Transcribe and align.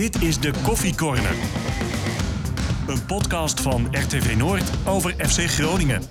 Dit 0.00 0.22
is 0.22 0.38
de 0.38 0.52
Koffie 0.62 0.94
Corner. 0.94 1.34
Een 2.86 3.04
podcast 3.06 3.60
van 3.60 3.88
RTV 3.90 4.36
Noord 4.36 4.70
over 4.86 5.14
FC 5.18 5.38
Groningen. 5.38 6.02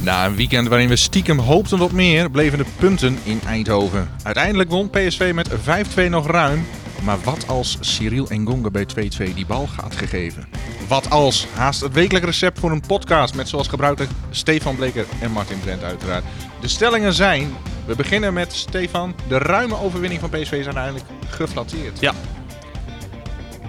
Na 0.00 0.26
een 0.26 0.36
weekend 0.36 0.68
waarin 0.68 0.88
we 0.88 0.96
stiekem 0.96 1.38
hoopten 1.38 1.80
op 1.80 1.92
meer, 1.92 2.30
bleven 2.30 2.58
de 2.58 2.64
punten 2.78 3.18
in 3.24 3.40
Eindhoven. 3.46 4.08
Uiteindelijk 4.22 4.70
won 4.70 4.90
PSV 4.90 5.32
met 5.34 5.50
5-2 5.50 6.08
nog 6.08 6.26
ruim. 6.26 6.66
Maar 7.02 7.18
wat 7.24 7.48
als 7.48 7.78
Cyril 7.80 8.28
Engonga 8.28 8.70
bij 8.70 8.86
2-2 9.30 9.34
die 9.34 9.46
bal 9.46 9.66
gaat 9.66 9.96
gegeven? 9.96 10.48
Wat 10.88 11.10
als 11.10 11.46
haast 11.54 11.80
het 11.80 11.92
wekelijk 11.92 12.24
recept 12.24 12.58
voor 12.58 12.70
een 12.70 12.86
podcast 12.86 13.34
met 13.34 13.48
zoals 13.48 13.68
gebruikelijk 13.68 14.12
Stefan 14.30 14.76
Bleker 14.76 15.06
en 15.20 15.30
Martin 15.30 15.60
Brent 15.60 15.82
uiteraard. 15.82 16.24
De 16.60 16.68
stellingen 16.68 17.12
zijn, 17.12 17.50
we 17.88 17.94
beginnen 17.96 18.32
met 18.32 18.52
Stefan, 18.52 19.14
de 19.28 19.38
ruime 19.38 19.78
overwinning 19.78 20.20
van 20.20 20.30
PSV 20.30 20.52
is 20.52 20.64
uiteindelijk 20.64 21.04
geflatteerd. 21.28 22.00
Ja. 22.00 22.12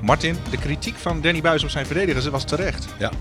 Martin, 0.02 0.36
de 0.50 0.58
kritiek 0.58 0.96
van 0.96 1.22
Danny 1.22 1.42
Buis 1.42 1.64
op 1.64 1.70
zijn 1.70 1.86
verdedigers 1.86 2.28
was 2.28 2.44
terecht. 2.44 2.88
Ja. 2.98 3.12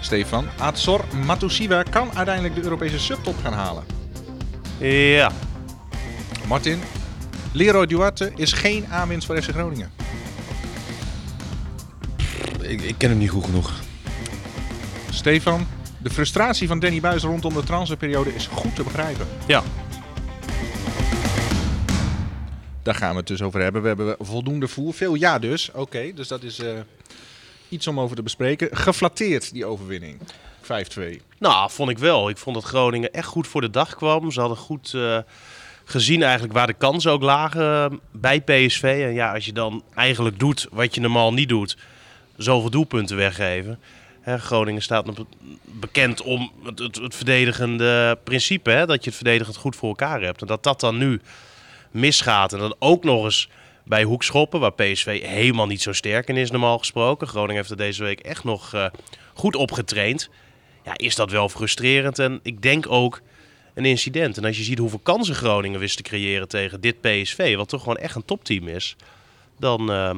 Stefan, 0.00 0.46
Atsor 0.58 1.04
Matusiwa 1.24 1.82
kan 1.82 2.10
uiteindelijk 2.14 2.54
de 2.54 2.62
Europese 2.62 2.98
subtop 2.98 3.34
gaan 3.42 3.52
halen. 3.52 3.84
Ja. 4.78 5.30
Martin, 6.46 6.80
Leroy 7.52 7.86
Duarte 7.86 8.32
is 8.34 8.52
geen 8.52 8.86
aanwinst 8.90 9.26
voor 9.26 9.42
FC 9.42 9.50
Groningen. 9.50 9.90
Ik, 12.60 12.82
ik 12.82 12.94
ken 12.98 13.08
hem 13.08 13.18
niet 13.18 13.30
goed 13.30 13.44
genoeg. 13.44 13.72
Stefan, 15.10 15.66
de 16.06 16.12
frustratie 16.12 16.68
van 16.68 16.78
Danny 16.78 17.00
Buis 17.00 17.22
rondom 17.22 17.54
de 17.54 17.64
transferperiode 17.64 18.34
is 18.34 18.46
goed 18.46 18.74
te 18.74 18.82
begrijpen. 18.82 19.26
Ja. 19.46 19.62
Daar 22.82 22.94
gaan 22.94 23.10
we 23.10 23.16
het 23.16 23.26
dus 23.26 23.42
over 23.42 23.60
hebben. 23.60 23.82
We 23.82 23.88
hebben 23.88 24.16
voldoende 24.20 24.68
voer. 24.68 24.94
Veel 24.94 25.14
ja 25.14 25.38
dus. 25.38 25.70
Oké, 25.72 26.12
dus 26.14 26.28
dat 26.28 26.42
is 26.42 26.58
eh, 26.58 26.72
iets 27.68 27.86
om 27.86 28.00
over 28.00 28.16
te 28.16 28.22
bespreken. 28.22 28.76
Geflatteerd, 28.76 29.52
die 29.52 29.66
overwinning. 29.66 30.18
5-2. 30.62 30.66
Nou, 31.38 31.70
vond 31.70 31.90
ik 31.90 31.98
wel. 31.98 32.28
Ik 32.28 32.38
vond 32.38 32.56
dat 32.56 32.64
Groningen 32.64 33.12
echt 33.12 33.28
goed 33.28 33.46
voor 33.46 33.60
de 33.60 33.70
dag 33.70 33.94
kwam. 33.94 34.30
Ze 34.30 34.40
hadden 34.40 34.58
goed 34.58 34.94
eh, 34.94 35.18
gezien 35.84 36.22
eigenlijk 36.22 36.52
waar 36.52 36.66
de 36.66 36.72
kansen 36.72 37.10
ook 37.10 37.22
lagen 37.22 37.90
eh, 37.90 37.98
bij 38.10 38.40
PSV. 38.40 38.82
En 38.82 39.14
ja, 39.14 39.34
als 39.34 39.44
je 39.44 39.52
dan 39.52 39.82
eigenlijk 39.94 40.38
doet 40.38 40.66
wat 40.70 40.94
je 40.94 41.00
normaal 41.00 41.32
niet 41.32 41.48
doet, 41.48 41.76
zoveel 42.36 42.70
doelpunten 42.70 43.16
weggeven. 43.16 43.78
Groningen 44.26 44.82
staat 44.82 45.24
bekend 45.64 46.22
om 46.22 46.52
het, 46.64 46.78
het, 46.78 47.14
verdedigende 47.14 48.18
principe, 48.24 48.70
hè, 48.70 48.86
dat 48.86 49.04
je 49.04 49.10
het 49.10 49.18
verdedigend 49.18 49.56
goed 49.56 49.76
voor 49.76 49.88
elkaar 49.88 50.22
hebt. 50.22 50.40
En 50.40 50.46
dat 50.46 50.62
dat 50.62 50.80
dan 50.80 50.98
nu 50.98 51.20
misgaat 51.90 52.52
en 52.52 52.58
dan 52.58 52.76
ook 52.78 53.04
nog 53.04 53.24
eens 53.24 53.48
bij 53.84 54.02
hoekschoppen, 54.02 54.60
waar 54.60 54.72
PSV 54.72 55.22
helemaal 55.22 55.66
niet 55.66 55.82
zo 55.82 55.92
sterk 55.92 56.28
in 56.28 56.36
is 56.36 56.50
normaal 56.50 56.78
gesproken. 56.78 57.26
Groningen 57.26 57.56
heeft 57.56 57.70
er 57.70 57.76
deze 57.76 58.02
week 58.02 58.20
echt 58.20 58.44
nog 58.44 58.74
eh, 58.74 58.86
goed 59.34 59.56
op 59.56 59.72
getraind. 59.72 60.30
Ja, 60.84 60.92
is 60.96 61.14
dat 61.14 61.30
wel 61.30 61.48
frustrerend 61.48 62.18
en 62.18 62.40
ik 62.42 62.62
denk 62.62 62.90
ook 62.90 63.20
een 63.74 63.84
incident. 63.84 64.36
En 64.36 64.44
als 64.44 64.56
je 64.56 64.62
ziet 64.62 64.78
hoeveel 64.78 64.98
kansen 64.98 65.34
Groningen 65.34 65.80
wist 65.80 65.96
te 65.96 66.02
creëren 66.02 66.48
tegen 66.48 66.80
dit 66.80 67.00
PSV, 67.00 67.56
wat 67.56 67.68
toch 67.68 67.80
gewoon 67.80 67.96
echt 67.96 68.14
een 68.14 68.24
topteam 68.24 68.68
is, 68.68 68.96
dan 69.58 69.92
eh, 69.92 70.16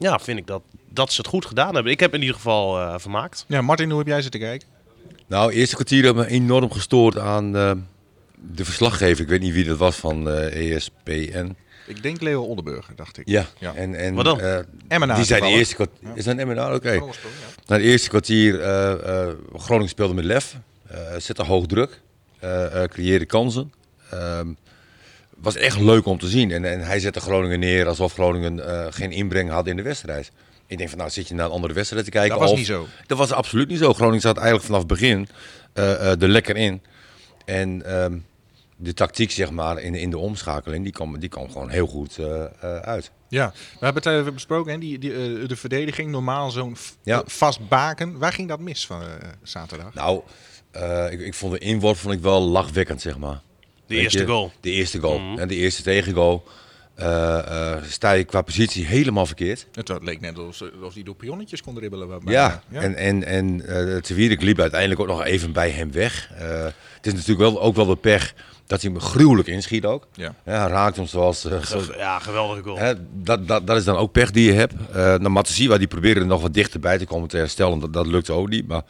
ja, 0.00 0.18
vind 0.18 0.38
ik 0.38 0.46
dat, 0.46 0.62
dat 0.88 1.12
ze 1.12 1.20
het 1.20 1.30
goed 1.30 1.46
gedaan 1.46 1.74
hebben. 1.74 1.92
Ik 1.92 2.00
heb 2.00 2.14
in 2.14 2.20
ieder 2.20 2.34
geval 2.36 2.78
eh, 2.80 2.94
vermaakt. 2.98 3.44
Ja, 3.48 3.60
Martin, 3.62 3.88
hoe 3.88 3.98
heb 3.98 4.06
jij 4.08 4.22
zitten 4.22 4.40
kijken? 4.40 4.68
Nou, 5.26 5.52
eerste 5.52 5.74
kwartier 5.74 6.04
hebben 6.04 6.24
me 6.24 6.30
enorm 6.30 6.70
gestoord 6.72 7.18
aan 7.18 7.56
eh, 7.56 7.72
de 8.34 8.64
verslaggever. 8.64 9.22
Ik 9.22 9.28
weet 9.28 9.40
niet 9.40 9.52
wie 9.54 9.64
dat 9.64 9.78
was 9.78 9.96
van 9.96 10.30
eh, 10.30 10.74
ESPN. 10.76 11.56
Ik 11.86 12.02
denk 12.02 12.20
Leo 12.20 12.42
Oldenburger, 12.42 12.94
dacht 12.96 13.18
ik. 13.18 13.28
Ja, 13.28 13.46
Ja. 13.58 13.74
en, 13.74 13.94
en 13.94 14.14
Wat 14.14 14.24
dan? 14.24 14.40
eh, 14.40 14.58
Emmenaar 14.88 15.16
die 15.16 15.24
zei 15.24 15.40
de 15.40 15.46
eerste 15.46 15.74
kwartier. 15.74 16.08
Is 16.14 16.24
dat 16.24 16.34
een 16.34 16.40
Emmenaar? 16.40 16.74
Oké. 16.74 16.90
Ja. 16.92 17.00
Na 17.66 17.76
het 17.76 17.84
eerste 17.84 18.08
kwartier, 18.08 18.60
eh, 18.60 19.22
eh, 19.22 19.28
Groningen 19.56 19.88
speelde 19.88 20.14
met 20.14 20.24
lef. 20.24 20.56
eh 20.88 20.98
zette 21.18 21.42
hoog 21.44 21.66
druk. 21.66 22.00
eh, 22.38 22.82
eh, 22.82 22.88
creëerde 22.90 23.24
kansen. 23.26 23.72
Ehm, 24.10 24.46
was 25.40 25.56
echt 25.56 25.80
leuk 25.80 26.06
om 26.06 26.18
te 26.18 26.28
zien. 26.28 26.50
En, 26.50 26.64
en 26.64 26.80
hij 26.80 27.00
zette 27.00 27.20
Groningen 27.20 27.58
neer 27.60 27.86
alsof 27.86 28.12
Groningen 28.12 28.68
eh, 28.68 28.86
geen 28.90 29.10
inbreng 29.12 29.50
had 29.50 29.66
in 29.66 29.76
de 29.76 29.82
wedstrijd. 29.82 30.30
Ik 30.66 30.78
denk 30.78 30.88
van, 30.90 30.98
nou 30.98 31.10
zit 31.10 31.28
je 31.28 31.34
naar 31.34 31.46
een 31.46 31.52
andere 31.52 31.72
wedstrijd 31.74 32.04
te 32.04 32.10
kijken. 32.10 32.30
Dat 32.30 32.40
was 32.40 32.50
of- 32.50 32.56
niet 32.56 32.66
zo. 32.66 32.86
Dat 33.06 33.18
was 33.18 33.32
absoluut 33.32 33.68
niet 33.68 33.78
zo. 33.78 33.94
Groningen 33.94 34.20
zat 34.20 34.36
eigenlijk 34.36 34.66
vanaf 34.66 34.78
het 34.80 34.88
begin 34.88 35.28
eh, 35.72 35.92
eh, 35.92 36.22
er 36.22 36.28
lekker 36.28 36.56
in. 36.56 36.82
En 37.44 37.82
ehm, 37.86 38.18
de 38.76 38.94
tactiek, 38.94 39.30
zeg 39.30 39.50
maar, 39.50 39.80
in, 39.80 39.94
in 39.94 40.10
de 40.10 40.18
omschakeling, 40.18 40.84
die 40.84 40.92
kwam, 40.92 41.18
die 41.18 41.28
kwam 41.28 41.50
gewoon 41.50 41.68
heel 41.70 41.86
goed 41.86 42.18
uit. 42.82 43.10
Ja, 43.28 43.52
we 43.78 43.84
hebben 43.84 44.02
het 44.02 44.12
even 44.20 44.34
besproken. 44.34 44.72
Hè? 44.72 44.78
Die, 44.78 44.98
die, 44.98 45.46
de 45.46 45.56
verdediging, 45.56 46.10
normaal 46.10 46.50
zo'n 46.50 46.76
Ja. 47.02 47.22
vast 47.26 47.68
baken. 47.68 48.18
Waar 48.18 48.32
ging 48.32 48.48
dat 48.48 48.60
mis 48.60 48.86
van 48.86 49.02
zaterdag? 49.42 49.94
Nou, 49.94 50.22
ik, 51.10 51.20
ik 51.20 51.34
vond 51.34 51.52
de 51.52 51.58
inworp 51.58 51.96
vond 51.96 52.14
ik 52.14 52.20
wel 52.20 52.40
lachwekkend, 52.40 53.00
zeg 53.00 53.18
maar. 53.18 53.40
De 53.96 54.00
eerste 54.02 54.18
je, 54.18 54.26
goal. 54.26 54.52
De 54.60 54.70
eerste 54.70 54.98
goal. 54.98 55.18
Mhm. 55.18 55.38
En 55.38 55.48
de 55.48 55.54
eerste 55.54 55.82
tegengoal. 55.82 56.44
eh, 56.94 57.38
eh, 57.72 57.82
sta 57.88 58.12
je 58.12 58.24
qua 58.24 58.42
positie 58.42 58.86
helemaal 58.86 59.26
verkeerd. 59.26 59.66
Het 59.72 59.92
leek 60.02 60.20
net 60.20 60.38
alsof 60.38 60.94
hij 60.94 61.02
door 61.02 61.14
pionnetjes 61.14 61.62
kon 61.62 61.74
dribbelen. 61.74 62.20
Ja, 62.24 62.62
ja. 62.70 62.80
en, 62.80 62.94
en, 62.96 63.24
en 63.24 63.66
eh 63.66 63.96
Te 63.96 64.14
Wierik 64.14 64.42
liep 64.42 64.60
uiteindelijk 64.60 65.00
ook 65.00 65.06
nog 65.06 65.24
even 65.24 65.52
bij 65.52 65.70
hem 65.70 65.92
weg. 65.92 66.30
Eh, 66.38 66.64
het 66.96 67.06
is 67.06 67.12
natuurlijk 67.12 67.38
wel, 67.40 67.60
ook 67.62 67.76
wel 67.76 67.86
de 67.86 67.96
pech 67.96 68.34
dat 68.66 68.82
hij 68.82 68.90
hem 68.90 69.00
gruwelijk 69.00 69.48
inschiet 69.48 69.84
ook. 69.84 70.06
Ja. 70.14 70.34
Ja, 70.44 70.60
hij 70.62 70.70
raakt 70.70 70.96
hem 70.96 71.06
zoals... 71.06 71.44
eh, 71.44 71.62
Ja, 71.96 72.18
geweldige 72.18 72.62
goal. 72.62 72.78
hè, 72.78 72.92
dat, 73.12 73.48
dat, 73.48 73.66
dat 73.66 73.76
is 73.76 73.84
dan 73.84 73.96
ook 73.96 74.12
pech 74.12 74.30
die 74.30 74.44
je 74.46 74.52
hebt. 74.52 74.74
Eh 74.92 74.94
naar 74.94 75.30
Matasiwa, 75.32 75.78
die 75.78 75.86
probeerde 75.86 76.20
er 76.20 76.26
nog 76.26 76.42
wat 76.42 76.54
dichterbij 76.54 76.98
te 76.98 77.06
komen 77.06 77.28
te 77.28 77.36
herstellen. 77.36 77.78
Dat, 77.78 77.92
dat 77.92 78.06
lukte 78.06 78.32
ook 78.32 78.48
niet. 78.48 78.66
Maar 78.66 78.82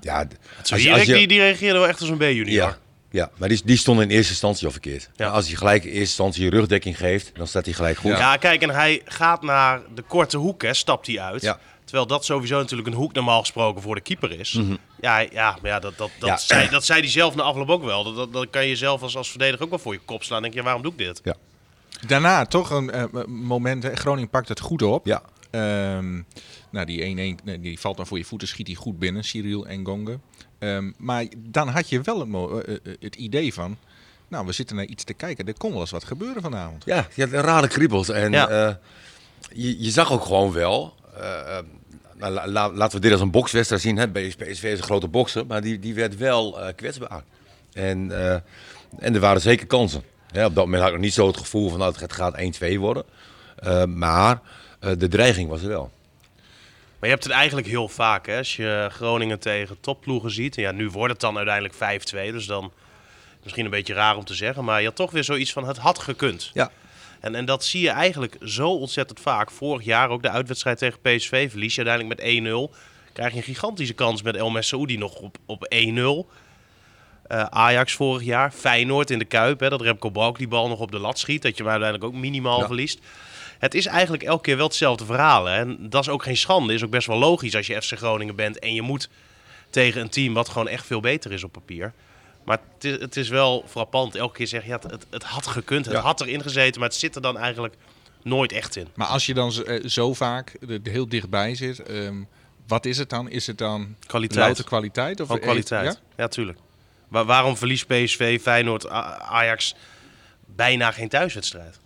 ja, 0.00 0.26
als 0.70 0.82
je- 0.82 1.14
die, 1.14 1.26
die 1.26 1.38
reageerde 1.40 1.78
wel 1.78 1.88
echt 1.88 2.00
als 2.00 2.08
een 2.08 2.16
B-junior. 2.16 2.48
ja, 2.48 2.78
ja, 3.10 3.30
maar 3.36 3.48
die, 3.48 3.60
die 3.64 3.76
stond 3.76 4.00
in 4.00 4.10
eerste 4.10 4.30
instantie 4.30 4.66
al 4.66 4.72
verkeerd. 4.72 5.10
Ja. 5.16 5.28
Als 5.28 5.46
hij 5.46 5.56
gelijk 5.56 5.82
in 5.82 5.88
eerste 5.88 6.00
instantie 6.04 6.44
je 6.44 6.50
rugdekking 6.50 6.98
geeft, 6.98 7.30
dan 7.34 7.46
staat 7.46 7.64
hij 7.64 7.74
gelijk 7.74 7.96
goed. 7.96 8.10
Ja, 8.10 8.36
kijk, 8.36 8.62
en 8.62 8.70
hij 8.70 9.02
gaat 9.04 9.42
naar 9.42 9.80
de 9.94 10.02
korte 10.02 10.36
hoek, 10.36 10.62
hè, 10.62 10.74
stapt 10.74 11.06
hij 11.06 11.20
uit. 11.20 11.42
Ja. 11.42 11.58
Terwijl 11.84 12.06
dat 12.06 12.24
sowieso 12.24 12.58
natuurlijk 12.58 12.88
een 12.88 12.94
hoek 12.94 13.12
normaal 13.12 13.40
gesproken 13.40 13.82
voor 13.82 13.94
de 13.94 14.00
keeper 14.00 14.40
is. 14.40 14.60
Ja, 15.00 15.18
ja, 15.18 15.58
maar 15.62 15.70
ja, 15.70 15.78
dat, 15.78 15.98
dat, 15.98 16.10
dat, 16.18 16.28
Ja. 16.28 16.36
Zei, 16.36 16.68
dat 16.68 16.84
zei 16.84 17.00
hij 17.00 17.08
zelf 17.08 17.34
na 17.34 17.42
afloop 17.42 17.68
ook 17.68 17.84
wel. 17.84 18.04
Dat, 18.04 18.16
dat, 18.16 18.32
dat 18.32 18.50
kan 18.50 18.66
je 18.66 18.76
zelf 18.76 19.02
als, 19.02 19.16
als 19.16 19.30
verdediger 19.30 19.64
ook 19.64 19.70
wel 19.70 19.78
voor 19.78 19.92
je 19.92 20.00
kop 20.04 20.22
slaan. 20.22 20.42
Dan 20.42 20.50
denk 20.50 20.54
je, 20.54 20.62
waarom 20.62 20.82
doe 20.82 20.92
ik 20.92 20.98
dit? 20.98 21.20
Ja. 21.24 21.34
Daarna 22.06 22.46
toch 22.46 22.70
een 22.70 22.90
eh, 22.90 23.24
moment. 23.26 23.84
Groningen 23.84 24.30
pakt 24.30 24.48
het 24.48 24.60
goed 24.60 24.82
op. 24.82 25.06
Ja. 25.06 25.22
Ehm, 25.50 26.22
nou, 26.70 26.86
die 26.86 27.34
1-1 27.38 27.44
nee, 27.44 27.60
die 27.60 27.80
valt 27.80 27.96
dan 27.96 28.06
voor 28.06 28.18
je 28.18 28.24
voeten, 28.24 28.48
schiet 28.48 28.66
hij 28.66 28.76
goed 28.76 28.98
binnen, 28.98 29.24
Cyril 29.24 29.66
en 29.66 29.82
Ehm, 30.60 30.90
maar 30.96 31.24
dan 31.36 31.68
had 31.68 31.88
je 31.88 32.00
wel 32.00 32.18
het, 32.20 32.28
mo- 32.28 32.58
eh, 32.58 32.74
eh, 32.74 32.94
het 33.00 33.14
idee 33.16 33.54
van, 33.54 33.76
nou, 34.28 34.46
we 34.46 34.52
zitten 34.52 34.76
naar 34.76 34.84
iets 34.84 35.04
te 35.04 35.14
kijken. 35.14 35.46
Er 35.46 35.54
kon 35.58 35.70
wel 35.72 35.80
eens 35.80 35.90
wat 35.90 36.04
gebeuren 36.04 36.42
vanavond. 36.42 36.84
Ja, 36.84 37.06
je 37.14 37.22
had 37.28 37.44
rare 37.44 37.68
kriebels. 37.68 38.08
En 38.08 38.32
Ja. 38.32 38.48
eh, 38.48 38.74
je, 39.52 39.82
je 39.82 39.90
zag 39.90 40.12
ook 40.12 40.24
gewoon 40.24 40.52
wel. 40.52 40.94
eh, 41.16 41.58
eh, 41.58 41.64
nou, 42.16 42.32
la- 42.32 42.48
la- 42.48 42.72
laten 42.72 42.96
we 42.96 43.02
dit 43.02 43.12
als 43.12 43.20
een 43.20 43.30
bokswedstrijd 43.30 43.82
zien. 43.82 43.96
Hè. 43.96 44.08
PSV 44.10 44.40
is 44.62 44.62
een 44.62 44.82
grote 44.82 45.08
bokser, 45.08 45.46
maar 45.46 45.60
die, 45.62 45.78
die 45.78 45.94
werd 45.94 46.16
wel 46.16 46.60
eh, 46.60 46.74
kwetsbaar. 46.76 47.22
En, 47.72 48.10
eh, 48.26 48.34
en 48.98 49.14
er 49.14 49.20
waren 49.20 49.40
zeker 49.40 49.66
kansen. 49.66 50.02
Ja, 50.32 50.46
op 50.46 50.54
dat 50.54 50.64
moment 50.64 50.82
had 50.82 50.90
ik 50.90 50.96
nog 50.96 51.04
niet 51.04 51.14
zo 51.14 51.26
het 51.26 51.36
gevoel 51.36 51.68
van 51.68 51.78
nou, 51.78 51.94
het 51.98 52.12
gaat 52.12 52.34
1-2 52.38 52.78
worden. 52.78 53.04
Eh, 53.56 53.84
maar 53.84 54.40
eh, 54.80 54.90
de 54.98 55.08
dreiging 55.08 55.48
was 55.48 55.62
er 55.62 55.68
wel. 55.68 55.90
Maar 57.00 57.08
je 57.08 57.14
hebt 57.14 57.24
het 57.24 57.32
eigenlijk 57.32 57.66
heel 57.66 57.88
vaak, 57.88 58.26
hè, 58.26 58.38
als 58.38 58.56
je 58.56 58.88
Groningen 58.92 59.40
tegen 59.40 59.80
topploegen 59.80 60.30
ziet. 60.30 60.56
En 60.56 60.62
ja, 60.62 60.70
nu 60.72 60.88
wordt 60.88 61.12
het 61.12 61.20
dan 61.20 61.36
uiteindelijk 61.36 61.74
5-2, 61.74 62.32
dus 62.32 62.46
dan 62.46 62.72
misschien 63.42 63.64
een 63.64 63.70
beetje 63.70 63.94
raar 63.94 64.16
om 64.16 64.24
te 64.24 64.34
zeggen. 64.34 64.64
Maar 64.64 64.80
je 64.80 64.86
had 64.86 64.96
toch 64.96 65.10
weer 65.10 65.24
zoiets 65.24 65.52
van, 65.52 65.66
het 65.68 65.76
had 65.78 65.98
gekund. 65.98 66.50
Ja. 66.54 66.70
En, 67.20 67.34
en 67.34 67.44
dat 67.44 67.64
zie 67.64 67.80
je 67.82 67.90
eigenlijk 67.90 68.36
zo 68.44 68.68
ontzettend 68.70 69.20
vaak. 69.20 69.50
Vorig 69.50 69.84
jaar 69.84 70.08
ook 70.08 70.22
de 70.22 70.30
uitwedstrijd 70.30 70.78
tegen 70.78 71.00
PSV. 71.00 71.50
Verlies 71.50 71.74
je 71.74 71.84
uiteindelijk 71.84 72.44
met 72.44 72.70
1-0. 72.72 72.76
Krijg 73.12 73.30
je 73.32 73.36
een 73.36 73.42
gigantische 73.42 73.94
kans 73.94 74.22
met 74.22 74.36
El 74.36 74.50
Messaoudi 74.50 74.96
nog 74.96 75.14
op, 75.14 75.36
op 75.46 75.66
1-0. 75.74 76.26
Eh, 77.26 77.42
Ajax 77.44 77.92
vorig 77.92 78.22
jaar. 78.22 78.50
Feyenoord 78.52 79.10
in 79.10 79.18
de 79.18 79.24
Kuip. 79.24 79.60
Hè, 79.60 79.68
dat 79.68 79.80
Remco 79.80 80.10
Balk 80.10 80.38
die 80.38 80.48
bal 80.48 80.68
nog 80.68 80.78
op 80.80 80.90
de 80.90 80.98
lat 80.98 81.18
schiet. 81.18 81.42
Dat 81.42 81.56
je 81.56 81.62
hem 81.62 81.72
uiteindelijk 81.72 82.12
ook 82.14 82.20
minimaal 82.20 82.60
Ja. 82.60 82.66
verliest. 82.66 82.98
Het 83.60 83.74
is 83.74 83.86
eigenlijk 83.86 84.22
elke 84.22 84.42
keer 84.42 84.56
wel 84.56 84.66
hetzelfde 84.66 85.04
verhaal. 85.04 85.44
Hè. 85.44 85.56
En 85.56 85.76
dat 85.90 86.00
is 86.02 86.08
ook 86.08 86.22
geen 86.22 86.36
schande. 86.36 86.74
Is 86.74 86.84
ook 86.84 86.90
best 86.90 87.06
wel 87.06 87.18
logisch 87.18 87.54
als 87.56 87.66
je 87.66 87.82
FC 87.82 87.96
Groningen 87.96 88.36
bent. 88.36 88.58
En 88.58 88.74
je 88.74 88.82
moet 88.82 89.08
tegen 89.70 90.00
een 90.00 90.08
team 90.08 90.34
wat 90.34 90.48
gewoon 90.48 90.68
echt 90.68 90.86
veel 90.86 91.00
beter 91.00 91.32
is 91.32 91.44
op 91.44 91.52
papier. 91.52 91.92
Maar 92.44 92.58
het 92.74 92.84
is, 92.84 93.00
het 93.00 93.16
is 93.16 93.28
wel 93.28 93.64
frappant. 93.68 94.14
Elke 94.14 94.36
keer 94.36 94.46
zeg 94.46 94.62
je, 94.62 94.68
ja, 94.68 94.78
het, 94.88 95.06
het, 95.10 95.22
had 95.22 95.46
gekund. 95.46 95.84
Het 95.84 95.94
Ja. 95.94 96.00
had 96.00 96.20
erin 96.20 96.42
gezeten. 96.42 96.80
Maar 96.80 96.88
het 96.88 96.98
zit 96.98 97.14
er 97.14 97.22
dan 97.22 97.38
eigenlijk 97.38 97.74
nooit 98.22 98.52
echt 98.52 98.76
in. 98.76 98.88
Maar 98.94 99.06
als 99.06 99.26
je 99.26 99.34
dan 99.34 99.52
zo, 99.52 99.62
eh, 99.62 99.84
zo 99.88 100.14
vaak 100.14 100.56
er 100.68 100.80
heel 100.82 101.08
dichtbij 101.08 101.54
zit, 101.54 101.78
ehm, 101.82 102.16
wat 102.66 102.84
is 102.86 102.98
het 102.98 103.10
dan? 103.10 103.28
Is 103.30 103.46
het 103.46 103.58
dan 103.58 103.96
Kwaliteit. 104.06 104.44
louter 104.44 104.64
kwaliteit? 104.64 105.20
Of 105.20 105.26
Van 105.26 105.36
eh, 105.36 105.42
kwaliteit. 105.42 105.84
Ja? 105.92 106.00
Ja, 106.16 106.28
tuurlijk. 106.28 106.58
Wa- 107.08 107.24
waarom 107.24 107.56
verliest 107.56 107.86
PSV, 107.86 108.40
Feyenoord, 108.40 108.88
Ajax 108.88 109.74
bijna 110.46 110.90
geen 110.90 111.08
thuiswedstrijd? 111.08 111.79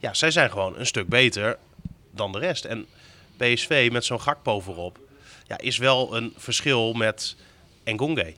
Ja, 0.00 0.14
zij 0.14 0.30
zijn 0.30 0.50
gewoon 0.50 0.78
een 0.78 0.86
stuk 0.86 1.08
beter 1.08 1.58
dan 2.10 2.32
de 2.32 2.38
rest. 2.38 2.64
En 2.64 2.86
PSV 3.36 3.88
met 3.92 4.04
zo'n 4.04 4.20
Gakpo 4.20 4.60
voorop 4.60 4.98
ja, 5.46 5.58
is 5.58 5.78
wel 5.78 6.16
een 6.16 6.32
verschil 6.36 6.92
met 6.92 7.36
Engonge. 7.84 8.34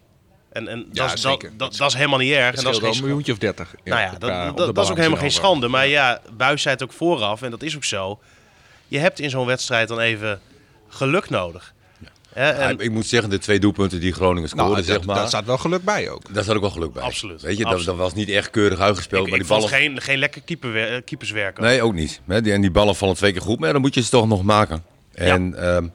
En, 0.52 0.68
en 0.68 0.78
Ja, 0.92 1.06
dat, 1.06 1.14
is- 1.14 1.20
dat, 1.20 1.40
dat, 1.56 1.76
dat 1.76 1.88
is 1.88 1.94
helemaal 1.94 2.18
niet 2.18 2.32
erg. 2.32 2.56
En 2.56 2.64
dat 2.64 2.72
is 2.72 2.78
geen 2.78 2.94
een 2.94 3.00
miljoentje 3.00 3.32
of 3.32 3.38
dertig. 3.38 3.74
nou 3.84 4.00
ja, 4.00 4.10
dat, 4.10 4.56
dat, 4.56 4.74
dat 4.74 4.84
is 4.84 4.90
ook 4.90 4.96
helemaal 4.96 5.18
geen 5.18 5.30
schande. 5.30 5.68
Maar 5.68 5.86
ja, 5.86 6.20
Buis 6.36 6.62
zei 6.62 6.74
het 6.74 6.82
ook 6.84 6.92
vooraf, 6.92 7.42
en 7.42 7.50
dat 7.50 7.62
is 7.62 7.76
ook 7.76 7.84
zo. 7.84 8.20
Je 8.88 8.98
hebt 8.98 9.20
in 9.20 9.30
zo'n 9.30 9.46
wedstrijd 9.46 9.88
dan 9.88 9.98
even 10.00 10.40
geluk 10.88 11.30
nodig. 11.30 11.74
En, 12.34 12.78
ik 12.78 12.90
moet 12.90 13.06
zeggen, 13.06 13.30
de 13.30 13.38
twee 13.38 13.58
doelpunten 13.60 14.00
die 14.00 14.12
Groningen 14.12 14.48
scoorde, 14.48 14.70
Nou, 14.72 14.82
zeg 14.84 14.96
dat- 14.96 15.04
maar, 15.04 15.16
daar 15.16 15.28
staat 15.28 15.44
wel 15.44 15.58
geluk 15.58 15.84
bij 15.84 16.10
ook. 16.10 16.34
daar 16.34 16.44
zat 16.44 16.54
ook 16.54 16.60
wel 16.60 16.70
geluk 16.70 16.92
bij. 16.92 17.02
Absoluut, 17.02 17.42
Weet 17.42 17.56
je, 17.56 17.62
dat, 17.64 17.72
absoluut. 17.72 17.86
dat 17.86 17.96
was 17.96 18.14
niet 18.14 18.28
echt 18.28 18.50
keurig 18.50 18.78
uitgespeeld, 18.78 19.24
ik, 19.24 19.30
maar 19.30 19.40
ik 19.40 19.46
die 19.46 19.56
vond 19.56 19.70
ballen... 19.70 19.84
geen, 19.84 20.00
geen 20.00 20.18
lekker 20.18 20.42
keeperwer- 20.42 20.92
eh, 20.94 21.00
keeperswerk. 21.04 21.58
ook. 21.58 21.64
Nee, 21.64 21.82
ook 21.82 21.94
niet. 21.94 22.20
Hè, 22.26 22.40
die- 22.42 22.52
En 22.52 22.60
die 22.60 22.70
ballen 22.70 22.96
vallen 22.96 23.14
twee 23.16 23.32
keer 23.32 23.40
goed, 23.42 23.58
maar 23.60 23.72
dan 23.72 23.80
moet 23.80 23.94
je 23.94 24.02
ze 24.02 24.10
toch 24.10 24.26
nog 24.28 24.42
maken. 24.42 24.84
En 25.12 25.54
ehm, 25.74 25.86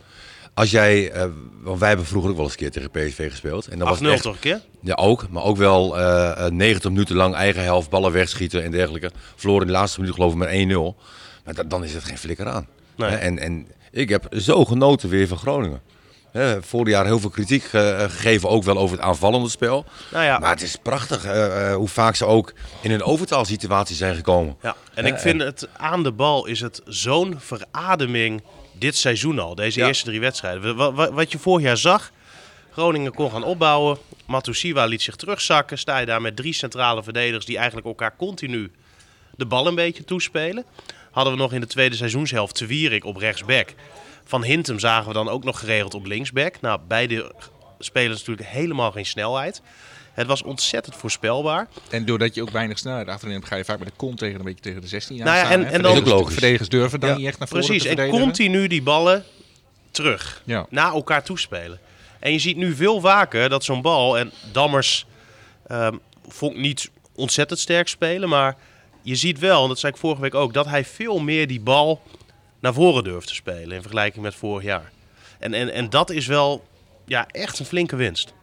als 0.53 0.71
jij, 0.71 1.11
eh, 1.11 1.25
want 1.61 1.79
wij 1.79 1.87
hebben 1.87 2.05
vroeger 2.05 2.29
ook 2.29 2.35
wel 2.35 2.45
eens 2.45 2.53
een 2.53 2.59
keer 2.59 2.71
tegen 2.71 2.91
PSV 2.91 3.29
gespeeld. 3.29 3.67
En 3.67 3.79
dat 3.79 3.87
was 3.87 3.97
8-0 3.97 4.11
echt, 4.11 4.21
toch 4.23 4.33
een 4.33 4.39
keer? 4.39 4.61
Ja, 4.81 4.93
ook. 4.93 5.29
Maar 5.29 5.43
ook 5.43 5.57
wel 5.57 5.97
eh, 5.97 6.45
eh, 6.45 6.51
90 6.51 6.91
minuten 6.91 7.15
lang 7.15 7.35
eigen 7.35 7.63
helft, 7.63 7.89
ballen 7.89 8.11
wegschieten 8.11 8.63
en 8.63 8.71
dergelijke. 8.71 9.11
Verloren 9.35 9.61
in 9.61 9.67
de 9.67 9.73
laatste 9.79 9.99
minuut 9.99 10.15
geloof 10.15 10.31
ik 10.31 10.37
met 10.37 10.49
1-0. 10.49 10.95
Maar 11.45 11.53
da- 11.53 11.63
dan 11.63 11.83
is 11.83 11.93
het 11.93 12.03
geen 12.03 12.17
flikker 12.17 12.47
aan. 12.47 12.67
Nee. 12.95 13.09
En, 13.09 13.39
en 13.39 13.67
ik 13.91 14.09
heb 14.09 14.27
zo 14.37 14.65
genoten 14.65 15.09
weer 15.09 15.27
van 15.27 15.37
Groningen. 15.37 15.81
Hè, 16.31 16.63
vorig 16.63 16.87
jaar 16.93 17.05
heel 17.05 17.19
veel 17.19 17.29
kritiek 17.29 17.63
eh, 17.63 17.99
gegeven, 17.99 18.49
ook 18.49 18.63
wel 18.63 18.77
over 18.77 18.95
het 18.97 19.05
aanvallende 19.05 19.49
spel. 19.49 19.85
Nou 20.11 20.25
ja, 20.25 20.39
Maar 20.39 20.49
het 20.49 20.61
is 20.61 20.75
prachtig 20.83 21.25
eh, 21.25 21.69
eh, 21.69 21.75
hoe 21.75 21.87
vaak 21.87 22.15
ze 22.15 22.25
ook 22.25 22.53
in 22.81 22.91
een 22.91 23.03
overtaalsituatie 23.03 23.95
zijn 23.95 24.15
gekomen. 24.15 24.55
ja. 24.61 24.75
en 24.93 25.05
ik 25.05 25.17
vind 25.17 25.41
het 25.41 25.67
aan 25.77 26.03
de 26.03 26.11
bal 26.11 26.45
is 26.45 26.59
het 26.59 26.81
zo'n 26.85 27.35
verademing 27.39 28.43
dit 28.73 28.95
seizoen 28.97 29.39
al. 29.39 29.55
Deze 29.55 29.79
Ja. 29.79 29.87
eerste 29.87 30.05
drie 30.05 30.19
wedstrijden. 30.19 30.75
Wa- 30.75 30.91
wa- 30.93 31.11
Wat 31.11 31.31
je 31.31 31.39
vorig 31.39 31.63
jaar 31.65 31.77
zag, 31.77 32.11
Groningen 32.71 33.13
kon 33.13 33.31
gaan 33.31 33.43
opbouwen. 33.43 33.97
Matusiwa 34.25 34.85
liet 34.85 35.01
zich 35.01 35.15
terugzakken. 35.15 35.77
Sta 35.77 35.97
je 35.97 36.05
daar 36.05 36.21
met 36.21 36.35
drie 36.35 36.53
centrale 36.53 37.03
verdedigers 37.03 37.45
die 37.45 37.55
eigenlijk 37.57 37.87
elkaar 37.87 38.15
continu 38.17 38.71
de 39.35 39.45
bal 39.45 39.67
een 39.67 39.75
beetje 39.75 40.03
toespelen. 40.03 40.65
Hadden 41.11 41.33
we 41.33 41.39
nog 41.39 41.53
in 41.53 41.59
de 41.61 41.67
tweede 41.67 41.95
seizoenshelft 41.95 42.55
Te 42.55 42.65
Wierik 42.65 43.05
op 43.05 43.15
rechtsback. 43.17 43.73
Van 44.27 44.43
Hintem 44.43 44.79
zagen 44.79 45.07
we 45.07 45.13
dan 45.13 45.29
ook 45.29 45.43
nog 45.43 45.59
geregeld 45.59 45.93
op 45.93 46.05
linksback. 46.05 46.61
Nou, 46.61 46.79
beide 46.87 47.31
spelers 47.79 48.19
natuurlijk 48.19 48.47
helemaal 48.47 48.91
geen 48.91 49.05
snelheid. 49.05 49.61
Het 50.13 50.27
was 50.27 50.43
ontzettend 50.43 50.95
voorspelbaar. 50.95 51.67
En 51.89 52.05
doordat 52.05 52.35
je 52.35 52.41
ook 52.41 52.49
weinig 52.49 52.77
snelheid 52.77 53.07
achterin 53.07 53.35
hebt, 53.35 53.47
ga 53.47 53.55
je 53.55 53.65
vaak 53.65 53.79
met 53.79 53.87
de 53.87 53.93
kont 53.95 54.17
tegen 54.17 54.39
een 54.39 54.45
beetje 54.45 54.61
tegen 54.61 54.81
de 54.81 54.87
16 54.87 55.17
Nou 55.17 55.29
ja, 55.29 55.33
aanstaan, 55.33 55.51
en- 55.51 55.57
en 55.57 55.63
dan- 55.63 55.71
Verdedigers- 55.71 55.99
Dat 55.99 56.07
is 56.07 56.13
ook 56.13 56.19
logisch. 56.19 56.33
Verdedigers 56.33 56.69
durven 56.69 56.99
dan 56.99 57.09
Ja, 57.09 57.15
niet 57.15 57.25
echt 57.27 57.39
naar 57.39 57.47
voren 57.47 57.65
Precies, 57.65 57.83
te 57.83 57.89
en 57.89 57.95
verdedigen. 57.95 58.25
continu 58.25 58.67
die 58.67 58.81
ballen 58.81 59.23
terug. 59.91 60.41
Ja. 60.45 60.65
Naar 60.69 60.93
elkaar 60.93 61.23
toespelen. 61.23 61.79
En 62.19 62.31
je 62.31 62.39
ziet 62.39 62.57
nu 62.57 62.75
veel 62.75 62.99
vaker 62.99 63.49
dat 63.49 63.63
zo'n 63.63 63.81
bal, 63.81 64.17
en 64.17 64.31
Dammers 64.51 65.05
ehm, 65.67 65.95
vond 66.27 66.53
ik 66.53 66.59
niet 66.59 66.89
ontzettend 67.15 67.59
sterk 67.59 67.87
spelen, 67.87 68.29
maar 68.29 68.55
je 69.01 69.15
ziet 69.15 69.39
wel, 69.39 69.61
en 69.63 69.67
dat 69.67 69.79
zei 69.79 69.93
ik 69.93 69.99
vorige 69.99 70.21
week 70.21 70.35
ook, 70.35 70.53
dat 70.53 70.65
hij 70.65 70.85
veel 70.85 71.19
meer 71.19 71.47
die 71.47 71.59
bal 71.61 72.01
naar 72.59 72.73
voren 72.73 73.03
durft 73.03 73.27
te 73.27 73.35
spelen 73.35 73.71
in 73.75 73.81
vergelijking 73.81 74.23
met 74.23 74.35
vorig 74.35 74.63
jaar. 74.63 74.91
En, 75.39 75.53
en, 75.53 75.73
en 75.73 75.89
dat 75.89 76.09
is 76.09 76.27
wel 76.27 76.65
ja, 77.05 77.27
echt 77.31 77.59
een 77.59 77.65
flinke 77.65 77.95
winst. 77.95 78.33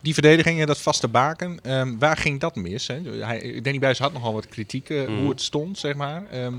Die 0.00 0.12
verdedigingen, 0.12 0.66
dat 0.66 0.80
vaste 0.80 1.08
baken, 1.08 1.58
ehm, 1.62 1.98
waar 1.98 2.16
ging 2.16 2.40
dat 2.40 2.54
mis? 2.56 2.86
Hè? 2.86 3.00
Hij, 3.24 3.60
Danny 3.62 3.78
Buis 3.78 3.98
had 3.98 4.12
nogal 4.12 4.32
wat 4.32 4.46
kritiek 4.48 4.90
eh, 4.90 5.02
Mhm. 5.02 5.16
hoe 5.20 5.28
het 5.30 5.40
stond, 5.42 5.78
zeg 5.78 5.94
maar. 5.94 6.22
Ehm, 6.30 6.54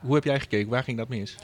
hoe 0.00 0.14
heb 0.14 0.24
jij 0.24 0.40
gekeken? 0.40 0.68
Waar 0.70 0.82
ging 0.82 0.96
dat 0.96 1.08
mis? 1.08 1.34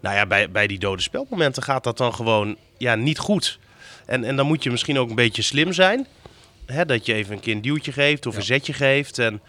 Nou 0.00 0.16
ja, 0.16 0.26
bij, 0.26 0.50
bij 0.50 0.66
die 0.66 0.78
dode 0.78 1.02
spelmomenten 1.02 1.62
gaat 1.62 1.84
dat 1.84 1.96
dan 1.96 2.14
gewoon 2.14 2.56
ja, 2.78 2.94
niet 2.94 3.18
goed. 3.18 3.58
En, 4.06 4.24
en 4.24 4.36
dan 4.36 4.46
moet 4.46 4.62
je 4.62 4.70
misschien 4.70 4.98
ook 4.98 5.08
een 5.08 5.14
beetje 5.14 5.42
slim 5.42 5.72
zijn. 5.72 6.06
Hè, 6.66 6.84
dat 6.84 7.06
je 7.06 7.14
even 7.14 7.34
een 7.34 7.40
keer 7.40 7.54
een 7.54 7.62
duwtje 7.62 7.92
geeft 7.92 8.26
of 8.26 8.36
een 8.36 8.42
zetje 8.42 8.72
geeft. 8.72 9.18
En 9.18 9.40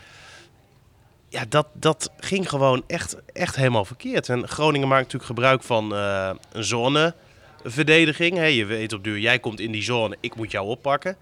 ja, 1.35 1.45
dat, 1.49 1.67
dat 1.73 2.11
ging 2.17 2.49
gewoon 2.49 2.83
echt, 2.87 3.15
echt 3.33 3.55
helemaal 3.55 3.85
verkeerd. 3.85 4.29
En 4.29 4.47
Groningen 4.47 4.87
maakt 4.87 5.01
natuurlijk 5.01 5.29
gebruik 5.29 5.63
van 5.63 5.95
eh, 5.95 6.29
een 6.51 6.63
zoneverdediging. 6.63 8.37
Hè, 8.37 8.45
je 8.45 8.65
weet 8.65 8.93
op 8.93 9.03
duur, 9.03 9.19
jij 9.19 9.39
komt 9.39 9.59
in 9.59 9.71
die 9.71 9.83
zone, 9.83 10.17
ik 10.19 10.35
moet 10.35 10.51
jou 10.51 10.67
oppakken. 10.67 11.17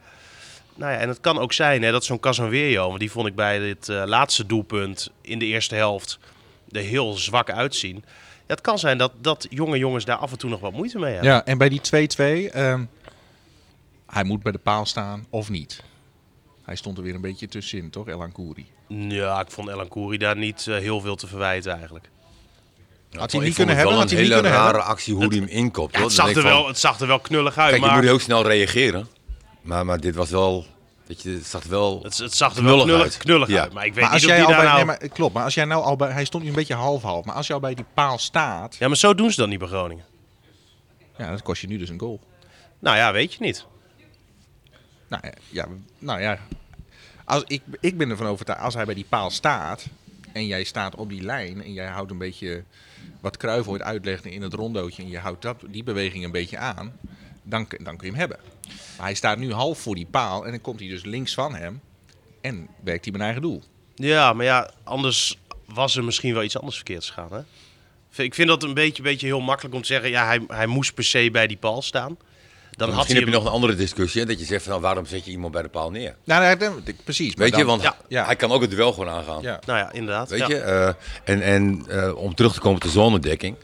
Nou 0.75 0.91
ja, 0.91 0.97
en 0.97 1.07
het 1.09 1.19
kan 1.19 1.39
ook 1.39 1.53
zijn 1.53 1.83
hè, 1.83 1.91
dat 1.91 2.05
zo'n 2.05 2.19
Casanverio, 2.19 2.87
want 2.87 2.99
die 2.99 3.11
vond 3.11 3.27
ik 3.27 3.35
bij 3.35 3.59
dit 3.59 3.89
eh, 3.89 4.03
laatste 4.05 4.45
doelpunt 4.45 5.11
in 5.21 5.39
de 5.39 5.45
eerste 5.45 5.75
helft 5.75 6.19
er 6.71 6.81
heel 6.81 7.13
zwak 7.13 7.51
uitzien. 7.51 8.03
Ja, 8.47 8.53
het 8.53 8.61
kan 8.61 8.79
zijn 8.79 8.97
dat, 8.97 9.11
dat 9.21 9.47
jonge 9.49 9.77
jongens 9.77 10.05
daar 10.05 10.17
af 10.17 10.31
en 10.31 10.37
toe 10.37 10.49
nog 10.49 10.59
wat 10.59 10.73
moeite 10.73 10.99
mee 10.99 11.13
hebben. 11.13 11.31
Ja, 11.31 11.45
en 11.45 11.57
bij 11.57 11.69
die 11.69 11.81
2-2, 12.49 12.51
ehm, 12.51 12.83
hij 14.07 14.23
moet 14.23 14.43
bij 14.43 14.51
de 14.51 14.57
paal 14.57 14.85
staan 14.85 15.25
of 15.29 15.49
niet? 15.49 15.83
Hij 16.63 16.75
stond 16.75 16.97
er 16.97 17.03
weer 17.03 17.15
een 17.15 17.21
beetje 17.21 17.47
tussenin, 17.47 17.89
toch? 17.89 18.07
Elan 18.07 18.31
Kouri. 18.31 18.65
Ja, 18.87 19.39
ik 19.39 19.51
vond 19.51 19.69
Elan 19.69 19.87
Kouri 19.87 20.17
daar 20.17 20.37
niet 20.37 20.67
eh, 20.67 20.77
heel 20.77 20.99
veel 20.99 21.15
te 21.15 21.27
verwijten 21.27 21.71
eigenlijk. 21.77 22.09
Had 23.13 23.31
hij 23.31 23.41
niet 23.41 23.55
kunnen 23.55 23.75
het 23.75 23.83
hebben? 23.83 23.93
wel 23.93 24.01
Had 24.03 24.09
hij 24.11 24.19
een 24.19 24.23
niet 24.25 24.33
hele 24.33 24.41
kunnen 24.41 24.51
rare 24.51 24.65
hebben? 24.77 24.85
actie 24.85 25.13
hoe 25.13 25.25
hij 25.27 25.37
hem 25.37 25.47
inkopt. 25.47 25.95
Ja, 25.95 26.03
het, 26.03 26.15
Dan 26.15 26.25
zag 26.25 26.35
er 26.35 26.43
wel, 26.43 26.59
van, 26.59 26.67
het 26.67 26.79
zag 26.79 26.99
er 26.99 27.07
wel 27.07 27.19
knullig 27.19 27.57
uit, 27.57 27.69
Kijk, 27.69 27.81
je 27.81 27.87
maar 27.87 27.95
moet 27.95 28.05
heel 28.05 28.19
snel 28.19 28.47
reageren. 28.47 29.07
Maar, 29.61 29.85
maar 29.85 29.99
dit 29.99 30.15
was 30.15 30.29
wel... 30.29 30.65
Weet 31.05 31.21
je, 31.21 31.29
het 31.29 31.45
zag 31.45 31.63
er 31.63 31.69
wel... 31.69 31.99
het, 32.03 32.17
het 32.17 32.35
zag 32.35 32.55
er 32.55 32.63
wel 32.63 32.83
knullig 32.83 33.01
uit. 33.01 33.17
knullig 33.17 33.47
Ja. 33.47 33.61
uit. 33.61 33.73
Maar 33.73 33.85
ik 33.85 33.93
weet 33.93 34.03
Maar 34.03 34.13
als 34.13 34.21
niet 34.21 34.31
of 34.31 34.37
jij 34.37 34.45
die 34.45 34.55
al 34.55 34.61
daar 34.61 34.73
bij, 34.73 34.83
nou... 34.83 34.87
nee, 34.99 34.99
maar, 35.09 35.09
klopt, 35.17 35.33
maar 35.33 35.43
als 35.43 35.53
jij 35.53 35.65
nou 35.65 35.83
al 35.83 35.95
bij, 35.95 36.11
hij 36.11 36.25
stond 36.25 36.43
nu 36.43 36.49
een 36.49 36.55
beetje 36.55 36.73
half-half, 36.73 37.25
maar 37.25 37.35
als 37.35 37.47
jij 37.47 37.55
al 37.55 37.61
bij 37.61 37.73
die 37.73 37.85
paal 37.93 38.17
staat, 38.17 38.75
Ja, 38.79 38.87
maar 38.87 38.97
zo 38.97 39.15
doen 39.15 39.31
ze 39.31 39.39
dat 39.39 39.49
niet 39.49 39.59
bij 39.59 39.67
Groningen. 39.67 40.05
ja, 41.17 41.29
dat 41.31 41.41
kost 41.41 41.61
je 41.61 41.67
nu 41.67 41.77
dus 41.77 41.89
een 41.89 41.99
goal. 41.99 42.19
Nou 42.79 42.97
ja, 42.97 43.11
weet 43.11 43.33
je 43.33 43.37
niet. 43.41 43.65
Nou 45.21 45.33
ja, 45.49 45.67
nou 45.99 46.21
ja. 46.21 46.39
Als, 47.25 47.43
ik, 47.47 47.61
ik 47.79 47.97
ben 47.97 48.09
ervan 48.09 48.27
overtuigd, 48.27 48.61
als 48.61 48.73
hij 48.73 48.85
bij 48.85 48.93
die 48.93 49.05
paal 49.09 49.29
staat 49.29 49.85
en 50.31 50.45
jij 50.45 50.63
staat 50.63 50.95
op 50.95 51.09
die 51.09 51.21
lijn 51.21 51.63
en 51.63 51.73
jij 51.73 51.87
houdt 51.87 52.11
een 52.11 52.17
beetje 52.17 52.63
wat 53.21 53.37
Cruijff 53.37 53.67
ooit 53.67 53.81
uitlegde 53.81 54.31
in 54.31 54.41
het 54.41 54.53
rondootje 54.53 55.03
en 55.03 55.09
je 55.09 55.17
houdt 55.17 55.45
die 55.67 55.83
beweging 55.83 56.23
een 56.23 56.31
beetje 56.31 56.57
aan, 56.57 56.99
dan, 57.43 57.67
dan 57.83 57.97
kun 57.97 58.07
je 58.07 58.11
hem 58.11 58.15
hebben. 58.15 58.39
Maar 58.97 59.05
hij 59.05 59.13
staat 59.13 59.37
nu 59.37 59.51
half 59.51 59.79
voor 59.79 59.95
die 59.95 60.07
paal 60.11 60.45
en 60.45 60.51
dan 60.51 60.61
komt 60.61 60.79
hij 60.79 60.89
dus 60.89 61.03
links 61.03 61.33
van 61.33 61.55
hem 61.55 61.81
en 62.41 62.67
werkt 62.83 63.03
hij 63.03 63.11
mijn 63.11 63.23
eigen 63.23 63.41
doel. 63.41 63.63
Ja, 63.95 64.33
maar 64.33 64.45
ja, 64.45 64.71
anders 64.83 65.39
was 65.65 65.95
er 65.95 66.03
misschien 66.03 66.33
wel 66.33 66.43
iets 66.43 66.57
anders 66.57 66.75
verkeerd 66.75 67.05
gegaan. 67.05 67.31
Hè? 67.31 68.23
Ik 68.23 68.33
vind 68.33 68.47
dat 68.47 68.63
een 68.63 68.73
beetje, 68.73 69.03
beetje 69.03 69.25
heel 69.25 69.41
makkelijk 69.41 69.75
om 69.75 69.81
te 69.81 69.87
zeggen... 69.87 70.09
ja, 70.09 70.25
hij, 70.25 70.43
hij 70.47 70.67
moest 70.67 70.93
per 70.93 71.03
se 71.03 71.29
bij 71.31 71.47
die 71.47 71.57
paal 71.57 71.81
staan. 71.81 72.17
Dan 72.77 72.87
had 72.87 72.97
Misschien 72.97 73.15
hij 73.15 73.25
heb 73.25 73.33
je 73.33 73.39
nog 73.39 73.45
een 73.47 73.55
andere 73.55 73.75
discussie. 73.75 74.21
Hè, 74.21 74.27
dat 74.27 74.39
je 74.39 74.45
zegt 74.45 74.61
van, 74.63 74.71
nou, 74.71 74.81
waarom 74.83 75.05
zet 75.05 75.25
je 75.25 75.31
iemand 75.31 75.53
bij 75.53 75.61
de 75.61 75.69
paal 75.69 75.91
neer? 75.91 76.15
Nou, 76.23 76.57
precies. 77.03 77.33
Weet 77.33 77.55
je, 77.55 77.65
want 77.65 77.81
ja, 77.81 77.95
ja. 78.07 78.25
hij 78.25 78.35
kan 78.35 78.51
ook 78.51 78.61
het 78.61 78.69
duel 78.69 78.93
gewoon 78.93 79.09
aangaan. 79.09 79.41
Ja. 79.41 79.59
Nou 79.65 79.79
ja, 79.79 79.91
inderdaad. 79.91 80.29
Weet 80.29 80.39
ja. 80.39 80.47
je, 80.47 80.57
eh, 80.57 80.87
en, 81.23 81.41
en 81.41 81.85
eh, 81.89 82.15
om 82.15 82.35
terug 82.35 82.53
te 82.53 82.59
komen 82.59 82.75
op 82.77 82.83
de 82.83 82.89
zonedekking. 82.89 83.55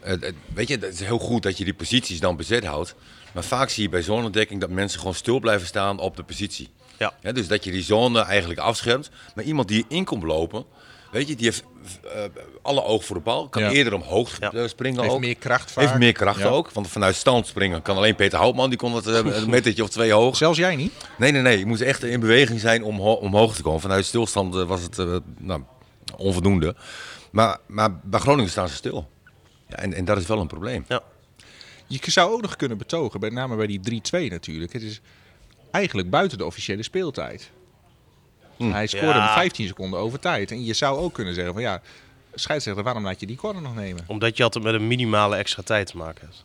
eh, 0.00 0.10
het- 0.10 0.34
weet 0.54 0.68
je, 0.68 0.74
het 0.74 0.94
is 0.94 1.00
heel 1.00 1.18
goed 1.18 1.42
dat 1.42 1.58
je 1.58 1.64
die 1.64 1.74
posities 1.74 2.20
dan 2.20 2.36
bezet 2.36 2.64
houdt. 2.64 2.94
Maar 3.32 3.44
vaak 3.44 3.68
zie 3.68 3.82
je 3.82 3.88
bij 3.88 4.02
zonedekking 4.02 4.60
dat 4.60 4.70
mensen 4.70 4.98
gewoon 4.98 5.14
stil 5.14 5.38
blijven 5.40 5.66
staan 5.66 5.98
op 5.98 6.16
de 6.16 6.22
positie. 6.22 6.68
Ja. 6.98 7.12
Hè, 7.20 7.32
dus 7.32 7.48
dat 7.48 7.64
je 7.64 7.70
die 7.70 7.82
zone 7.82 8.20
eigenlijk 8.20 8.60
afschermt. 8.60 9.10
Maar 9.34 9.44
iemand 9.44 9.68
die 9.68 9.84
in 9.88 10.04
komt 10.04 10.22
lopen, 10.22 10.64
weet 11.14 11.28
je, 11.28 11.34
die 11.36 11.44
heeft 11.44 11.64
eh, 12.14 12.22
alle 12.62 12.82
oog 12.82 13.04
voor 13.04 13.16
de 13.16 13.22
bal. 13.22 13.48
Kan 13.48 13.62
Ja. 13.62 13.70
eerder 13.70 13.94
omhoog 13.94 14.38
Ja. 14.40 14.68
springen 14.68 15.00
Heeft 15.00 15.12
ook. 15.14 15.20
meer 15.20 15.36
kracht 15.36 15.70
vaak. 15.72 15.84
Heeft 15.84 15.98
meer 15.98 16.12
kracht 16.12 16.38
Ja. 16.40 16.46
ook. 16.48 16.70
Want 16.70 16.88
vanuit 16.88 17.14
stand 17.14 17.46
springen 17.46 17.82
kan 17.82 17.96
alleen 17.96 18.14
Peter 18.14 18.38
Houtman. 18.38 18.68
Die 18.68 18.78
kon 18.78 18.94
het 18.94 19.06
eh, 19.06 19.14
een 19.24 19.50
metertje 19.50 19.82
of 19.82 19.88
twee 19.88 20.12
hoog. 20.12 20.36
Zelfs 20.36 20.58
jij 20.58 20.76
niet? 20.76 20.92
Nee, 21.18 21.30
nee, 21.32 21.42
nee. 21.42 21.58
Je 21.58 21.66
moest 21.66 21.80
echt 21.80 22.02
in 22.02 22.20
beweging 22.20 22.60
zijn 22.60 22.82
om 22.84 22.98
ho- 22.98 23.12
omhoog 23.12 23.54
te 23.54 23.62
komen. 23.62 23.80
Vanuit 23.80 24.04
stilstand 24.04 24.54
eh, 24.54 24.62
was 24.64 24.82
het 24.82 24.96
nou, 25.38 25.62
onvoldoende. 26.16 26.74
Maar, 27.30 27.58
maar 27.66 27.98
bij 28.02 28.20
Groningen 28.20 28.50
staan 28.50 28.68
ze 28.68 28.74
stil. 28.74 29.08
Ja, 29.68 29.76
en, 29.76 29.94
en 29.94 30.04
dat 30.04 30.18
is 30.18 30.26
wel 30.26 30.40
een 30.40 30.46
probleem. 30.46 30.84
Ja. 30.88 31.02
Je 31.86 31.98
zou 32.10 32.32
ook 32.32 32.42
nog 32.42 32.56
kunnen 32.56 32.78
betogen, 32.78 33.20
met 33.20 33.32
name 33.32 33.56
bij 33.56 33.66
die 33.66 33.80
3-2 33.80 34.30
natuurlijk. 34.30 34.72
Het 34.72 34.82
is 34.82 35.00
eigenlijk 35.70 36.10
buiten 36.10 36.38
de 36.38 36.44
officiële 36.44 36.82
speeltijd. 36.82 37.50
Hij 38.58 38.86
scoorde 38.86 39.06
Ja. 39.18 39.24
hem 39.24 39.34
15 39.34 39.66
seconden 39.66 40.00
over 40.00 40.18
tijd. 40.18 40.50
En 40.50 40.64
je 40.64 40.72
zou 40.74 40.98
ook 40.98 41.14
kunnen 41.14 41.34
zeggen 41.34 41.52
van 41.52 41.62
ja, 41.62 41.80
scheidsrechter, 42.34 42.84
waarom 42.84 43.04
laat 43.04 43.20
je 43.20 43.26
die 43.26 43.36
corner 43.36 43.62
nog 43.62 43.74
nemen? 43.74 44.04
Omdat 44.06 44.36
je 44.36 44.42
altijd 44.42 44.64
met 44.64 44.74
een 44.74 44.86
minimale 44.86 45.36
extra 45.36 45.62
tijd 45.62 45.86
te 45.86 45.96
maken 45.96 46.26
hebt. 46.26 46.44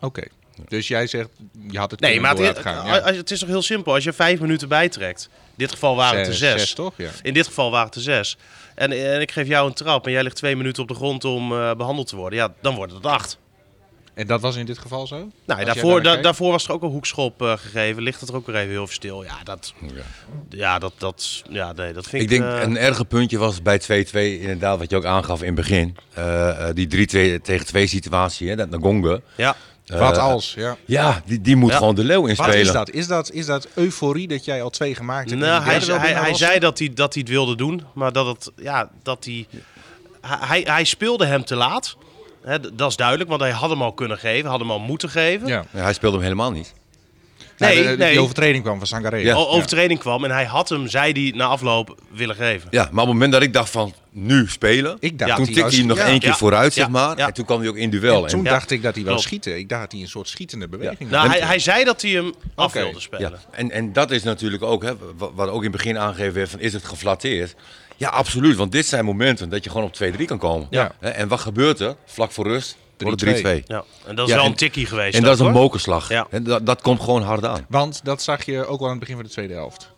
Oké. 0.00 0.22
Dus 0.68 0.88
jij 0.88 1.06
zegt, 1.06 1.28
je 1.70 1.78
had 1.78 1.90
het 1.90 2.00
Nee, 2.00 2.20
maar 2.20 2.36
het, 2.36 2.58
gaan. 2.58 2.86
het 2.86 3.30
is 3.30 3.38
toch 3.38 3.48
heel 3.48 3.62
simpel. 3.62 3.94
Als 3.94 4.04
je 4.04 4.12
vijf 4.12 4.40
minuten 4.40 4.68
bijtrekt. 4.68 5.28
In 5.32 5.54
dit 5.56 5.70
geval 5.70 5.96
waren 5.96 6.18
het 6.18 6.28
er 6.28 6.34
Zes, 6.34 6.72
toch? 6.72 6.92
Ja. 6.96 7.10
In 7.22 7.34
dit 7.34 7.46
geval 7.46 7.70
waren 7.70 7.86
het 7.86 7.94
er 7.94 8.00
zes. 8.00 8.36
En, 8.74 8.92
en 9.12 9.20
ik 9.20 9.30
geef 9.32 9.46
jou 9.46 9.66
een 9.68 9.74
trap 9.74 10.06
en 10.06 10.12
jij 10.12 10.22
ligt 10.22 10.36
twee 10.36 10.56
minuten 10.56 10.82
op 10.82 10.88
de 10.88 10.94
grond 10.94 11.24
om 11.24 11.52
eh, 11.52 11.74
behandeld 11.74 12.06
te 12.06 12.16
worden. 12.16 12.38
Ja, 12.38 12.54
dan 12.60 12.74
wordt 12.74 12.92
het 12.92 13.06
acht. 13.06 13.38
En 14.18 14.26
dat 14.26 14.40
was 14.40 14.56
in 14.56 14.66
dit 14.66 14.78
geval 14.78 15.06
zo? 15.06 15.28
Nou, 15.46 15.64
daarvoor, 15.64 16.02
da- 16.02 16.16
daarvoor 16.16 16.50
was 16.50 16.64
er 16.64 16.72
ook 16.72 16.82
een 16.82 16.88
hoekschop 16.88 17.42
eh, 17.42 17.52
gegeven. 17.56 18.02
Ligt 18.02 18.20
het 18.20 18.28
er 18.28 18.34
ook 18.34 18.46
weer 18.46 18.56
even 18.56 18.68
heel 18.70 18.86
veel 18.86 18.94
stil. 18.94 19.24
Ja, 19.24 19.38
dat, 19.44 19.74
ja, 20.48 20.78
dat, 20.78 20.92
dat, 20.98 21.42
ja, 21.50 21.72
nee, 21.72 21.92
dat 21.92 22.06
vind 22.06 22.22
Ik 22.22 22.30
ik... 22.30 22.38
denk 22.38 22.52
eh, 22.52 22.60
een 22.62 22.76
erger 22.76 23.04
puntje 23.04 23.38
was 23.38 23.62
bij 23.62 23.80
2-2 23.82 23.84
inderdaad 24.40 24.78
wat 24.78 24.90
je 24.90 24.96
ook 24.96 25.04
aangaf 25.04 25.40
in 25.40 25.46
het 25.46 25.54
begin. 25.54 25.96
Eh, 26.14 26.68
eh, 26.68 26.74
die 26.74 26.86
3-2 26.86 27.40
tegen 27.42 27.66
2 27.66 27.86
situatie, 27.86 28.48
hè, 28.48 28.56
dat 28.56 28.70
Nagonga. 28.70 29.18
ja, 29.36 29.56
Wat 29.86 30.18
als, 30.18 30.54
ja. 30.56 30.76
Ja, 30.84 31.22
die, 31.26 31.40
die 31.40 31.56
moet 31.56 31.70
Ja. 31.70 31.76
gewoon 31.76 31.94
de 31.94 32.04
leeuw 32.04 32.20
Wat 32.20 32.28
inspelen. 32.30 32.58
is 32.60 32.72
dat? 32.72 32.90
Is 32.90 33.06
dat? 33.06 33.30
is 33.32 33.46
dat 33.46 33.68
euforie 33.74 34.28
dat 34.28 34.44
jij 34.44 34.62
al 34.62 34.70
twee 34.70 34.94
gemaakt 34.94 35.30
hebt? 35.30 35.42
nou, 35.42 35.62
hij, 35.62 36.12
hij, 36.12 36.34
zei 36.34 36.58
dat 36.58 36.78
hij, 36.78 36.90
dat 36.94 37.12
hij 37.14 37.22
het 37.22 37.30
wilde 37.32 37.56
doen, 37.56 37.82
maar 37.94 38.12
dat 38.12 38.26
het, 38.26 38.50
ja, 38.56 38.90
dat 39.02 39.24
hij, 39.24 39.46
hij, 40.26 40.60
hij 40.64 40.84
speelde 40.84 41.26
hem 41.26 41.44
te 41.44 41.54
laat. 41.54 41.96
Hè, 42.48 42.74
dat 42.74 42.90
is 42.90 42.96
duidelijk, 42.96 43.28
want 43.28 43.40
hij 43.40 43.50
had 43.50 43.70
hem 43.70 43.82
al 43.82 43.92
kunnen 43.92 44.18
geven, 44.18 44.50
had 44.50 44.58
hem 44.60 44.70
al 44.70 44.78
moeten 44.80 45.10
geven. 45.10 45.48
Ja. 45.48 45.64
Ja, 45.72 45.82
hij 45.82 45.92
speelde 45.92 46.16
hem 46.16 46.24
helemaal 46.24 46.50
niet. 46.52 46.74
Nee, 47.58 47.74
Nee, 47.74 47.82
de- 47.84 47.90
de- 47.90 47.96
nee. 47.96 48.10
Die 48.10 48.20
overtreding 48.20 48.64
kwam 48.64 48.78
van 48.78 48.86
Sangaré. 48.86 49.16
Ja. 49.16 49.34
O- 49.34 49.46
overtreding 49.48 49.98
kwam 50.00 50.24
en 50.24 50.30
hij 50.30 50.44
had 50.44 50.68
hem, 50.68 50.88
zei 50.88 51.12
hij, 51.12 51.32
na 51.38 51.44
afloop 51.46 51.98
willen 52.10 52.34
geven. 52.34 52.68
Ja, 52.70 52.82
maar 52.82 52.90
op 52.90 52.96
het 52.96 53.06
moment 53.06 53.32
dat 53.32 53.42
ik 53.42 53.52
dacht 53.52 53.70
van 53.70 53.92
nu 54.10 54.48
spelen, 54.48 54.96
Ik 55.00 55.18
dacht 55.18 55.30
Ja. 55.30 55.36
toen 55.36 55.44
tikte 55.46 55.60
hij 55.62 55.70
hem 55.78 55.86
nog 55.86 55.98
één 55.98 56.18
keer 56.18 56.28
Ja. 56.28 56.36
vooruit, 56.36 56.72
zeg 56.72 56.88
maar. 56.88 57.16
Ja. 57.18 57.26
En 57.26 57.32
toen 57.32 57.44
kwam 57.44 57.60
hij 57.60 57.68
ook 57.68 57.76
in 57.76 57.90
duel. 57.90 58.22
En 58.24 58.28
toen 58.30 58.38
En- 58.46 58.52
dacht 58.52 58.70
ik 58.70 58.82
dat 58.82 58.94
hij 58.94 59.04
wel 59.04 59.18
schieten. 59.18 59.58
Ik 59.58 59.68
dacht 59.68 59.82
dat 59.82 59.92
hij 59.92 60.00
een 60.00 60.08
soort 60.08 60.28
schietende 60.28 60.68
beweging 60.68 61.10
Nou, 61.10 61.28
had. 61.28 61.38
hij, 61.38 61.46
hij 61.46 61.58
zei 61.58 61.84
dat 61.84 62.02
hij 62.02 62.10
hem 62.10 62.32
af 62.54 62.72
wilde 62.72 63.00
spelen. 63.00 63.30
Ja, 63.30 63.38
en, 63.50 63.70
en 63.70 63.92
dat 63.92 64.10
is 64.10 64.22
natuurlijk 64.22 64.62
ook, 64.62 64.82
hè, 64.82 64.92
wat, 65.16 65.30
wat 65.34 65.48
ook 65.48 65.56
in 65.56 65.62
het 65.68 65.76
begin 65.76 65.98
aangegeven 65.98 66.34
werd, 66.34 66.50
van 66.50 66.60
is 66.60 66.72
het 66.72 66.84
geflatteerd? 66.84 67.54
Ja, 67.98 68.08
absoluut, 68.08 68.56
want 68.56 68.72
dit 68.72 68.86
zijn 68.86 69.04
momenten 69.04 69.48
dat 69.48 69.64
je 69.64 69.70
gewoon 69.70 69.86
op 69.86 69.94
2-3 70.02 70.24
kan 70.24 70.38
komen. 70.38 70.66
Ja. 70.70 70.92
Hè, 71.00 71.08
En 71.08 71.28
wat 71.28 71.40
gebeurt 71.40 71.80
er? 71.80 71.96
Vlak 72.04 72.32
voor 72.32 72.46
rust 72.46 72.76
wordt 72.98 73.20
het 73.20 73.40
3-2. 73.40 73.62
Ja, 73.66 73.84
en 74.06 74.14
dat 74.16 74.24
is 74.26 74.30
Ja, 74.30 74.36
wel 74.36 74.44
en- 74.44 74.50
een 74.50 74.56
tikkie 74.56 74.86
geweest. 74.86 75.16
En 75.16 75.22
dat 75.22 75.32
is 75.34 75.38
een 75.40 75.44
hoor. 75.46 75.54
mokerslag. 75.54 76.08
Ja. 76.08 76.26
En 76.30 76.42
dat, 76.44 76.66
dat 76.66 76.82
komt 76.82 77.00
gewoon 77.00 77.22
hard 77.22 77.44
aan. 77.44 77.66
Want 77.68 78.00
dat 78.04 78.22
zag 78.22 78.44
je 78.44 78.66
ook 78.66 78.78
wel 78.78 78.84
aan 78.88 78.90
het 78.90 79.00
begin 79.00 79.14
van 79.14 79.24
de 79.24 79.30
tweede 79.30 79.54
helft. 79.54 79.90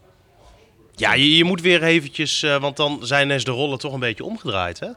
Ja, 0.94 1.12
je, 1.14 1.36
je 1.36 1.44
moet 1.44 1.60
weer 1.60 1.82
eventjes, 1.82 2.42
eh, 2.42 2.60
want 2.60 2.76
dan 2.76 2.98
zijn 3.02 3.30
eens 3.30 3.44
de 3.44 3.50
rollen 3.50 3.78
toch 3.78 3.92
een 3.92 4.00
beetje 4.00 4.24
omgedraaid. 4.24 4.80
Hè? 4.80 4.88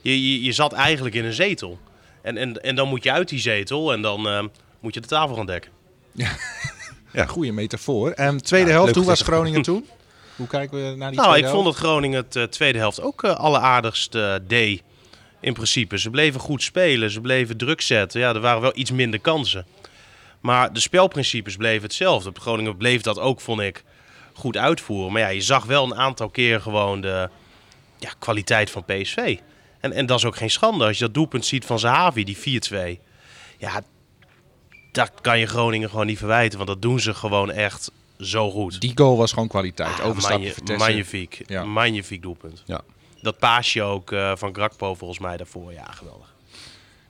Je, 0.00 0.32
je, 0.32 0.42
je 0.42 0.52
zat 0.52 0.72
eigenlijk 0.72 1.14
in 1.14 1.24
een 1.24 1.32
zetel. 1.32 1.78
En, 2.22 2.36
en, 2.36 2.62
en 2.62 2.74
dan 2.74 2.88
moet 2.88 3.02
je 3.04 3.12
uit 3.12 3.28
die 3.28 3.40
zetel 3.40 3.92
en 3.92 4.02
dan 4.02 4.28
eh, 4.28 4.42
moet 4.80 4.94
je 4.94 5.00
de 5.00 5.06
tafel 5.08 5.34
gaan 5.36 5.46
dekken. 5.46 5.70
Ja. 7.12 7.24
Goeie 7.26 7.52
metafoor. 7.52 8.10
En 8.10 8.42
tweede 8.42 8.68
Ja, 8.70 8.74
helft, 8.74 8.94
hoe 8.94 9.04
was. 9.04 9.20
Groningen 9.22 9.62
toen? 9.62 9.86
Hoe 10.36 10.46
kijken 10.46 10.90
we 10.90 10.96
naar 10.96 11.10
die 11.10 11.20
Nou, 11.20 11.36
ik 11.36 11.46
vond 11.46 11.64
dat 11.64 11.74
Groningen 11.74 12.24
het 12.24 12.36
eh, 12.36 12.42
tweede 12.42 12.78
helft 12.78 13.00
ook 13.00 13.22
eh 13.22 13.36
alleraardigst 13.36 14.14
eh, 14.14 14.34
deed. 14.42 14.82
In 15.40 15.52
principe. 15.52 15.98
Ze 15.98 16.10
bleven 16.10 16.40
goed 16.40 16.62
spelen. 16.62 17.10
Ze 17.10 17.20
bleven 17.20 17.56
druk 17.56 17.80
zetten. 17.80 18.20
Ja, 18.20 18.34
er 18.34 18.40
waren 18.40 18.60
wel 18.60 18.72
iets 18.74 18.90
minder 18.90 19.20
kansen. 19.20 19.66
Maar 20.40 20.72
de 20.72 20.80
spelprincipes 20.80 21.56
bleven 21.56 21.82
hetzelfde. 21.82 22.30
Groningen 22.34 22.76
bleef 22.76 23.00
dat 23.00 23.18
ook, 23.18 23.40
vond 23.40 23.60
ik, 23.60 23.84
goed 24.32 24.56
uitvoeren. 24.56 25.12
Maar 25.12 25.20
ja, 25.20 25.28
je 25.28 25.40
zag 25.40 25.64
wel 25.64 25.84
een 25.84 25.94
aantal 25.94 26.28
keer 26.28 26.60
gewoon 26.60 27.00
de 27.00 27.28
ja, 27.98 28.10
kwaliteit 28.18 28.70
van 28.70 28.84
PSV. 28.84 29.38
En, 29.80 29.92
en 29.92 30.06
dat 30.06 30.18
is 30.18 30.24
ook 30.24 30.36
geen 30.36 30.50
schande. 30.50 30.86
Als 30.86 30.98
je 30.98 31.04
dat 31.04 31.14
doelpunt 31.14 31.46
ziet 31.46 31.64
van 31.64 31.78
Zahavi, 31.78 32.24
die 32.24 32.62
4-2. 32.96 33.00
Ja, 33.58 33.82
dat 34.92 35.12
kan 35.20 35.38
je 35.38 35.46
Groningen 35.46 35.90
gewoon 35.90 36.06
niet 36.06 36.18
verwijten. 36.18 36.56
Want 36.56 36.70
dat 36.70 36.82
doen 36.82 37.00
ze 37.00 37.14
gewoon 37.14 37.50
echt 37.50 37.90
zo 38.18 38.50
goed. 38.50 38.80
Die 38.80 38.92
goal 38.94 39.16
was 39.16 39.32
gewoon 39.32 39.48
kwaliteit. 39.48 40.00
Ah, 40.00 40.06
Overstapje. 40.06 40.54
Magnifiek. 40.76 41.42
Ja. 41.46 41.64
Magnifiek 41.64 42.22
doelpunt. 42.22 42.62
Ja. 42.66 42.80
Dat 43.22 43.38
paasje 43.38 43.82
ook 43.82 44.12
eh, 44.12 44.32
van 44.36 44.54
Grakpo 44.54 44.94
volgens 44.94 45.20
mij 45.20 45.36
daarvoor. 45.36 45.72
Ja, 45.72 45.84
geweldig. 45.90 46.32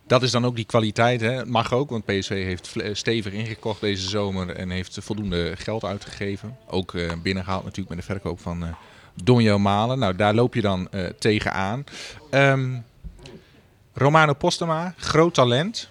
Dat 0.07 0.23
is 0.23 0.31
dan 0.31 0.45
ook 0.45 0.57
die 0.57 0.65
kwaliteit. 0.65 1.21
Hè? 1.21 1.31
Het 1.33 1.49
Mag 1.49 1.73
ook, 1.73 1.91
want 1.91 2.05
PSV 2.05 2.29
heeft 2.29 2.69
vle- 2.69 2.95
stevig 2.95 3.33
ingekocht 3.33 3.81
deze 3.81 4.09
zomer 4.09 4.51
en 4.51 4.71
heeft 4.71 4.99
voldoende 5.01 5.53
geld 5.57 5.85
uitgegeven. 5.85 6.57
Ook 6.67 6.95
eh, 6.95 7.13
binnengehaald 7.23 7.63
natuurlijk 7.65 7.89
met 7.97 7.99
de 7.99 8.13
verkoop 8.13 8.41
van 8.41 8.65
eh 8.65 8.69
Donjo 9.23 9.59
Malen. 9.59 9.99
Nou, 9.99 10.17
daar 10.17 10.35
loop 10.35 10.55
je 10.55 10.61
dan 10.61 10.89
eh 10.91 11.07
tegenaan. 11.19 11.85
Ehm 12.31 12.77
Romano 13.95 14.33
Postema, 14.33 14.95
groot 14.97 15.35
talent. 15.35 15.89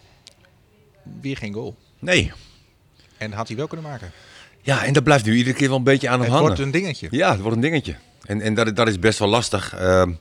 Weer 1.21 1.37
geen 1.37 1.53
goal. 1.53 1.75
Nee. 1.99 2.31
En 3.17 3.31
had 3.31 3.47
hij 3.47 3.57
wel 3.57 3.67
kunnen 3.67 3.85
maken. 3.89 4.11
Ja, 4.65 4.83
en 4.85 4.93
dat 4.93 5.03
blijft 5.03 5.25
nu 5.25 5.35
iedere 5.35 5.55
keer 5.55 5.67
wel 5.67 5.77
een 5.77 5.83
beetje 5.83 6.07
aan 6.07 6.13
hem 6.13 6.21
Het 6.21 6.31
hangen. 6.31 6.45
wordt 6.47 6.61
een 6.61 6.71
dingetje. 6.71 7.07
Ja, 7.11 7.31
het 7.31 7.39
wordt 7.39 7.55
een 7.55 7.61
dingetje. 7.61 7.95
En, 8.25 8.41
en 8.41 8.53
dat, 8.53 8.75
dat 8.75 8.87
is 8.87 8.99
best 8.99 9.19
wel 9.19 9.27
lastig. 9.27 9.73
Ehm, 9.75 10.11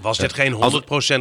Was 0.00 0.18
dit 0.18 0.32
geen 0.32 0.52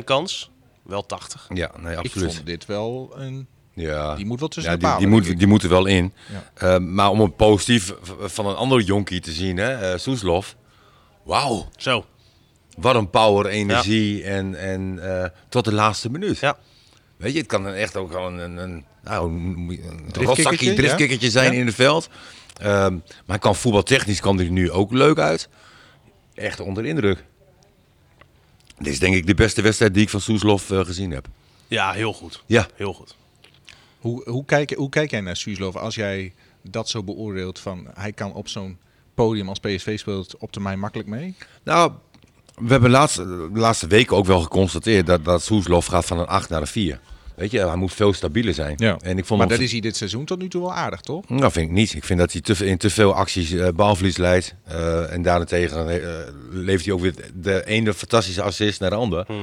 100% 0.01 0.03
kans? 0.03 0.51
Wel 0.83 1.05
80. 1.05 1.47
ja, 1.53 1.71
nee, 1.79 1.91
Ik 1.91 1.97
absoluut. 1.97 2.33
vond 2.33 2.45
dit 2.45 2.65
wel 2.65 3.13
een... 3.17 3.47
Ja. 3.75 4.15
Die 4.15 4.25
moet 4.25 4.39
wel 4.39 4.49
tussen 4.49 4.71
ja, 4.71 4.77
de 4.77 4.83
die, 4.83 4.91
palen, 4.93 5.03
die, 5.05 5.11
denk 5.15 5.21
moet, 5.23 5.31
ik. 5.33 5.39
die 5.39 5.47
moeten 5.47 5.69
wel 5.69 5.85
in. 5.85 6.13
Ja. 6.31 6.73
Eh, 6.75 6.79
maar 6.79 7.09
om 7.09 7.19
een 7.19 7.35
positief 7.35 7.93
van 8.19 8.45
een 8.45 8.55
ander 8.55 8.81
jonkie 8.81 9.19
te 9.19 9.31
zien, 9.31 9.57
hè, 9.57 9.91
eh, 9.91 9.97
Soeslof. 9.99 10.55
Wauw, 11.23 11.69
Zo. 11.77 12.05
wat 12.77 12.95
een 12.95 13.09
power, 13.09 13.45
energie 13.45 14.23
en, 14.23 14.55
en 14.55 14.99
eh, 15.21 15.29
tot 15.49 15.65
de 15.65 15.73
laatste 15.73 16.09
minuut. 16.09 16.37
Ja. 16.39 16.57
Weet 17.17 17.31
je, 17.33 17.37
het 17.37 17.47
kan 17.47 17.65
een- 17.65 17.73
echt 17.73 17.95
ook 17.97 18.11
wel 18.11 18.27
een, 18.27 18.37
een, 18.37 18.57
een, 18.57 18.85
nou, 19.03 19.29
een, 19.31 19.79
een 20.09 21.31
zijn 21.31 21.53
Ja. 21.53 21.59
in 21.59 21.65
het 21.65 21.75
veld. 21.75 22.09
Ehm, 22.63 22.97
maar 23.25 23.39
kan 23.39 23.55
voetbaltechnisch 23.55 24.19
kan 24.19 24.35
hij 24.37 24.45
er 24.45 24.51
nu 24.51 24.71
ook 24.71 24.91
leuk 24.91 25.17
uit. 25.17 25.49
Echt 26.33 26.59
onder 26.59 26.83
de 26.83 26.89
indruk. 26.89 27.23
Dit 28.77 28.93
is 28.93 28.99
denk 28.99 29.15
ik 29.15 29.27
de 29.27 29.33
beste 29.33 29.61
wedstrijd 29.61 29.93
die 29.93 30.03
ik 30.03 30.09
van 30.09 30.21
Soeslof 30.21 30.71
eh, 30.71 30.79
gezien 30.79 31.11
heb. 31.11 31.27
Ja, 31.67 31.91
heel 31.91 32.13
goed. 32.13 32.43
Ja. 32.45 32.67
Heel 32.75 32.93
goed. 32.93 33.15
Hoe, 33.99 34.29
hoe, 34.29 34.45
kijk, 34.45 34.73
hoe 34.73 34.89
kijk 34.89 35.11
jij 35.11 35.21
naar 35.21 35.35
Suslov 35.35 35.75
als 35.75 35.95
jij 35.95 36.33
dat 36.61 36.89
zo 36.89 37.03
beoordeelt 37.03 37.59
van 37.59 37.87
hij 37.93 38.11
kan 38.11 38.33
op 38.33 38.47
zo'n 38.47 38.77
podium 39.13 39.49
als 39.49 39.59
PSV 39.59 39.99
speelt 39.99 40.37
op 40.37 40.51
termijn 40.51 40.79
makkelijk 40.79 41.09
mee? 41.09 41.35
Nou, 41.63 41.91
we 42.55 42.71
hebben 42.71 42.89
laatst, 42.89 43.15
de 43.15 43.49
laatste 43.53 43.87
weken 43.87 44.17
ook 44.17 44.25
wel 44.25 44.41
geconstateerd 44.41 45.05
dat, 45.05 45.25
dat 45.25 45.43
Soeslof 45.43 45.85
gaat 45.85 46.05
van 46.05 46.19
een 46.19 46.27
8 46.27 46.49
naar 46.49 46.61
een 46.61 46.67
4. 46.67 46.99
Weet 47.35 47.51
je, 47.51 47.67
hij 47.67 47.75
moet 47.75 47.93
veel 47.93 48.13
stabieler 48.13 48.53
zijn. 48.53 48.77
En 48.77 49.17
ik 49.17 49.25
vond 49.25 49.39
maar 49.39 49.49
dat 49.49 49.59
is 49.59 49.71
hij 49.71 49.79
dit 49.81 49.95
seizoen 49.95 50.25
tot 50.25 50.39
nu 50.39 50.47
toe 50.47 50.61
wel 50.61 50.73
aardig, 50.73 51.01
toch? 51.01 51.29
Nou, 51.29 51.51
vind 51.51 51.67
ik 51.67 51.71
niet. 51.71 51.93
Ik 51.93 52.03
vind 52.03 52.19
dat 52.19 52.31
hij 52.31 52.41
te, 52.41 52.65
in 52.65 52.77
te 52.77 52.89
veel 52.89 53.13
acties 53.13 53.51
eh 53.51 53.67
balverlies 53.75 54.17
leidt. 54.17 54.55
Eh, 54.63 55.13
en 55.13 55.21
daarentegen 55.21 55.89
eh, 55.89 56.07
levert 56.49 56.85
hij 56.85 56.93
ook 56.93 57.01
weer 57.01 57.15
de 57.33 57.65
ene 57.65 57.93
fantastische 57.93 58.41
assist 58.41 58.79
naar 58.79 58.89
de 58.89 58.95
ander. 58.95 59.25
Mhm. 59.27 59.39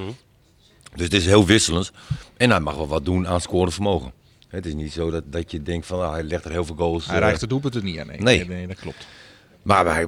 Dus 0.95 1.05
het 1.05 1.15
is 1.15 1.27
heel 1.27 1.47
wisselend. 1.47 1.91
En 2.37 2.51
hij 2.51 2.61
mag 2.61 2.77
wel 2.77 2.89
wat 2.89 3.05
doen 3.05 3.29
aan 3.29 3.41
scoren 3.41 3.73
vermogen. 3.73 4.13
Het 4.49 4.67
is 4.67 4.75
niet 4.75 4.93
zo 4.93 5.11
dat, 5.11 5.23
dat 5.27 5.51
je 5.51 5.63
denkt 5.63 5.87
van 5.87 6.01
ah, 6.01 6.13
hij 6.13 6.23
legt 6.23 6.45
er 6.45 6.51
heel 6.51 6.65
veel 6.65 6.77
goals. 6.77 7.07
Hij 7.07 7.19
rijgt 7.19 7.41
de 7.41 7.47
doelpunten 7.47 7.85
niet 7.85 7.99
aan. 7.99 8.07
Nee, 8.07 8.19
Nee. 8.19 8.45
nee, 8.45 8.67
dat 8.67 8.79
klopt. 8.79 9.07
Maar 9.63 9.87
hij, 9.87 10.07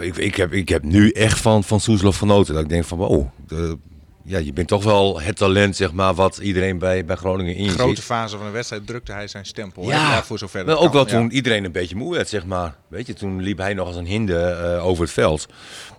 ik, 0.00 0.16
ik, 0.16 0.34
heb, 0.34 0.52
ik 0.52 0.68
heb 0.68 0.82
nu 0.82 1.10
echt 1.10 1.40
van, 1.40 1.64
van 1.64 1.80
Soeslof 1.80 2.18
genoten. 2.18 2.54
Dat 2.54 2.62
ik 2.62 2.68
denk 2.68 2.84
van 2.84 2.98
wow, 2.98 3.26
de, 3.46 3.78
ja, 4.24 4.38
je 4.38 4.52
bent 4.52 4.68
toch 4.68 4.84
wel 4.84 5.20
het 5.20 5.36
talent 5.36 5.76
zeg 5.76 5.92
maar, 5.92 6.14
wat 6.14 6.38
iedereen 6.38 6.78
bij, 6.78 7.04
bij 7.04 7.16
Groningen 7.16 7.54
in 7.54 7.68
Grote 7.68 7.94
ziet. 7.94 8.04
fase 8.04 8.36
van 8.36 8.46
de 8.46 8.52
wedstrijd 8.52 8.86
drukte 8.86 9.12
hij 9.12 9.28
zijn 9.28 9.46
stempel. 9.46 9.82
Ja. 9.82 9.90
hè? 9.90 9.96
ja 10.14 10.22
voor 10.22 10.38
zover 10.38 10.64
Maar 10.64 10.78
ook 10.78 10.92
wel 10.92 11.04
ja. 11.06 11.10
toen 11.12 11.30
iedereen 11.30 11.64
een 11.64 11.72
beetje 11.72 11.96
moe 11.96 12.14
werd, 12.14 12.28
zeg 12.28 12.44
maar. 12.44 12.74
Weet 12.88 13.06
je, 13.06 13.12
toen 13.12 13.42
liep 13.42 13.58
hij 13.58 13.74
nog 13.74 13.86
als 13.86 13.96
een 13.96 14.06
hinde 14.06 14.38
eh, 14.40 14.86
over 14.86 15.02
het 15.04 15.12
veld. 15.12 15.46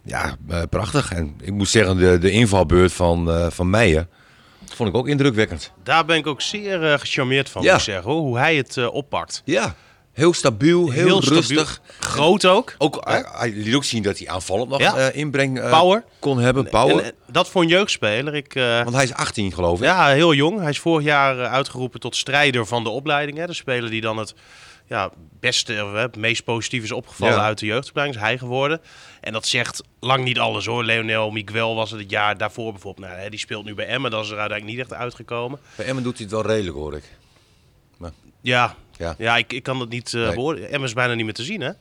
Ja, 0.03 0.35
eh, 0.49 0.61
prachtig. 0.69 1.11
En 1.13 1.35
ik 1.41 1.51
moet 1.53 1.69
zeggen, 1.69 1.97
de, 1.97 2.17
de 2.17 2.31
invalbeurt 2.31 2.93
van, 2.93 3.31
eh, 3.31 3.47
van 3.49 3.69
Meijer 3.69 4.07
vond 4.73 4.89
ik 4.89 4.95
ook 4.95 5.07
indrukwekkend. 5.07 5.71
Daar 5.83 6.05
ben 6.05 6.17
ik 6.17 6.27
ook 6.27 6.41
zeer 6.41 6.91
eh, 6.91 6.99
gecharmeerd 6.99 7.49
van, 7.49 7.61
Ja. 7.63 7.71
moet 7.71 7.79
ik 7.79 7.85
zeggen. 7.85 8.11
Hoe 8.11 8.37
hij 8.37 8.55
het 8.55 8.77
eh, 8.77 8.93
oppakt. 8.93 9.41
Ja, 9.45 9.75
heel 10.11 10.33
stabiel, 10.33 10.89
heel, 10.89 11.23
rustig. 11.23 11.81
Groot 11.99 12.45
ook. 12.45 12.75
Ook, 12.77 13.01
hij, 13.03 13.23
hij 13.31 13.51
liet 13.51 13.75
ook 13.75 13.83
zien 13.83 14.03
dat 14.03 14.17
hij 14.17 14.27
aanvallend 14.27 14.69
nog 14.69 14.79
Ja. 14.79 14.97
eh, 14.97 15.15
inbreng 15.19 15.59
eh, 15.59 15.79
Power. 15.79 16.03
kon 16.19 16.39
hebben. 16.39 16.69
Power. 16.69 16.97
En, 16.97 17.03
eh, 17.03 17.11
dat 17.27 17.49
voor 17.49 17.61
een 17.61 17.67
jeugdspeler. 17.67 18.35
Ik, 18.35 18.55
eh, 18.55 18.83
Want 18.83 18.95
hij 18.95 19.03
is 19.03 19.13
18 19.13 19.53
geloof 19.53 19.77
ik. 19.79 19.85
Ja, 19.85 20.07
heel 20.07 20.33
jong. 20.33 20.59
Hij 20.59 20.69
is 20.69 20.79
vorig 20.79 21.05
jaar 21.05 21.39
eh, 21.39 21.51
uitgeroepen 21.51 21.99
tot 21.99 22.15
strijder 22.15 22.65
van 22.65 22.83
de 22.83 22.89
opleiding. 22.89 23.37
Hè. 23.37 23.45
De 23.45 23.53
speler 23.53 23.89
die 23.89 24.01
dan 24.01 24.17
het 24.17 24.33
ja, 24.87 25.09
beste, 25.39 25.83
of, 25.85 25.93
het 25.93 26.15
meest 26.15 26.43
positief 26.43 26.83
is 26.83 26.91
opgevallen 26.91 27.35
Ja. 27.35 27.43
uit 27.43 27.59
de 27.59 27.65
jeugdopleiding. 27.65 28.17
Is 28.19 28.23
hij 28.27 28.37
geworden. 28.37 28.81
En 29.21 29.33
dat 29.33 29.47
zegt 29.47 29.83
lang 29.99 30.23
niet 30.23 30.39
alles 30.39 30.65
hoor. 30.65 30.83
Leonel 30.83 31.31
Miguel 31.31 31.75
was 31.75 31.91
het 31.91 31.99
het 31.99 32.09
jaar 32.09 32.37
daarvoor 32.37 32.71
bijvoorbeeld. 32.71 33.07
Nou, 33.07 33.19
hè, 33.19 33.29
die 33.29 33.39
speelt 33.39 33.65
nu 33.65 33.73
bij 33.75 33.85
Emmen. 33.87 34.11
Dat 34.11 34.23
is 34.23 34.29
er 34.31 34.39
uiteindelijk 34.39 34.77
niet 34.79 34.89
echt 34.89 34.99
uitgekomen. 35.01 35.59
Bij 35.75 35.85
Emmen 35.85 36.03
doet 36.03 36.13
hij 36.17 36.23
het 36.25 36.33
wel 36.33 36.45
redelijk 36.45 36.75
hoor 36.75 36.95
ik. 36.95 37.03
Ja, 38.41 38.75
Ja. 39.01 39.15
ja. 39.17 39.37
ik, 39.37 39.53
ik 39.53 39.63
kan 39.63 39.79
het 39.79 39.89
niet 39.89 40.13
eh 40.13 40.21
Nee. 40.21 40.33
beoordelen. 40.33 40.71
Emmen 40.71 40.87
is 40.87 40.93
bijna 40.93 41.13
niet 41.13 41.25
meer 41.25 41.33
te 41.33 41.43
zien 41.43 41.61
hè. 41.61 41.71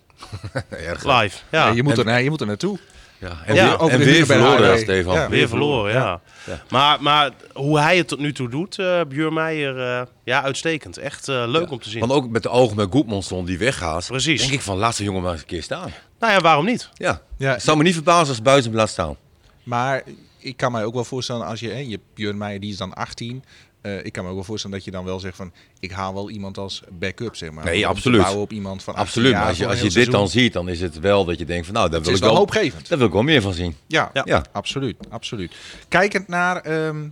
Erg. 0.89 1.05
Live. 1.05 1.39
Ja, 1.51 1.67
Nee, 1.67 1.75
je, 1.75 1.83
moet 1.83 1.93
En- 1.93 1.99
er, 1.99 2.05
nee, 2.05 2.25
je 2.25 2.31
moet 2.31 2.41
er 2.41 2.47
naartoe. 2.47 2.79
Ja. 3.19 3.39
En 3.47 3.55
Ja, 3.55 3.79
weer, 3.89 4.19
en 4.19 4.27
verloren. 4.27 4.79
Stefan. 4.79 5.15
Ja. 5.15 5.29
Weer 5.29 5.49
verloren, 5.49 5.93
ja. 5.93 6.21
Ja. 6.47 6.63
Maar, 6.71 7.03
maar 7.03 7.31
hoe 7.53 7.79
hij 7.81 7.97
het 7.97 8.09
tot 8.09 8.19
nu 8.19 8.33
toe 8.33 8.49
doet, 8.49 8.79
eh 8.79 9.01
Björn 9.09 9.35
Meijer, 9.35 9.81
eh, 9.81 10.07
ja, 10.25 10.43
uitstekend. 10.43 10.97
Echt 10.99 11.29
eh, 11.29 11.45
leuk 11.47 11.71
om 11.71 11.79
te 11.81 11.91
zien. 11.91 12.01
Want 12.01 12.13
ook 12.13 12.29
met 12.29 12.43
de 12.43 12.49
ogen 12.49 12.77
met 12.77 12.89
Goedmondson 12.91 13.45
die 13.45 13.59
weggaat. 13.59 14.07
Precies. 14.07 14.41
Denk 14.41 14.53
ik 14.53 14.61
van, 14.61 14.77
laat 14.77 14.97
de 14.97 15.05
jongen 15.05 15.23
maar 15.23 15.33
eens 15.33 15.41
een 15.41 15.47
keer 15.47 15.63
staan. 15.63 15.93
Nou 16.19 16.33
ja, 16.33 16.41
waarom 16.41 16.65
niet? 16.65 16.89
Ja. 16.95 17.21
Ja, 17.39 17.53
Het 17.53 17.63
zou 17.63 17.77
me 17.77 17.83
niet 17.83 17.95
verbazen 17.95 18.29
als 18.29 18.43
Buizen 18.43 18.75
laat 18.75 18.89
staan. 18.89 19.17
Maar 19.63 20.03
ik 20.39 20.57
kan 20.57 20.73
mij 20.73 20.85
ook 20.85 20.95
wel 20.95 21.05
voorstellen 21.05 21.47
als 21.47 21.61
je, 21.61 21.69
hè, 21.69 21.79
je 21.79 21.91
hebt 21.91 22.03
Björn 22.15 22.39
Meijer, 22.39 22.61
die 22.61 22.71
is 22.71 22.77
dan 22.77 22.95
18. 22.95 23.45
Eh, 23.83 24.05
ik 24.05 24.13
kan 24.13 24.23
me 24.25 24.29
ook 24.29 24.37
wel 24.37 24.45
voorstellen 24.45 24.77
dat 24.77 24.85
je 24.85 24.91
dan 24.91 25.05
wel 25.05 25.21
zegt 25.21 25.37
van... 25.37 25.53
ik 25.81 25.91
haal 25.91 26.15
wel 26.15 26.31
iemand 26.31 26.59
als 26.59 26.83
backup, 26.99 27.37
zeg 27.37 27.51
maar. 27.51 27.65
Nee, 27.65 27.87
absoluut. 27.87 28.21
bouwen 28.21 28.43
op 28.43 28.53
iemand 28.53 28.83
van 28.83 28.95
18 28.95 29.09
Absoluut, 29.09 29.33
maar 29.33 29.49
als 29.49 29.59
je, 29.59 29.67
als 29.67 29.95
dit 29.95 30.11
dan 30.11 30.29
ziet, 30.29 30.53
dan 30.53 30.69
is 30.69 30.81
het 30.81 30.99
wel 30.99 31.25
dat 31.25 31.39
je 31.39 31.45
denkt 31.45 31.65
van 31.67 31.75
nou, 31.75 31.87
daar 31.89 31.97
Het 31.97 32.07
wil 32.07 32.15
is 32.15 32.21
ik 32.21 32.27
wel 32.27 32.37
hoopgevend. 32.37 32.89
daar 32.89 32.99
wil 32.99 33.07
ik 33.07 33.13
wel 33.13 33.23
meer 33.23 33.43
van 33.43 33.53
zien. 33.53 33.77
Ja, 33.87 34.11
Ja. 34.13 34.23
Ja. 34.25 34.45
absoluut, 34.53 34.97
absoluut. 35.09 35.55
Kijkend 35.89 36.29
naar, 36.29 36.57
ehm, 36.57 37.09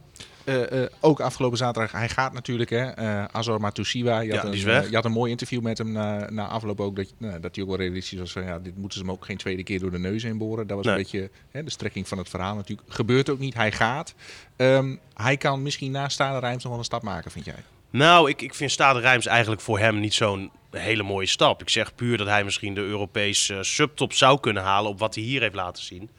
eh, 0.49 0.83
eh, 0.83 0.91
ook 1.01 1.21
afgelopen 1.21 1.59
zaterdag, 1.59 1.93
hij 1.93 2.09
gaat 2.09 2.33
natuurlijk, 2.33 2.71
hè, 2.71 2.85
eh 2.91 3.25
Azor 3.25 3.61
Matusiwa. 3.61 4.21
Je 4.21 4.31
had, 4.31 4.39
Ja, 4.39 4.45
een, 4.45 4.51
die 4.51 4.59
is 4.61 4.65
weg. 4.67 4.89
je 4.89 4.95
had 4.95 5.05
een 5.05 5.13
mooi 5.13 5.31
interview 5.31 5.61
met 5.63 5.79
hem 5.79 5.93
na, 5.93 6.31
na 6.31 6.47
afloop 6.47 6.81
ook, 6.81 6.97
dat, 6.97 7.13
nou, 7.19 7.41
dat 7.41 7.55
hij 7.55 7.65
ook 7.65 7.71
wel 7.71 7.79
realistisch 7.79 8.19
was 8.19 8.33
van, 8.33 8.45
ja, 8.45 8.59
dit 8.59 8.77
moeten 8.77 8.99
ze 8.99 9.05
hem 9.05 9.15
ook 9.15 9.25
geen 9.25 9.37
tweede 9.37 9.63
keer 9.63 9.81
door 9.81 9.91
de 9.91 9.99
neus 9.99 10.25
inboren. 10.25 10.67
Dat 10.67 10.77
was 10.77 10.87
Nee. 10.87 10.95
een 10.95 11.01
beetje 11.03 11.31
hè, 11.51 11.65
de 11.65 11.71
strekking 11.71 12.09
van 12.09 12.19
het 12.19 12.29
verhaal 12.29 12.55
natuurlijk. 12.55 12.93
Gebeurt 12.93 13.31
ook 13.31 13.39
niet, 13.39 13.55
hij 13.55 13.73
gaat. 13.73 14.15
Ehm, 14.57 14.97
hij 15.15 15.37
kan 15.37 15.63
misschien 15.63 15.91
na 15.91 16.09
Stade 16.09 16.39
Rijms 16.39 16.63
nog 16.63 16.71
wel 16.73 16.79
een 16.79 16.85
stap 16.85 17.03
maken, 17.03 17.31
vind 17.31 17.45
jij? 17.45 17.63
Nou, 17.91 18.29
ik, 18.31 18.43
ik 18.43 18.55
vind 18.55 18.71
Stade 18.71 19.01
Rijms 19.01 19.27
eigenlijk 19.27 19.61
voor 19.61 19.79
hem 19.79 20.01
niet 20.01 20.15
zo'n 20.15 20.51
hele 20.71 21.03
mooie 21.03 21.27
stap. 21.27 21.61
Ik 21.61 21.69
zeg 21.69 21.95
puur 21.95 22.17
dat 22.19 22.27
hij 22.27 22.45
misschien 22.45 22.75
de 22.75 22.81
Europese 22.81 23.59
subtop 23.63 24.13
zou 24.13 24.41
kunnen 24.41 24.63
halen 24.63 24.91
op 24.91 24.99
wat 24.99 25.15
hij 25.15 25.25
hier 25.25 25.41
heeft 25.41 25.55
laten 25.55 25.83
zien. 25.83 26.11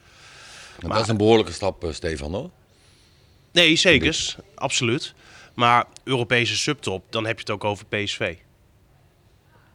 En 0.79 0.89
dat 0.89 1.01
is 1.01 1.07
een 1.07 1.17
behoorlijke 1.17 1.51
stap, 1.51 1.85
Stefan, 1.91 2.33
hoor. 2.33 2.49
Nee, 3.59 3.75
zeker. 3.75 4.35
Absoluut. 4.55 5.13
Maar 5.53 5.85
Europese 6.03 6.57
subtop, 6.57 7.03
dan 7.09 7.25
heb 7.25 7.35
je 7.35 7.41
het 7.41 7.49
ook 7.49 7.63
over 7.63 7.85
PSV. 7.85 8.35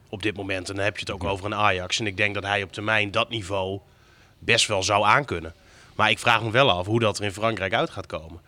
Op 0.09 0.23
dit 0.23 0.37
moment. 0.37 0.69
En 0.69 0.75
dan 0.75 0.85
heb 0.85 0.95
je 0.95 1.00
het 1.00 1.11
ook 1.11 1.25
over 1.25 1.45
een 1.45 1.55
Ajax. 1.55 1.99
En 1.99 2.07
ik 2.07 2.17
denk 2.17 2.35
dat 2.35 2.43
hij 2.43 2.62
op 2.62 2.73
termijn 2.73 3.11
dat 3.11 3.29
niveau 3.29 3.81
best 4.38 4.67
wel 4.67 4.83
zou 4.83 5.05
aankunnen. 5.05 5.55
Maar 5.95 6.11
ik 6.11 6.19
vraag 6.19 6.43
me 6.43 6.50
wel 6.50 6.71
af 6.71 6.87
hoe 6.87 7.00
dat 7.00 7.19
er 7.19 7.25
in 7.25 7.33
Frankrijk 7.33 7.75
uit 7.75 7.91
gaat 7.91 8.07
komen. 8.07 8.41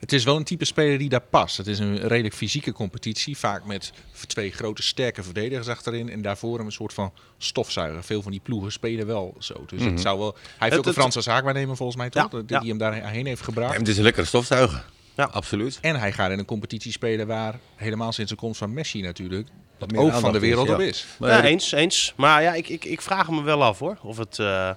Het 0.00 0.12
is 0.12 0.24
wel 0.24 0.36
een 0.36 0.44
type 0.44 0.64
speler 0.64 0.98
die 0.98 1.08
daar 1.08 1.20
past. 1.20 1.56
Het 1.56 1.66
is 1.66 1.78
een 1.78 1.98
redelijk 2.08 2.34
fysieke 2.34 2.72
competitie. 2.72 3.36
Vaak 3.38 3.64
met 3.64 3.92
twee 4.26 4.50
grote 4.52 4.82
sterke 4.82 5.22
verdedigers 5.22 5.68
achterin. 5.68 6.10
En 6.10 6.22
daarvoor 6.22 6.60
een 6.60 6.72
soort 6.72 6.92
van 6.92 7.12
stofzuiger. 7.38 8.04
Veel 8.04 8.22
van 8.22 8.30
die 8.30 8.40
ploegen 8.40 8.72
spelen 8.72 9.06
wel 9.06 9.34
zo. 9.38 9.64
Dus 9.66 9.82
het 9.82 10.00
zou 10.00 10.18
wel... 10.18 10.32
Hij 10.34 10.42
heeft 10.58 10.70
Het- 10.70 10.78
ook 10.80 10.86
een 10.86 10.92
Franse 10.92 11.20
zaakwaarnemer 11.20 11.76
volgens 11.76 11.98
mij 11.98 12.10
toch? 12.10 12.28
Ja, 12.32 12.38
die 12.38 12.56
ja. 12.60 12.64
hem 12.64 12.78
daarheen 12.78 13.26
heeft 13.26 13.38
Ja, 13.38 13.44
gebracht. 13.44 13.68
maar 13.70 13.78
het 13.78 13.88
is 13.88 13.96
een 13.96 14.02
lekkere 14.02 14.26
stofzuiger. 14.26 14.84
Ja. 15.14 15.24
Absoluut. 15.24 15.78
En 15.80 15.96
hij 15.98 16.12
gaat 16.12 16.30
in 16.30 16.38
een 16.38 16.44
competitie 16.44 16.92
spelen 16.92 17.26
waar 17.26 17.58
helemaal 17.76 18.12
sinds 18.12 18.30
de 18.30 18.36
komst 18.36 18.58
van 18.58 18.72
Messi 18.72 19.00
natuurlijk... 19.00 19.48
Meer 19.86 20.00
oog 20.00 20.20
van 20.20 20.32
de 20.32 20.38
wereld 20.38 20.66
is, 20.68 20.72
op 20.74 20.80
ja. 20.80 20.86
is. 20.86 21.06
Maar 21.18 21.30
ja, 21.30 21.36
ja, 21.36 21.42
eens, 21.44 21.72
eens. 21.72 22.12
Maar 22.16 22.42
ja, 22.42 22.54
ik, 22.54 22.68
ik, 22.68 22.84
ik 22.84 23.00
vraag 23.00 23.30
me 23.30 23.42
wel 23.42 23.62
af 23.64 23.78
hoor. 23.78 23.98
Of 24.02 24.16
het 24.16 24.38
eh, 24.38 24.70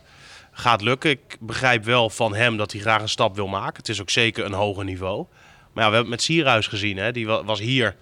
gaat 0.54 0.82
lukken. 0.82 1.12
Ik 1.12 1.38
begrijp 1.40 1.84
wel 1.84 2.10
van 2.10 2.36
hem 2.36 2.58
dat 2.58 2.72
hij 2.72 2.82
graag 2.82 3.02
een 3.02 3.10
stap 3.10 3.36
wil 3.36 3.48
maken. 3.48 3.78
Het 3.78 3.90
is 3.90 4.02
ook 4.02 4.10
zeker 4.10 4.46
een 4.46 4.54
hoger 4.54 4.84
niveau. 4.84 5.26
Maar 5.74 5.84
ja, 5.84 5.90
we 5.90 5.96
hebben 5.96 6.00
het 6.00 6.10
met 6.10 6.22
Sierhuis 6.22 6.68
gezien. 6.68 6.98
Hè. 6.98 7.12
Die 7.12 7.28
wa- 7.28 7.44
was 7.44 7.60
hier 7.60 7.96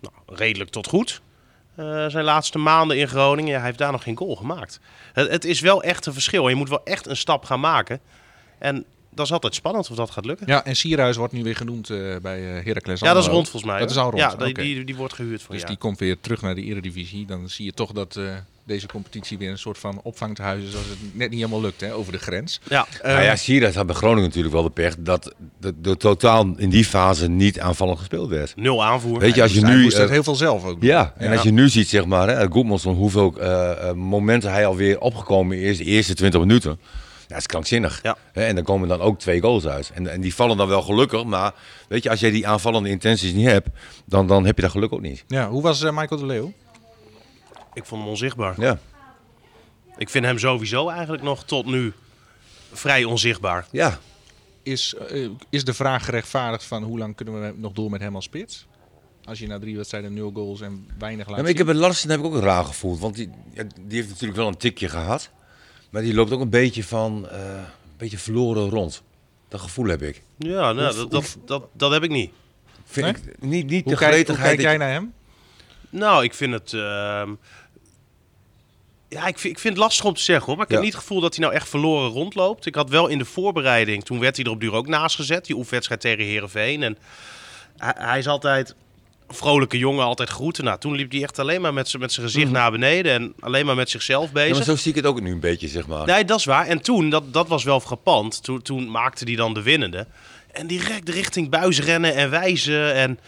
nou, 0.00 0.14
redelijk 0.26 0.70
tot 0.70 0.86
goed. 0.86 1.20
eh, 1.74 2.06
zijn 2.06 2.24
laatste 2.24 2.58
maanden 2.58 2.98
in 2.98 3.08
Groningen. 3.08 3.50
Ja, 3.50 3.56
hij 3.56 3.66
heeft 3.66 3.78
daar 3.78 3.92
nog 3.92 4.02
geen 4.02 4.16
goal 4.16 4.36
gemaakt. 4.36 4.80
Het, 5.12 5.30
het 5.30 5.44
is 5.44 5.60
wel 5.60 5.82
echt 5.82 6.06
een 6.06 6.12
verschil. 6.12 6.48
Je 6.48 6.54
moet 6.54 6.68
wel 6.68 6.84
echt 6.84 7.06
een 7.06 7.16
stap 7.16 7.44
gaan 7.44 7.60
maken. 7.60 8.00
En 8.58 8.84
dat 9.10 9.26
is 9.26 9.32
altijd 9.32 9.54
spannend 9.54 9.90
of 9.90 9.96
dat 9.96 10.10
gaat 10.10 10.24
lukken. 10.24 10.46
Ja, 10.46 10.64
en 10.64 10.76
Sierhuis 10.76 11.16
wordt 11.16 11.32
nu 11.32 11.42
weer 11.42 11.56
genoemd 11.56 11.90
eh, 11.90 12.16
bij 12.22 12.56
eh 12.58 12.64
Heracles 12.64 13.00
Ja, 13.00 13.12
dat 13.12 13.22
is 13.22 13.28
rond 13.28 13.48
volgens 13.48 13.70
mij. 13.72 13.80
Dat 13.80 13.90
is 13.90 13.96
al 13.96 14.10
rond, 14.10 14.18
Ja, 14.18 14.34
die, 14.34 14.54
die, 14.54 14.84
die 14.84 14.96
wordt 14.96 15.14
gehuurd 15.14 15.42
voor 15.42 15.52
Dus 15.52 15.62
ja. 15.62 15.68
die 15.68 15.76
komt 15.76 15.98
weer 15.98 16.20
terug 16.20 16.40
naar 16.42 16.54
de 16.54 16.62
eredivisie. 16.62 17.26
Dan 17.26 17.48
zie 17.48 17.64
je 17.64 17.72
toch 17.72 17.92
dat 17.92 18.20
deze 18.68 18.86
competitie 18.86 19.38
weer 19.38 19.50
een 19.50 19.58
soort 19.58 19.78
van 19.78 20.00
opvangtehuis 20.02 20.64
is... 20.64 20.76
als 20.76 20.86
het 20.86 20.98
net 21.12 21.30
niet 21.30 21.38
helemaal 21.38 21.60
lukt 21.60 21.80
hè, 21.80 21.94
over 21.94 22.12
de 22.12 22.18
grens. 22.18 22.60
Ja, 22.68 22.86
nou 23.02 23.22
ja, 23.22 23.36
Sierhuis 23.36 23.74
had 23.74 23.86
bij 23.86 23.94
Groningen 23.94 24.22
natuurlijk 24.22 24.54
wel 24.54 24.62
de 24.62 24.70
pech 24.70 24.94
dat 24.98 25.34
de, 25.60 25.74
de 25.80 25.96
totaal 25.96 26.54
in 26.56 26.70
die 26.70 26.84
fase 26.84 27.28
niet 27.28 27.60
aanvallend 27.60 27.98
gespeeld 27.98 28.28
werd. 28.28 28.56
nul 28.56 28.84
aanvoer. 28.84 29.18
Weet 29.18 29.34
je, 29.34 29.42
als 29.42 29.52
je 29.52 29.60
hij 29.60 29.74
nu... 29.74 29.88
dat 29.88 29.92
eh, 29.92 30.08
heel 30.08 30.22
veel 30.22 30.34
zelf 30.34 30.64
ook. 30.64 30.76
Ja, 30.80 31.12
en 31.16 31.32
als 31.32 31.42
je 31.42 31.50
nu 31.50 31.68
ziet, 31.68 31.88
zeg 31.88 32.04
maar, 32.04 32.28
hè, 32.28 32.46
Goedmanson, 32.50 32.94
hoeveel 32.94 33.34
eh, 33.40 33.88
eh, 33.88 33.94
momenten 33.94 34.52
hij 34.52 34.66
alweer 34.66 35.00
opgekomen 35.00 35.58
is, 35.58 35.78
de 35.78 35.84
eerste 35.84 36.14
20 36.14 36.40
minuten. 36.40 36.78
Ja, 36.80 37.34
dat 37.34 37.38
is 37.38 37.46
krankzinnig. 37.46 38.00
Ja. 38.02 38.16
Hè, 38.32 38.44
en 38.44 38.54
dan 38.54 38.64
komen 38.64 38.88
dan 38.88 39.00
ook 39.00 39.18
twee 39.18 39.40
goals 39.40 39.66
uit. 39.66 39.90
En, 39.94 40.06
en 40.06 40.20
die 40.20 40.34
vallen 40.34 40.56
dan 40.56 40.68
wel 40.68 40.82
gelukkig, 40.82 41.24
maar 41.24 41.52
weet 41.88 42.02
je, 42.02 42.10
als 42.10 42.20
jij 42.20 42.30
die 42.30 42.46
aanvallende 42.46 42.88
intenties 42.88 43.32
niet 43.32 43.46
hebt, 43.46 43.68
dan, 44.04 44.26
dan 44.26 44.46
heb 44.46 44.56
je 44.56 44.62
dat 44.62 44.70
geluk 44.70 44.92
ook 44.92 45.00
niet. 45.00 45.24
Ja, 45.26 45.48
hoe 45.48 45.62
was 45.62 45.82
Michael 45.82 46.20
de 46.20 46.26
Leeuw? 46.26 46.52
Ik 47.78 47.84
vond 47.84 48.00
hem 48.02 48.10
onzichtbaar. 48.10 48.60
Ja, 48.60 48.78
Ik 49.96 50.08
vind 50.08 50.24
hem 50.24 50.38
sowieso 50.38 50.88
eigenlijk 50.88 51.22
nog 51.22 51.44
tot 51.44 51.66
nu 51.66 51.92
vrij 52.72 53.04
onzichtbaar. 53.04 53.66
ja. 53.70 53.98
Is, 54.62 54.94
eh, 54.94 55.28
is 55.50 55.64
de 55.64 55.74
vraag 55.74 56.04
gerechtvaardigd 56.04 56.64
van 56.64 56.82
hoe 56.82 56.98
lang 56.98 57.14
kunnen 57.16 57.40
we 57.42 57.52
nog 57.56 57.72
door 57.72 57.90
met 57.90 58.00
hem 58.00 58.14
als 58.14 58.24
spits? 58.24 58.66
Als 59.24 59.38
je 59.38 59.46
na 59.46 59.58
drie 59.58 59.76
wedstrijden 59.76 60.14
nul 60.14 60.30
goals 60.34 60.60
en 60.60 60.88
weinig 60.98 61.26
laat 61.26 61.36
Ja, 61.36 61.42
maar 61.42 61.50
ik 61.50 61.56
heb 61.58 61.66
bij 61.66 61.74
Larsen 61.74 62.10
heb 62.10 62.18
ik 62.18 62.24
ook 62.24 62.34
een 62.34 62.40
raar 62.40 62.64
gevoeld, 62.64 62.98
want 62.98 63.14
die, 63.14 63.30
die 63.80 63.96
heeft 63.96 64.08
natuurlijk 64.08 64.38
wel 64.38 64.48
een 64.48 64.56
tikje 64.56 64.88
gehad, 64.88 65.30
maar 65.90 66.02
die 66.02 66.14
loopt 66.14 66.32
ook 66.32 66.40
een 66.40 66.50
beetje 66.50 66.84
van, 66.84 67.28
eh, 67.28 67.40
een 67.54 67.64
beetje 67.96 68.18
verloren 68.18 68.68
rond. 68.68 69.02
Dat 69.48 69.60
gevoel 69.60 69.86
heb 69.86 70.02
ik. 70.02 70.22
Ja, 70.38 70.72
nou, 70.72 70.94
dat, 70.96 71.10
dat, 71.10 71.36
dat, 71.44 71.68
dat 71.72 71.90
heb 71.92 72.02
ik 72.02 72.10
niet. 72.10 72.30
Vind 72.84 73.06
Nee? 73.06 73.14
ik 73.14 73.40
niet, 73.42 73.66
niet 73.66 73.84
Hoe 73.84 73.92
de 73.92 73.98
kijk, 73.98 74.26
hoe 74.28 74.36
kijk 74.36 74.60
jij 74.60 74.76
naar 74.76 74.90
hem? 74.90 75.12
Nou, 75.90 76.24
ik 76.24 76.34
vind 76.34 76.52
het. 76.52 76.72
ehm, 76.72 77.34
ja, 79.08 79.26
ik 79.26 79.38
vind, 79.38 79.54
ik 79.54 79.58
vind 79.60 79.74
het 79.74 79.82
lastig 79.82 80.04
om 80.04 80.14
te 80.14 80.22
zeggen 80.22 80.46
hoor. 80.46 80.56
Maar 80.56 80.64
ik 80.66 80.72
heb 80.72 80.80
niet 80.82 80.92
het 80.92 81.00
gevoel 81.02 81.20
dat 81.20 81.34
hij 81.36 81.44
nou 81.44 81.56
echt 81.56 81.68
verloren 81.68 82.10
rondloopt. 82.10 82.66
Ik 82.66 82.74
had 82.74 82.90
wel 82.90 83.06
in 83.08 83.18
de 83.18 83.24
voorbereiding, 83.24 84.04
toen 84.04 84.18
werd 84.20 84.36
hij 84.36 84.44
er 84.44 84.50
op 84.50 84.60
duur 84.60 84.72
ook 84.72 84.86
naast 84.86 85.16
gezet. 85.16 85.44
Die 85.46 85.56
oefenwedstrijd 85.56 86.00
tegen 86.00 86.24
Herenveen. 86.24 86.82
En 86.82 86.98
hij, 87.76 87.94
hij 87.98 88.18
is 88.18 88.26
altijd 88.28 88.74
vrolijke 89.28 89.78
jongen, 89.78 90.04
altijd 90.04 90.28
groeten. 90.28 90.64
Nou, 90.64 90.78
toen 90.78 90.94
liep 90.94 91.10
hij 91.12 91.22
echt 91.22 91.38
alleen 91.38 91.60
maar 91.60 91.74
met 91.74 91.88
zijn 91.88 92.10
gezicht 92.10 92.50
naar 92.50 92.70
beneden. 92.70 93.12
En 93.12 93.34
alleen 93.40 93.66
maar 93.66 93.74
met 93.76 93.90
zichzelf 93.90 94.26
Mhm. 94.28 94.36
Ja, 94.38 94.42
bezig. 94.44 94.56
maar 94.56 94.76
zo 94.76 94.82
zie 94.82 94.90
ik 94.90 94.96
het 94.96 95.06
ook 95.06 95.20
nu 95.20 95.32
een 95.32 95.40
beetje, 95.40 95.68
zeg 95.68 95.86
maar. 95.86 96.06
Nee, 96.06 96.24
dat 96.24 96.38
is 96.38 96.44
waar. 96.44 96.66
En 96.66 96.80
toen, 96.82 97.10
dat, 97.10 97.32
dat 97.32 97.48
was 97.48 97.64
wel 97.64 97.80
frappant. 97.80 98.42
Toen, 98.42 98.62
toen 98.62 98.90
maakte 98.90 99.24
hij 99.24 99.34
dan 99.36 99.54
de 99.54 99.62
winnende. 99.62 100.06
En 100.52 100.66
direct 100.66 101.08
richting 101.08 101.48
buis 101.50 101.80
rennen 101.80 102.14
en 102.14 102.30
wijzen. 102.30 102.94
En 102.94 103.18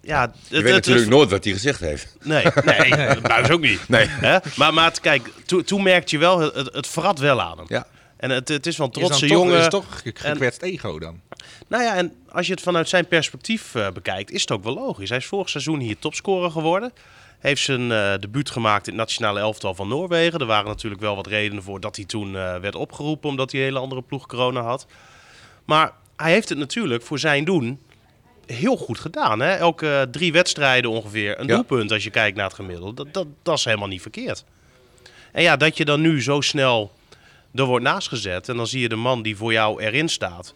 ja, 0.00 0.20
het, 0.20 0.30
Je 0.48 0.54
weet 0.54 0.64
het- 0.64 0.72
natuurlijk 0.74 1.06
het- 1.06 1.14
nooit 1.14 1.30
wat 1.30 1.44
hij 1.44 1.52
gezegd 1.52 1.80
heeft. 1.80 2.16
Nee, 2.22 2.44
nee, 2.64 2.90
de 3.14 3.18
buis 3.22 3.50
ook 3.50 3.60
niet. 3.60 3.88
Nee. 3.88 4.06
Hè? 4.08 4.38
Maar, 4.56 4.74
maar 4.74 5.00
kijk, 5.00 5.30
toen, 5.46 5.62
toen 5.64 5.82
merkte 5.82 6.14
je 6.14 6.20
wel, 6.20 6.38
het, 6.40 6.74
het, 6.74 6.86
verrat 6.86 7.18
wel 7.18 7.40
aan 7.40 7.56
hem. 7.58 7.66
Ja. 7.68 7.86
En 8.16 8.30
het, 8.30 8.48
het 8.48 8.66
is 8.66 8.76
wel 8.76 8.86
een 8.86 8.92
Is 9.00 9.06
trotse 9.06 9.26
toch, 9.26 9.36
jongen. 9.36 9.58
is 9.60 9.68
toch 9.68 9.84
ge- 10.02 10.12
gekwetst 10.14 10.62
ego 10.62 10.98
dan? 10.98 11.20
Nou 11.68 11.82
ja, 11.82 11.94
en 11.94 12.12
als 12.28 12.46
je 12.46 12.52
het 12.52 12.62
vanuit 12.62 12.88
zijn 12.88 13.06
perspectief 13.08 13.74
eh, 13.74 13.90
bekijkt, 13.90 14.30
is 14.30 14.40
het 14.40 14.50
ook 14.50 14.64
wel 14.64 14.74
logisch. 14.74 15.08
Hij 15.08 15.18
is 15.18 15.26
vorig 15.26 15.48
seizoen 15.48 15.80
hier 15.80 15.98
topscorer 15.98 16.50
geworden. 16.50 16.92
Heeft 17.38 17.62
zijn 17.62 17.92
eh 17.92 18.12
debuut 18.20 18.50
gemaakt 18.50 18.86
in 18.86 18.92
het 18.92 19.00
nationale 19.02 19.40
elftal 19.40 19.74
van 19.74 19.88
Noorwegen. 19.88 20.40
Er 20.40 20.46
waren 20.46 20.66
natuurlijk 20.66 21.02
wel 21.02 21.16
wat 21.16 21.26
redenen 21.26 21.62
voor 21.62 21.80
dat 21.80 21.96
hij 21.96 22.04
toen 22.04 22.36
eh, 22.36 22.56
werd 22.56 22.74
opgeroepen, 22.74 23.28
omdat 23.28 23.50
hij 23.52 23.60
een 23.60 23.66
hele 23.66 23.78
andere 23.78 24.02
ploeg 24.02 24.26
corona 24.26 24.60
had. 24.60 24.86
Maar 25.64 25.92
hij 26.16 26.32
heeft 26.32 26.48
het 26.48 26.58
natuurlijk 26.58 27.02
voor 27.02 27.18
zijn 27.18 27.44
doen 27.44 27.80
heel 28.52 28.76
goed 28.76 28.98
gedaan. 28.98 29.40
Hè? 29.40 29.50
Elke 29.54 30.08
drie 30.10 30.32
wedstrijden 30.32 30.90
ongeveer 30.90 31.40
een 31.40 31.46
Ja. 31.46 31.54
doelpunt 31.54 31.92
als 31.92 32.04
je 32.04 32.10
kijkt 32.10 32.36
naar 32.36 32.46
het 32.46 32.54
gemiddelde. 32.54 32.94
Dat, 33.04 33.14
dat, 33.14 33.26
dat 33.42 33.58
is 33.58 33.64
helemaal 33.64 33.88
niet 33.88 34.02
verkeerd. 34.02 34.44
En 35.32 35.42
ja, 35.42 35.56
dat 35.56 35.76
je 35.76 35.84
dan 35.84 36.00
nu 36.00 36.22
zo 36.22 36.40
snel 36.40 36.92
er 37.54 37.64
wordt 37.64 37.84
naast 37.84 38.08
gezet 38.08 38.48
en 38.48 38.56
dan 38.56 38.66
zie 38.66 38.80
je 38.80 38.88
de 38.88 38.96
man 38.96 39.22
die 39.22 39.36
voor 39.36 39.52
jou 39.52 39.82
erin 39.82 40.08
staat. 40.08 40.54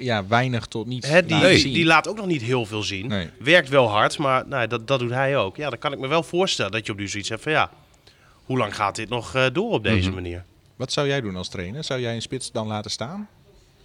Ja, 0.00 0.26
weinig 0.26 0.66
tot 0.66 0.86
niets 0.86 1.08
Hè, 1.08 1.22
die, 1.26 1.36
laten 1.40 1.62
die, 1.62 1.84
laat 1.84 2.08
ook 2.08 2.16
nog 2.16 2.26
niet 2.26 2.42
heel 2.42 2.66
veel 2.66 2.82
zien. 2.82 3.06
Nee. 3.06 3.28
Werkt 3.38 3.68
wel 3.68 3.88
hard, 3.88 4.18
maar 4.18 4.46
nou, 4.46 4.66
dat, 4.66 4.86
dat 4.88 4.98
doet 4.98 5.10
hij 5.10 5.36
ook. 5.36 5.56
Ja, 5.56 5.70
dan 5.70 5.78
kan 5.78 5.92
ik 5.92 5.98
me 5.98 6.06
wel 6.08 6.22
voorstellen 6.22 6.72
dat 6.72 6.86
je 6.86 6.92
op 6.92 6.98
nu 6.98 7.08
zoiets 7.08 7.28
hebt 7.28 7.42
van 7.42 7.52
ja, 7.52 7.70
hoe 8.44 8.58
lang 8.58 8.74
gaat 8.76 8.96
dit 8.96 9.08
nog 9.08 9.34
eh, 9.34 9.46
door 9.52 9.70
op 9.72 9.82
deze 9.82 10.06
Mhm. 10.06 10.14
manier? 10.14 10.44
Wat 10.76 10.92
zou 10.92 11.06
jij 11.06 11.20
doen 11.20 11.36
als 11.36 11.48
trainer? 11.48 11.84
Zou 11.84 12.00
jij 12.00 12.14
een 12.14 12.22
spits 12.22 12.52
dan 12.52 12.66
laten 12.66 12.90
staan? 12.90 13.28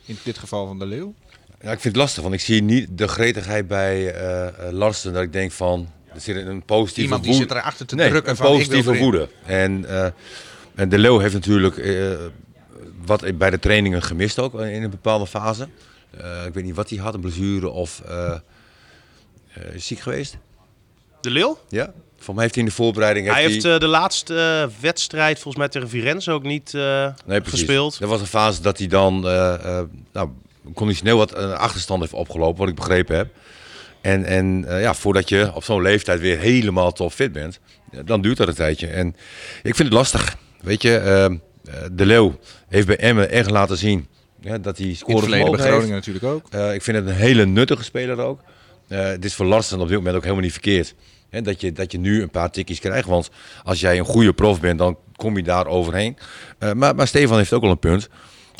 In 0.05 0.17
dit 0.23 0.37
geval 0.37 0.67
van 0.67 0.79
de 0.79 0.85
Leeuw? 0.85 1.13
Ja, 1.61 1.71
ik 1.71 1.79
vind 1.79 1.83
het 1.83 1.95
lastig, 1.95 2.21
want 2.23 2.33
ik 2.35 2.39
zie 2.41 2.63
niet 2.63 2.87
de 2.97 3.07
gretigheid 3.07 3.67
bij 3.67 4.13
eh, 4.13 4.71
Larsen 4.71 5.13
dat 5.13 5.23
ik 5.23 5.33
denk 5.33 5.51
van, 5.51 5.89
er 6.13 6.21
zit 6.21 6.35
een 6.35 6.63
positieve 6.63 7.01
Iemand 7.01 7.23
die 7.23 7.31
woede- 7.31 7.47
zit 7.47 7.57
erachter 7.57 7.85
te 7.85 7.95
nee, 7.95 8.09
drukken 8.09 8.31
een 8.31 8.37
van, 8.37 8.45
ik 8.45 8.51
wil 8.51 8.59
positieve 8.59 8.89
erin. 8.89 9.01
woede. 9.03 9.29
En, 9.45 9.85
eh, 9.85 10.07
en 10.75 10.89
de 10.89 10.97
Leeuw 10.97 11.19
heeft 11.19 11.33
natuurlijk 11.33 11.75
wat 13.05 13.37
bij 13.37 13.49
de 13.49 13.59
trainingen 13.59 14.01
gemist 14.01 14.39
ook 14.39 14.59
in 14.61 14.83
een 14.83 14.89
bepaalde 14.89 15.27
fase. 15.27 15.67
Ik 16.47 16.53
weet 16.53 16.63
niet 16.63 16.75
wat 16.75 16.89
hij 16.89 16.99
had, 16.99 17.13
een 17.13 17.19
blessure 17.21 17.69
of 17.69 18.01
is 19.73 19.87
ziek 19.87 19.99
geweest. 19.99 20.37
De 21.21 21.29
Leeuw? 21.29 21.59
Ja, 21.69 21.93
voor 22.17 22.33
mij 22.33 22.43
heeft 22.43 22.55
hij 22.55 22.63
in 22.63 22.69
de 22.69 22.75
voorbereiding... 22.75 23.27
Hij 23.31 23.41
heeft 23.41 23.61
de 23.61 23.87
laatste 23.87 24.69
wedstrijd 24.79 25.35
volgens 25.35 25.55
mij 25.57 25.67
tegen 25.67 25.89
Firenze 25.89 26.31
ook 26.31 26.43
niet 26.43 26.73
Nee, 27.25 27.41
gespeeld. 27.43 27.99
Er 27.99 28.07
was 28.07 28.19
een 28.21 28.27
fase 28.27 28.61
dat 28.61 28.77
hij 28.77 28.87
dan 28.87 29.19
nou, 30.11 30.29
conditioneel 30.73 31.17
wat 31.17 31.35
een 31.35 31.55
achterstand 31.55 32.01
heeft 32.01 32.13
opgelopen, 32.13 32.59
wat 32.59 32.69
ik 32.69 32.75
begrepen 32.75 33.15
heb. 33.15 33.27
En, 34.01 34.25
en 34.25 34.65
eh, 34.67 34.81
ja, 34.81 34.93
voordat 34.93 35.29
je 35.29 35.51
op 35.53 35.63
zo'n 35.63 35.81
leeftijd 35.81 36.19
weer 36.19 36.39
helemaal 36.39 36.91
top 36.91 37.11
fit 37.11 37.31
bent, 37.31 37.59
dan 38.05 38.21
duurt 38.21 38.37
dat 38.37 38.47
een 38.47 38.53
tijdje. 38.53 38.87
En 38.87 39.07
ik 39.63 39.75
vind 39.75 39.89
het 39.89 39.93
lastig. 39.93 40.37
Weet 40.61 40.81
je, 40.81 40.97
eh, 40.97 41.25
eh, 41.25 41.31
De 41.91 42.05
Leeuw 42.05 42.39
heeft 42.67 42.87
bij 42.87 42.97
Emmen 42.97 43.29
echt 43.29 43.49
laten 43.49 43.77
zien 43.77 44.07
Ja, 44.41 44.57
dat 44.57 44.77
hij 44.77 44.87
In 44.87 44.91
het 44.91 44.99
verleden 44.99 45.29
bij 45.29 45.39
scoren 45.39 45.59
Groningen 45.59 45.95
natuurlijk 45.95 46.25
ook. 46.25 46.47
Eh, 46.49 46.73
ik 46.73 46.81
vind 46.81 46.97
het 46.97 47.07
een 47.07 47.13
hele 47.13 47.45
nuttige 47.45 47.83
speler 47.83 48.19
ook. 48.19 48.41
Eh 48.87 49.05
het 49.05 49.25
is 49.25 49.33
voor 49.33 49.45
Larsen 49.45 49.79
op 49.79 49.87
dit 49.87 49.97
moment 49.97 50.15
ook 50.15 50.21
helemaal 50.21 50.43
niet 50.43 50.51
verkeerd. 50.51 50.95
Hè, 51.29 51.41
dat, 51.41 51.61
je, 51.61 51.71
dat 51.71 51.91
je 51.91 51.97
nu 51.97 52.21
een 52.21 52.29
paar 52.29 52.51
tikjes 52.51 52.79
krijgt. 52.79 53.07
Want 53.07 53.29
als 53.63 53.79
jij 53.79 53.97
een 53.97 54.05
goede 54.05 54.33
prof 54.33 54.59
bent, 54.59 54.79
dan 54.79 54.97
kom 55.15 55.37
je 55.37 55.43
daar 55.43 55.67
overheen. 55.67 56.17
Eh, 56.59 56.71
maar, 56.71 56.95
maar 56.95 57.07
Stefan 57.07 57.37
heeft 57.37 57.53
ook 57.53 57.63
al 57.63 57.69
een 57.69 57.79
punt. 57.79 58.09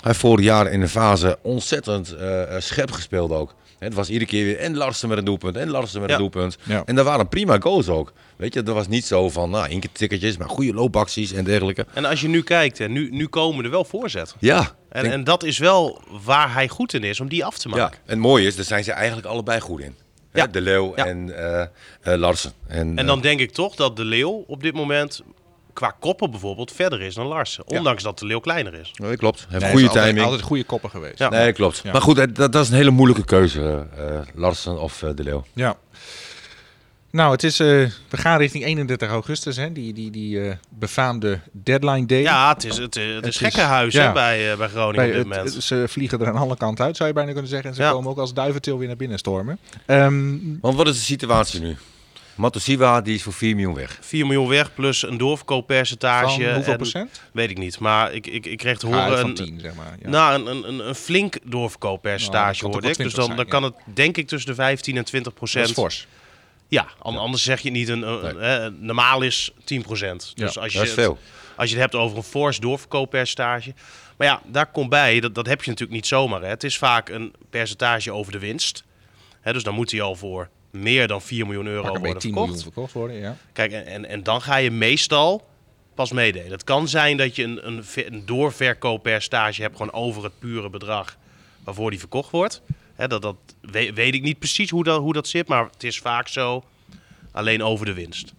Hij 0.07 0.15
heeft 0.15 0.27
vorig 0.27 0.45
jaar 0.45 0.71
in 0.71 0.79
de 0.79 0.87
fase 0.87 1.37
ontzettend 1.41 2.15
eh, 2.15 2.55
eh, 2.55 2.61
scherp 2.61 2.91
gespeeld 2.91 3.31
ook. 3.31 3.53
Hè, 3.79 3.85
Het 3.85 3.93
was 3.95 4.09
iedere 4.09 4.25
keer 4.29 4.45
weer 4.45 4.57
en 4.57 4.77
Larsen 4.77 5.09
met 5.09 5.17
een 5.17 5.25
doelpunt 5.25 5.55
en 5.57 5.69
Larsen 5.69 5.99
met 6.01 6.09
Ja. 6.09 6.15
een 6.15 6.21
doelpunt. 6.21 6.57
Ja. 6.63 6.81
En 6.85 6.95
daar 6.95 7.03
waren 7.05 7.27
prima 7.29 7.57
goals 7.59 7.87
ook. 7.87 8.13
Weet 8.35 8.53
je, 8.53 8.63
dat 8.63 8.75
was 8.75 8.87
niet 8.87 9.05
zo 9.05 9.29
van 9.29 9.49
nou, 9.49 9.67
één 9.69 9.79
keer 9.79 9.89
tikketjes, 9.91 10.37
maar 10.37 10.49
goede 10.49 10.73
loopacties 10.73 11.31
en 11.33 11.43
dergelijke. 11.43 11.85
En 11.93 12.05
als 12.05 12.21
je 12.21 12.27
nu 12.27 12.43
kijkt, 12.43 12.77
hè, 12.77 12.87
nu, 12.87 13.09
nu 13.11 13.27
komen 13.27 13.65
er 13.65 13.71
wel 13.71 13.83
voorzet. 13.85 14.35
Ja, 14.39 14.71
En, 14.89 15.01
denk- 15.01 15.13
en 15.13 15.23
dat 15.23 15.43
is 15.43 15.57
wel 15.57 16.01
waar 16.23 16.53
hij 16.53 16.67
goed 16.67 16.93
in 16.93 17.03
is, 17.03 17.19
om 17.19 17.27
die 17.29 17.45
af 17.45 17.57
te 17.57 17.69
Ja, 17.69 17.75
maken. 17.75 17.97
en 18.05 18.11
het 18.11 18.19
mooie 18.19 18.47
is, 18.47 18.55
daar 18.55 18.65
zijn 18.65 18.83
ze 18.83 18.91
eigenlijk 18.91 19.27
allebei 19.27 19.59
goed 19.59 19.79
in. 19.79 19.95
Hè, 20.31 20.39
Ja. 20.39 20.47
De 20.47 20.61
Leeuw 20.61 20.93
Ja. 20.95 21.05
en 21.05 21.37
eh, 21.37 21.61
eh, 22.13 22.19
Larsen. 22.19 22.51
En, 22.67 22.97
En 22.97 23.05
dan 23.05 23.21
denk 23.21 23.39
ik 23.39 23.51
toch 23.51 23.75
dat 23.75 23.95
de 23.95 24.03
Leeuw 24.05 24.43
op 24.47 24.63
dit 24.63 24.73
moment 24.73 25.21
qua 25.77 25.95
koppen 25.99 26.31
bijvoorbeeld 26.31 26.71
verder 26.71 27.01
is 27.01 27.15
dan 27.15 27.25
Larsen. 27.27 27.67
Ondanks 27.67 28.03
dat 28.03 28.19
de 28.19 28.25
Leeuw 28.25 28.39
kleiner 28.39 28.73
is. 28.73 28.91
nee, 28.95 29.17
klopt. 29.17 29.39
Hij 29.39 29.47
heeft 29.49 29.61
Nee, 29.61 29.71
goede 29.71 29.83
is 29.85 29.89
altijd, 29.89 30.05
timing. 30.07 30.25
Altijd 30.25 30.43
goede 30.43 30.63
koppen 30.63 30.89
geweest. 30.89 31.19
Ja. 31.19 31.29
Nee, 31.29 31.53
klopt. 31.53 31.81
Ja. 31.83 31.91
Maar 31.91 32.01
goed, 32.01 32.15
dat, 32.35 32.51
dat 32.51 32.55
is 32.63 32.69
een 32.69 32.75
hele 32.75 32.89
moeilijke 32.91 33.25
keuze, 33.25 33.87
eh, 33.97 34.19
Larsen 34.35 34.79
of 34.81 35.03
eh, 35.03 35.09
De 35.15 35.23
Leeuw. 35.23 35.45
Ja. 35.53 35.77
Nou, 37.11 37.31
het 37.31 37.43
is, 37.43 37.59
eh, 37.59 37.67
we 37.67 38.17
gaan 38.17 38.37
richting 38.37 38.65
31 38.65 39.09
augustus, 39.09 39.55
hè? 39.55 39.71
die, 39.71 39.93
die, 39.93 40.11
die 40.11 40.41
eh, 40.41 40.55
befaamde 40.69 41.39
deadline 41.51 42.05
day. 42.05 42.21
Ja, 42.21 42.53
het 42.53 42.63
is, 42.63 42.77
het, 42.77 42.93
het 42.95 43.25
is 43.25 43.29
is- 43.29 43.37
gekkenhuis 43.37 43.93
ja. 43.93 44.11
bij, 44.11 44.51
eh, 44.51 44.57
bij 44.57 44.67
Groningen 44.67 44.95
Bij 44.95 45.05
op 45.07 45.11
dit 45.11 45.19
het- 45.23 45.27
moment. 45.35 45.53
het- 45.53 45.63
ze 45.63 45.85
vliegen 45.87 46.19
er 46.19 46.27
aan 46.27 46.35
alle 46.35 46.57
kanten 46.57 46.85
uit, 46.85 46.95
zou 46.97 47.09
je 47.09 47.15
bijna 47.15 47.31
kunnen 47.31 47.49
zeggen. 47.49 47.69
En 47.69 47.75
ze 47.75 47.81
Ja. 47.81 47.91
komen 47.91 48.09
ook 48.11 48.17
als 48.17 48.33
duiventil 48.33 48.77
weer 48.77 48.87
naar 48.87 48.97
binnen 48.97 49.17
stormen. 49.17 49.59
Ehm, 49.85 50.35
Want 50.61 50.75
wat 50.75 50.87
is 50.87 50.95
de 50.97 51.01
situatie 51.03 51.59
nu? 51.61 51.75
Matosiwa, 52.37 53.01
die 53.01 53.15
is 53.15 53.23
voor 53.23 53.33
4 53.33 53.55
miljoen 53.55 53.73
weg. 53.73 53.97
4 54.01 54.25
miljoen 54.25 54.47
weg 54.47 54.73
plus 54.73 55.03
een 55.03 55.17
doorverkooppercentage. 55.17 56.41
van 56.43 56.53
hoeveel 56.53 56.71
en- 56.71 56.77
procent? 56.77 57.21
Weet 57.31 57.49
ik 57.49 57.57
niet, 57.57 57.79
maar 57.79 58.13
ik, 58.13 58.27
ik, 58.27 58.45
ik 58.45 58.57
kreeg 58.57 58.77
te 58.77 58.85
horen... 58.85 59.17
van 59.19 59.29
een- 59.29 59.35
10, 59.35 59.59
zeg 59.59 59.73
maar. 59.75 59.95
Ja. 60.01 60.09
Nou, 60.09 60.33
een, 60.39 60.45
een, 60.47 60.67
een, 60.67 60.87
een 60.87 60.95
flink 60.95 61.37
doorverkooppercentage 61.43 62.45
Nou, 62.45 62.57
kan 62.61 62.71
hoorde 62.71 62.87
ik. 62.89 62.97
Dus 62.97 63.13
dan, 63.13 63.25
20 63.25 63.45
dan 63.45 63.61
kan 63.61 63.63
het 63.71 63.95
denk 63.95 64.17
ik 64.17 64.27
tussen 64.27 64.49
de 64.49 64.55
15 64.55 64.97
en 64.97 65.05
20 65.05 65.33
dat 65.33 65.43
is 65.43 65.51
procent. 65.51 65.73
fors. 65.77 66.07
Ja, 66.67 66.87
an- 67.01 67.17
anders 67.17 67.43
zeg 67.43 67.61
je 67.61 67.69
niet. 67.71 67.89
Een, 67.89 68.01
een- 68.25 68.37
hè, 68.41 68.71
normaal 68.71 69.21
is 69.21 69.51
10 69.63 69.81
procent. 69.81 70.31
Ja, 70.35 70.45
Dus 70.45 70.57
als 70.57 70.71
je, 70.71 70.77
Dat 70.77 70.87
is 70.87 70.93
het- 70.95 71.03
veel. 71.03 71.17
als 71.55 71.69
je 71.69 71.73
het 71.75 71.83
hebt 71.83 71.95
over 72.03 72.17
een 72.17 72.23
fors 72.23 72.59
doorverkooppercentage. 72.59 73.73
Maar 74.17 74.27
ja, 74.27 74.41
daar 74.45 74.71
komt 74.71 74.89
bij, 74.89 75.19
dat, 75.19 75.35
dat 75.35 75.45
heb 75.47 75.63
je 75.63 75.69
natuurlijk 75.69 75.97
niet 75.97 76.07
zomaar. 76.07 76.41
Hè. 76.41 76.47
Het 76.47 76.63
is 76.63 76.77
vaak 76.77 77.09
een 77.09 77.33
percentage 77.49 78.11
over 78.11 78.31
de 78.31 78.39
winst. 78.39 78.83
Hè, 79.41 79.53
dus 79.53 79.63
dan 79.63 79.73
moet 79.73 79.91
hij 79.91 80.01
al 80.01 80.15
voor 80.15 80.49
meer 80.79 81.07
dan 81.07 81.21
4 81.21 81.45
miljoen 81.45 81.67
euro 81.67 81.87
worden 81.87 82.03
10 82.03 82.11
verkocht. 82.21 82.35
miljoen 82.35 82.63
verkocht 82.63 82.93
worden, 82.93 83.15
ja. 83.15 83.37
Kijk, 83.53 83.71
en, 83.71 83.85
en, 83.85 84.05
en 84.05 84.23
dan 84.23 84.41
ga 84.41 84.55
je 84.55 84.71
meestal 84.71 85.47
pas 85.95 86.11
meedelen. 86.11 86.51
Het 86.51 86.63
kan 86.63 86.87
zijn 86.87 87.17
dat 87.17 87.35
je 87.35 87.43
een, 87.43 87.67
een, 87.67 87.83
een 87.95 88.25
doorverkooppercentage 88.25 89.61
hebt 89.61 89.75
gewoon 89.75 89.93
over 89.93 90.23
het 90.23 90.39
pure 90.39 90.69
bedrag 90.69 91.17
waarvoor 91.63 91.89
die 91.89 91.99
verkocht 91.99 92.31
wordt. 92.31 92.61
Dat, 93.07 93.21
dat 93.21 93.35
weet, 93.61 93.93
weet 93.93 94.13
ik 94.13 94.21
niet 94.21 94.39
precies 94.39 94.69
hoe 94.69 94.83
dat, 94.83 94.99
hoe 94.99 95.13
dat 95.13 95.27
zit, 95.27 95.47
maar 95.47 95.63
het 95.63 95.83
is 95.83 95.99
vaak 95.99 96.27
zo 96.27 96.63
alleen 97.31 97.63
over 97.63 97.85
de 97.85 97.93
winst. 97.93 98.33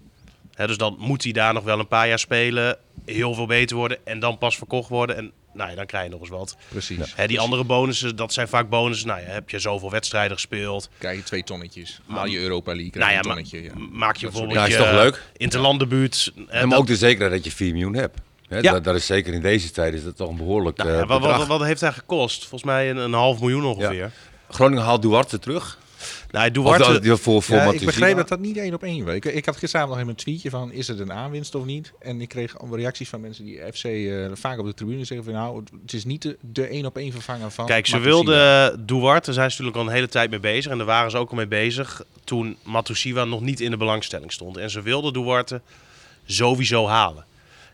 Dus 0.54 0.76
dan 0.76 0.96
moet 0.98 1.22
hij 1.22 1.32
daar 1.32 1.52
nog 1.52 1.64
wel 1.64 1.78
een 1.78 1.88
paar 1.88 2.08
jaar 2.08 2.18
spelen, 2.18 2.78
heel 3.04 3.34
veel 3.34 3.46
beter 3.46 3.76
worden 3.76 3.98
en 4.04 4.18
dan 4.18 4.38
pas 4.38 4.56
verkocht 4.56 4.88
worden. 4.88 5.16
En 5.16 5.32
nou 5.58 5.70
ja, 5.70 5.76
dan 5.76 5.86
krijg 5.86 6.04
je 6.04 6.10
nog 6.10 6.20
eens 6.20 6.28
wat. 6.28 6.56
Precies. 6.68 7.12
Hè, 7.16 7.26
die 7.26 7.40
andere 7.40 7.64
bonussen, 7.64 8.16
dat 8.16 8.32
zijn 8.32 8.48
vaak 8.48 8.68
bonussen. 8.68 9.08
Nou 9.08 9.20
ja, 9.20 9.26
heb 9.26 9.50
je 9.50 9.58
zoveel 9.58 9.90
wedstrijden 9.90 10.32
gespeeld, 10.36 10.88
Krijg 10.98 11.16
je 11.16 11.22
twee 11.22 11.44
tonnetjes. 11.44 12.00
Haal 12.06 12.26
je 12.26 12.38
Europa 12.38 12.74
League, 12.74 12.90
nou 12.94 13.10
krijg 13.10 13.10
ja, 13.10 13.16
je 13.16 13.18
een 13.22 13.28
ma- 13.28 13.34
tonnetje. 13.34 13.62
Ja. 13.62 13.96
maak 13.98 14.16
je 14.16 14.22
Dat 14.22 14.30
bijvoorbeeld 14.30 14.58
Ja, 14.58 14.66
is 14.66 14.76
toch 14.76 14.90
je 14.90 14.94
leuk? 14.94 15.22
interlanddebuut. 15.36 16.32
hè, 16.34 16.42
En 16.60 16.68
dat- 16.68 16.78
ook 16.78 16.86
de 16.86 16.96
zekerheid 16.96 17.32
dat 17.32 17.44
je 17.44 17.50
4 17.50 17.72
miljoen 17.72 17.94
hebt. 17.94 18.18
Hè, 18.48 18.58
Ja. 18.58 18.72
dat, 18.72 18.84
dat 18.84 18.94
is 18.94 19.06
zeker 19.06 19.34
in 19.34 19.42
deze 19.42 19.70
tijd 19.70 19.94
is 19.94 20.04
dat 20.04 20.16
toch 20.16 20.28
een 20.28 20.36
behoorlijk 20.36 20.76
Nou, 20.76 20.88
eh, 20.90 20.98
ja, 20.98 21.06
wat, 21.06 21.20
bedrag. 21.20 21.38
wat, 21.38 21.46
wat 21.46 21.62
heeft 21.62 21.80
hij 21.80 21.92
gekost? 21.92 22.38
Volgens 22.40 22.62
mij 22.64 22.90
een, 22.90 22.96
een 22.96 23.12
half 23.12 23.40
miljoen 23.40 23.64
ongeveer. 23.64 24.10
Groningen 24.50 24.84
haalt 24.84 25.02
Duarte 25.02 25.38
terug. 25.38 25.78
Nou, 26.30 26.50
Duarte, 26.50 26.92
dat- 26.92 27.02
die 27.02 27.16
voor, 27.16 27.42
voor 27.42 27.56
Ja, 27.56 27.72
ik 27.72 27.84
begreep 27.84 28.16
dat 28.16 28.28
dat 28.28 28.40
niet 28.40 28.56
één 28.56 28.74
op 28.74 28.82
één 28.82 29.04
was. 29.04 29.14
Ik, 29.14 29.24
ik 29.24 29.44
had 29.44 29.56
gisteravond 29.56 29.92
nog 29.92 30.00
even 30.02 30.16
een 30.16 30.22
tweetje 30.24 30.50
van, 30.50 30.72
is 30.72 30.88
het 30.88 30.98
een 30.98 31.12
aanwinst 31.12 31.54
of 31.54 31.64
niet? 31.64 31.92
En 31.98 32.20
ik 32.20 32.28
kreeg 32.28 32.54
reacties 32.70 33.08
van 33.08 33.20
mensen 33.20 33.44
die 33.44 33.60
FC 33.72 33.84
eh, 33.84 34.26
vaak 34.32 34.58
op 34.58 34.66
de 34.66 34.74
tribune 34.74 35.04
zeggen 35.04 35.24
van, 35.24 35.34
nou, 35.34 35.62
het 35.82 35.92
is 35.92 36.04
niet 36.04 36.36
de, 36.40 36.66
één 36.66 36.86
op 36.86 36.96
één 36.96 37.12
vervanger 37.12 37.50
van 37.50 37.66
Kijk, 37.66 37.86
ze 37.86 37.98
wilden 37.98 38.86
Duarte, 38.86 39.24
daar 39.24 39.34
zijn 39.34 39.50
ze 39.50 39.56
natuurlijk 39.62 39.76
al 39.76 39.82
een 39.82 39.96
hele 39.96 40.08
tijd 40.08 40.30
mee 40.30 40.40
bezig. 40.40 40.72
En 40.72 40.78
daar 40.78 40.86
waren 40.86 41.10
ze 41.10 41.16
ook 41.16 41.30
al 41.30 41.36
mee 41.36 41.46
bezig 41.46 42.02
toen 42.24 42.56
Matusiwa 42.62 43.24
nog 43.24 43.40
niet 43.40 43.60
in 43.60 43.70
de 43.70 43.76
belangstelling 43.76 44.32
stond. 44.32 44.56
En 44.56 44.70
ze 44.70 44.82
wilden 44.82 45.12
Duarte 45.12 45.60
sowieso 46.26 46.86
halen. 46.86 47.24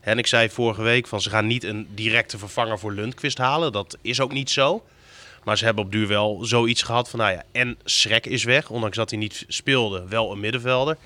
En 0.01 0.19
ik 0.19 0.27
zei 0.27 0.49
vorige 0.49 0.83
week 0.83 1.07
van 1.07 1.21
ze 1.21 1.31
gaan 1.31 1.47
niet 1.47 1.65
een 1.65 1.87
directe 1.95 2.39
vervanger 2.39 2.79
voor 2.79 2.93
Lundqvist 2.93 3.39
halen. 3.39 3.73
Dat 3.73 3.99
is 4.03 4.21
ook 4.21 4.33
niet 4.33 4.51
zo. 4.51 4.85
Maar 5.45 5.59
ze 5.59 5.65
hebben 5.65 5.85
op 5.85 5.93
duur 5.93 6.07
wel 6.07 6.39
zoiets 6.45 6.83
gehad 6.83 7.11
van, 7.11 7.19
nou 7.19 7.33
ja, 7.33 7.43
en 7.53 7.79
Schrek 7.85 8.27
is 8.27 8.45
weg, 8.45 8.71
ondanks 8.71 8.97
dat 8.97 9.11
hij 9.11 9.19
niet 9.19 9.45
speelde, 9.49 10.05
wel 10.09 10.33
een 10.33 10.41
middenvelder. 10.41 10.97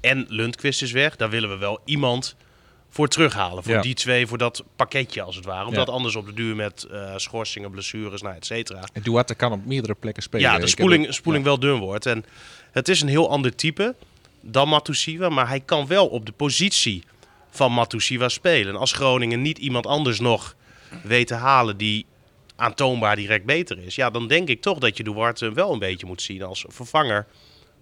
En 0.00 0.24
Lundqvist 0.28 0.82
is 0.82 0.92
weg, 0.92 1.16
daar 1.16 1.30
willen 1.30 1.48
we 1.50 1.56
wel 1.56 1.80
iemand 1.84 2.36
voor 2.90 3.08
terughalen. 3.08 3.62
Voor 3.62 3.72
Ja. 3.72 3.80
die 3.80 3.94
twee, 3.94 4.26
voor 4.26 4.38
dat 4.38 4.64
pakketje 4.76 5.22
als 5.22 5.36
het 5.36 5.44
ware. 5.44 5.66
Omdat 5.66 5.86
Ja. 5.86 5.92
anders 5.92 6.16
op 6.16 6.26
de 6.26 6.32
duur 6.34 6.56
met 6.56 6.82
eh, 6.90 7.12
schorsingen, 7.16 7.70
blessures, 7.70 8.22
nou, 8.22 8.36
et 8.36 8.46
cetera. 8.46 8.80
En 8.92 9.02
Duarte 9.02 9.34
kan 9.34 9.52
op 9.52 9.64
meerdere 9.64 9.94
plekken 9.94 10.22
spelen. 10.22 10.50
Ja, 10.50 10.58
de 10.58 10.66
spoeling, 10.66 11.14
spoeling 11.14 11.44
ja. 11.44 11.50
wel 11.50 11.58
dun 11.60 11.78
wordt. 11.78 12.06
En 12.06 12.24
het 12.72 12.88
is 12.88 13.00
een 13.00 13.08
heel 13.08 13.30
ander 13.30 13.54
type 13.54 13.94
dan 14.40 14.68
Matusiwa. 14.68 15.28
Maar 15.28 15.48
hij 15.48 15.60
kan 15.60 15.86
wel 15.86 16.06
op 16.06 16.26
de 16.26 16.32
positie 16.32 17.04
van 17.50 17.72
Matusiwa 17.72 18.28
spelen. 18.28 18.74
En 18.74 18.80
als 18.80 18.92
Groningen 18.92 19.42
niet 19.42 19.58
iemand 19.58 19.86
anders 19.86 20.20
nog 20.20 20.54
weet 21.02 21.26
te 21.26 21.34
halen 21.34 21.76
die 21.76 22.06
aantoonbaar 22.56 23.16
direct 23.16 23.44
beter 23.44 23.78
is. 23.78 23.94
Ja, 23.94 24.10
dan 24.10 24.28
denk 24.28 24.48
ik 24.48 24.60
toch 24.60 24.78
dat 24.78 24.96
je 24.96 25.04
Duarte 25.04 25.52
wel 25.52 25.72
een 25.72 25.78
beetje 25.78 26.06
moet 26.06 26.22
zien 26.22 26.42
als 26.42 26.64
vervanger 26.68 27.26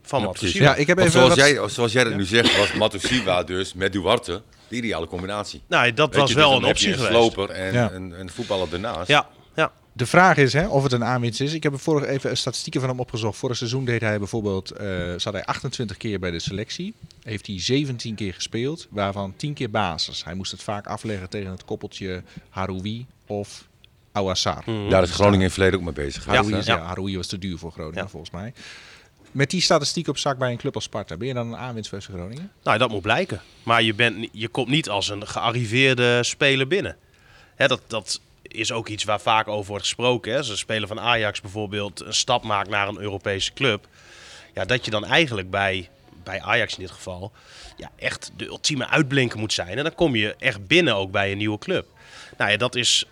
van 0.03 0.21
Ja, 0.21 0.27
Matusiwa. 0.27 0.65
Ja, 0.65 0.75
ik 0.75 0.87
heb 0.87 0.99
even 0.99 1.11
zoals, 1.11 1.29
wat- 1.29 1.39
jij, 1.39 1.69
zoals 1.69 1.93
jij 1.93 2.05
dat 2.05 2.15
nu 2.15 2.25
zegt, 2.25 2.57
was 2.59 2.73
Matosiwa 2.73 3.43
dus 3.43 3.75
met 3.75 3.93
Duarte 3.93 4.43
de 4.69 4.77
ideale 4.77 5.07
combinatie. 5.07 5.63
Nou, 5.69 5.95
dat 5.95 6.09
Weet 6.11 6.19
was 6.21 6.29
je, 6.31 6.37
wel 6.37 6.47
dus 6.47 6.55
een 6.57 6.61
dan 6.61 6.69
heb 6.71 6.79
je 6.79 6.89
optie 6.89 7.03
een 7.05 7.07
geweest. 7.13 7.33
sloper 7.35 7.51
en 7.55 7.73
Ja. 7.73 7.91
een, 7.93 8.21
een 8.21 8.31
voetballer 8.31 8.73
ernaast. 8.73 9.09
Ja, 9.09 9.29
ja. 9.57 9.73
De 9.93 10.07
vraag 10.07 10.37
is 10.37 10.53
hè, 10.53 10.67
of 10.69 10.83
het 10.83 10.93
een 10.93 11.05
aanwinst 11.05 11.41
is. 11.41 11.53
Ik 11.53 11.63
heb 11.63 11.73
er 11.73 11.79
vorig 11.79 12.09
even 12.09 12.37
statistieken 12.37 12.81
van 12.81 12.91
hem 12.91 13.01
opgezocht. 13.01 13.39
Vorig 13.39 13.57
seizoen 13.57 13.85
deed 13.85 14.01
hij 14.01 14.19
bijvoorbeeld, 14.19 14.71
eh 14.71 15.13
zat 15.17 15.33
hij 15.33 15.45
28 15.45 15.97
keer 15.97 16.19
bij 16.19 16.31
de 16.31 16.39
selectie. 16.41 16.95
Heeft 17.23 17.47
hij 17.47 17.61
17 17.61 18.15
keer 18.15 18.35
gespeeld, 18.35 18.87
waarvan 18.91 19.35
10 19.37 19.55
keer 19.55 19.71
basis. 19.71 20.25
Hij 20.25 20.35
moest 20.35 20.51
het 20.53 20.63
vaak 20.63 20.87
afleggen 20.87 21.29
tegen 21.29 21.51
het 21.51 21.65
koppeltje 21.65 22.23
Haroui 22.49 23.07
of 23.27 23.69
Awassar. 24.13 24.65
Daar 24.89 25.03
is 25.03 25.11
Groningen 25.11 25.39
in 25.39 25.45
het 25.45 25.53
verleden 25.53 25.79
ook 25.79 25.85
mee 25.85 25.95
bezig. 25.95 26.23
Geweest, 26.23 26.67
hè? 26.67 26.73
ja, 26.75 26.81
Haroui 26.81 27.17
was 27.17 27.27
te 27.27 27.39
duur 27.39 27.59
voor 27.59 27.73
Groningen 27.73 28.03
Ja. 28.03 28.09
volgens 28.09 28.31
mij. 28.33 28.53
Met 29.33 29.51
die 29.51 29.61
statistiek 29.61 30.09
op 30.09 30.19
zak 30.19 30.39
bij 30.39 30.51
een 30.51 30.57
club 30.57 30.75
als 30.75 30.85
Sparta, 30.85 31.17
ben 31.17 31.29
je 31.29 31.35
dan 31.35 31.47
een 31.53 31.59
aanwinst 31.59 31.91
voor 31.91 32.01
Groningen? 32.01 32.53
Nou, 32.63 32.79
dat 32.79 32.91
moet 32.91 33.03
blijken. 33.03 33.41
Maar 33.63 33.83
je, 33.83 33.95
bent, 33.95 34.29
je 34.33 34.49
komt 34.49 34.69
niet 34.69 34.89
als 34.89 35.09
een 35.09 35.27
gearriveerde 35.29 36.23
speler 36.23 36.67
binnen. 36.67 36.97
Hè, 37.55 37.67
dat, 37.67 37.81
dat 37.87 38.21
is 38.43 38.73
ook 38.73 38.89
iets 38.89 39.05
waar 39.05 39.21
vaak 39.21 39.49
over 39.49 39.69
wordt 39.69 39.85
gesproken. 39.85 40.33
Hè. 40.33 40.39
Als 40.39 40.49
een 40.49 40.57
speler 40.57 40.89
van 40.89 41.01
Ajax 41.01 41.41
bijvoorbeeld 41.41 42.01
een 42.01 42.15
stap 42.15 42.43
maakt 42.45 42.69
naar 42.69 42.89
een 42.89 42.99
Europese 43.01 43.53
club. 43.53 43.87
Ja, 44.55 44.65
dat 44.65 44.85
je 44.85 44.91
dan 44.91 45.05
eigenlijk 45.05 45.51
bij, 45.51 45.89
bij 46.25 46.41
Ajax 46.41 46.75
in 46.77 46.83
dit 46.83 46.91
geval 46.93 47.33
ja, 47.77 47.91
echt 47.97 48.31
de 48.37 48.47
ultieme 48.47 48.89
uitblinker 48.89 49.39
moet 49.39 49.53
zijn. 49.53 49.79
En 49.79 49.85
dan 49.85 49.95
kom 49.95 50.17
je 50.17 50.35
echt 50.39 50.67
binnen 50.67 50.97
ook 50.97 51.11
bij 51.11 51.33
een 51.33 51.39
nieuwe 51.39 51.59
club. 51.59 51.87
Nou 52.39 52.51
ja, 52.51 52.57
dat 52.57 52.75
is 52.75 53.07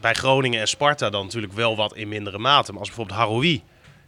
bij 0.00 0.14
Groningen 0.14 0.60
en 0.60 0.68
Sparta 0.68 1.10
dan 1.10 1.24
natuurlijk 1.24 1.52
wel 1.52 1.76
wat 1.76 1.96
in 1.96 2.08
mindere 2.08 2.38
mate. 2.38 2.70
Maar 2.70 2.80
als 2.80 2.88
bijvoorbeeld 2.88 3.18
Haroui 3.18 3.62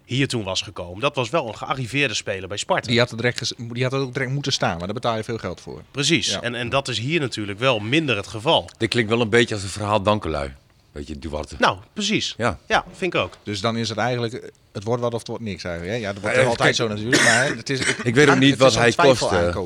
hier 0.04 0.28
toen 0.28 0.44
was 0.44 0.62
gekomen, 0.62 1.00
dat 1.00 1.14
was 1.14 1.30
wel 1.30 1.48
een 1.48 1.56
gearriveerde 1.56 2.14
speler 2.14 2.48
bij 2.48 2.56
Sparta. 2.56 2.88
Die 2.88 2.98
had, 2.98 3.08
direct 3.16 3.38
ges- 3.38 3.52
die 3.56 3.82
had 3.82 3.92
het 3.92 4.00
ook 4.02 4.12
direct 4.12 4.30
moeten 4.32 4.52
staan, 4.52 4.76
maar 4.76 4.84
daar 4.86 4.94
betaal 4.94 5.16
je 5.16 5.24
veel 5.24 5.38
geld 5.38 5.60
voor. 5.60 5.82
Precies. 5.90 6.30
Ja. 6.30 6.40
En, 6.40 6.54
en 6.54 6.68
dat 6.68 6.88
is 6.88 6.98
hier 6.98 7.20
natuurlijk 7.20 7.58
wel 7.58 7.78
minder 7.78 8.16
het 8.16 8.26
geval. 8.26 8.70
Dit 8.78 8.88
klinkt 8.88 9.10
wel 9.10 9.20
een 9.20 9.28
beetje 9.28 9.54
als 9.54 9.62
een 9.64 9.70
verhaal 9.70 10.02
Dankelui. 10.02 10.52
Weet 10.92 11.06
je, 11.08 11.18
Duarte. 11.18 11.54
Nou, 11.58 11.78
precies. 11.92 12.34
Ja. 12.36 12.58
Ja, 12.68 12.84
vind 12.92 13.14
ik 13.14 13.20
ook. 13.20 13.36
Dus 13.42 13.60
dan 13.60 13.76
is 13.76 13.88
het 13.88 13.98
eigenlijk, 13.98 14.32
eh, 14.32 14.48
het 14.72 14.84
wordt 14.84 15.02
wat 15.02 15.12
of 15.12 15.18
het 15.18 15.28
wordt 15.28 15.42
niks 15.44 15.64
eigenlijk. 15.64 15.94
Hè? 15.96 16.00
Ja, 16.00 16.12
dat 16.12 16.22
wordt 16.22 16.36
Ja, 16.36 16.42
altijd 16.42 16.58
kijk, 16.60 16.74
zo 16.74 16.88
natuurlijk. 16.88 17.22
Maar 17.22 17.46
het 17.56 17.70
is, 17.70 17.80
ik 18.02 18.14
weet 18.14 18.28
ook 18.28 18.38
niet 18.38 18.56
wat 18.56 18.74
hij 18.74 18.92
kost, 18.92 19.22
eh. 19.32 19.56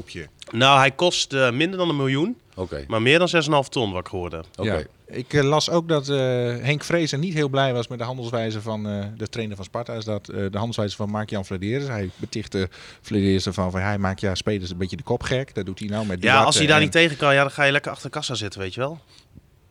Nou, 0.50 0.78
hij 0.78 0.90
kost 0.90 1.32
eh, 1.32 1.50
minder 1.50 1.78
dan 1.78 1.88
een 1.88 1.96
miljoen, 1.96 2.36
Oké, 2.54 2.84
maar 2.88 3.02
meer 3.02 3.18
dan 3.18 3.28
6,5 3.64 3.68
ton 3.68 3.92
wat 3.92 4.00
ik 4.06 4.12
hoorde. 4.12 4.44
oké. 4.58 4.72
Ja. 4.74 4.82
Ik 5.06 5.32
eh, 5.32 5.42
las 5.42 5.70
ook 5.70 5.88
dat 5.88 6.08
eh, 6.08 6.16
Henk 6.60 6.84
Vrezen 6.84 7.20
niet 7.20 7.34
heel 7.34 7.48
blij 7.48 7.72
was 7.72 7.88
met 7.88 7.98
de 7.98 8.04
handelswijze 8.04 8.60
van 8.60 8.88
eh, 8.88 9.04
de 9.16 9.28
trainer 9.28 9.56
van 9.56 9.64
Sparta. 9.64 9.94
Is 9.94 10.04
dat 10.04 10.28
eh, 10.28 10.36
de 10.36 10.48
handelswijze 10.56 10.96
van 10.96 11.10
Mark-Jan 11.10 11.44
Vladeres. 11.44 11.86
Hij 11.88 12.10
betichtte 12.16 12.68
Vladeres 13.00 13.46
ervan 13.46 13.70
van 13.70 13.80
hij 13.80 13.98
maakt 13.98 14.20
ja 14.20 14.34
spelers 14.34 14.70
een 14.70 14.76
beetje 14.76 14.96
de 14.96 15.02
kop 15.02 15.22
gek. 15.22 15.54
Dat 15.54 15.66
doet 15.66 15.78
hij 15.78 15.88
nou 15.88 16.06
met 16.06 16.22
Ja, 16.22 16.42
als 16.42 16.56
hij 16.58 16.66
daar 16.66 16.76
en- 16.76 16.82
niet 16.82 16.92
tegen 16.92 17.16
kan, 17.16 17.34
ja, 17.34 17.40
dan 17.42 17.50
ga 17.50 17.64
je 17.64 17.72
lekker 17.72 17.90
achter 17.90 18.06
de 18.10 18.16
kassa 18.16 18.34
zitten, 18.34 18.60
weet 18.60 18.74
je 18.74 18.80
wel. 18.80 18.98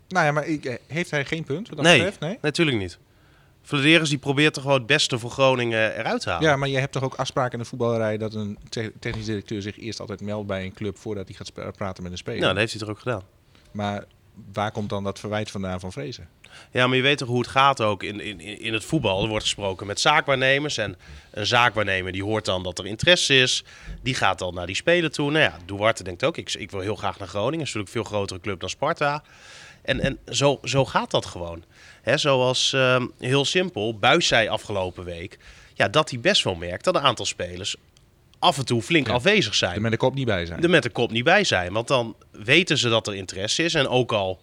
Nou 0.07 0.25
ja, 0.25 0.31
maar 0.31 0.47
ik, 0.47 0.79
heeft 0.87 1.11
hij 1.11 1.25
geen 1.25 1.43
punt 1.43 1.67
wat 1.67 1.77
dat 1.77 1.85
Nee, 1.85 1.95
betreft? 1.97 2.19
Nee? 2.19 2.37
natuurlijk 2.41 2.77
niet. 2.77 2.97
Vladeris 3.63 4.09
die 4.09 4.17
probeert 4.17 4.53
toch 4.53 4.63
gewoon 4.63 4.77
het 4.77 4.87
beste 4.87 5.19
voor 5.19 5.29
Groningen 5.31 5.97
eruit 5.97 6.21
te 6.21 6.29
halen. 6.29 6.49
Ja, 6.49 6.55
maar 6.55 6.69
je 6.69 6.77
hebt 6.77 6.91
toch 6.91 7.03
ook 7.03 7.15
afspraken 7.15 7.51
in 7.53 7.59
de 7.59 7.65
voetballerij 7.65 8.17
dat 8.17 8.33
een 8.33 8.57
te- 8.69 8.93
technisch 8.99 9.25
directeur 9.25 9.61
zich 9.61 9.79
eerst 9.79 9.99
altijd 9.99 10.21
meldt 10.21 10.47
bij 10.47 10.63
een 10.65 10.73
club 10.73 10.97
voordat 10.97 11.27
hij 11.27 11.35
gaat 11.35 11.75
praten 11.77 12.03
met 12.03 12.11
een 12.11 12.17
speler. 12.17 12.39
Nou, 12.39 12.49
dat 12.51 12.59
heeft 12.59 12.71
hij 12.71 12.81
toch 12.81 12.89
ook 12.89 12.99
gedaan. 12.99 13.21
Maar 13.71 14.05
waar 14.53 14.71
komt 14.71 14.89
dan 14.89 15.03
dat 15.03 15.19
verwijt 15.19 15.51
vandaan 15.51 15.79
van 15.79 15.91
Vrezen? 15.91 16.27
Ja, 16.71 16.87
maar 16.87 16.97
je 16.97 17.03
weet 17.03 17.17
toch 17.17 17.27
hoe 17.27 17.39
het 17.39 17.47
gaat 17.47 17.81
ook 17.81 18.03
in, 18.03 18.19
in, 18.19 18.39
in 18.39 18.73
het 18.73 18.85
voetbal. 18.85 19.21
Er 19.23 19.27
wordt 19.29 19.43
gesproken 19.43 19.87
met 19.87 19.99
zaakwaarnemers. 19.99 20.77
En 20.77 20.95
een 21.31 21.45
zaakwaarnemer 21.45 22.11
die 22.11 22.23
hoort 22.23 22.45
dan 22.45 22.63
dat 22.63 22.79
er 22.79 22.85
interesse 22.85 23.35
is. 23.39 23.63
Die 24.01 24.13
gaat 24.15 24.39
dan 24.39 24.53
naar 24.53 24.65
die 24.65 24.75
speler 24.75 25.11
toe. 25.11 25.31
Nou 25.31 25.43
ja, 25.43 25.57
Duarte 25.65 26.03
denkt 26.03 26.23
ook, 26.23 26.37
ik, 26.37 26.53
ik 26.53 26.71
wil 26.71 26.79
heel 26.79 26.95
graag 26.95 27.19
naar 27.19 27.27
Groningen. 27.27 27.57
Dat 27.57 27.67
is 27.67 27.73
natuurlijk 27.73 27.95
een 27.95 28.01
veel 28.11 28.17
grotere 28.17 28.39
club 28.39 28.59
dan 28.59 28.69
Sparta. 28.69 29.23
En, 29.83 29.99
en 29.99 30.19
zo, 30.31 30.59
zo 30.63 30.85
gaat 30.85 31.11
dat 31.11 31.25
gewoon. 31.25 31.63
Hè, 32.01 32.17
zoals 32.17 32.73
ehm, 32.73 33.07
heel 33.19 33.45
simpel, 33.45 33.97
Buis 33.97 34.27
zei 34.27 34.47
afgelopen 34.47 35.03
week... 35.03 35.37
Ja, 35.75 35.87
dat 35.87 36.09
hij 36.09 36.19
best 36.19 36.43
wel 36.43 36.55
merkt 36.55 36.83
dat 36.83 36.95
een 36.95 37.01
aantal 37.01 37.25
spelers 37.25 37.75
af 38.39 38.57
en 38.57 38.65
toe 38.65 38.81
flink 38.81 39.07
Ja. 39.07 39.13
afwezig 39.13 39.55
zijn 39.55 39.75
Er 39.75 39.81
met 39.81 39.91
de 39.91 39.97
kop 39.97 40.13
niet 40.13 40.25
bij 40.25 40.45
zijn. 40.45 40.63
er 40.63 40.69
met 40.69 40.83
de 40.83 40.89
kop 40.89 41.11
niet 41.11 41.23
bij 41.23 41.43
zijn. 41.43 41.73
Want 41.73 41.87
dan 41.87 42.15
weten 42.31 42.77
ze 42.77 42.89
dat 42.89 43.07
er 43.07 43.15
interesse 43.15 43.63
is. 43.63 43.73
En 43.73 43.87
ook 43.87 44.11
al 44.11 44.39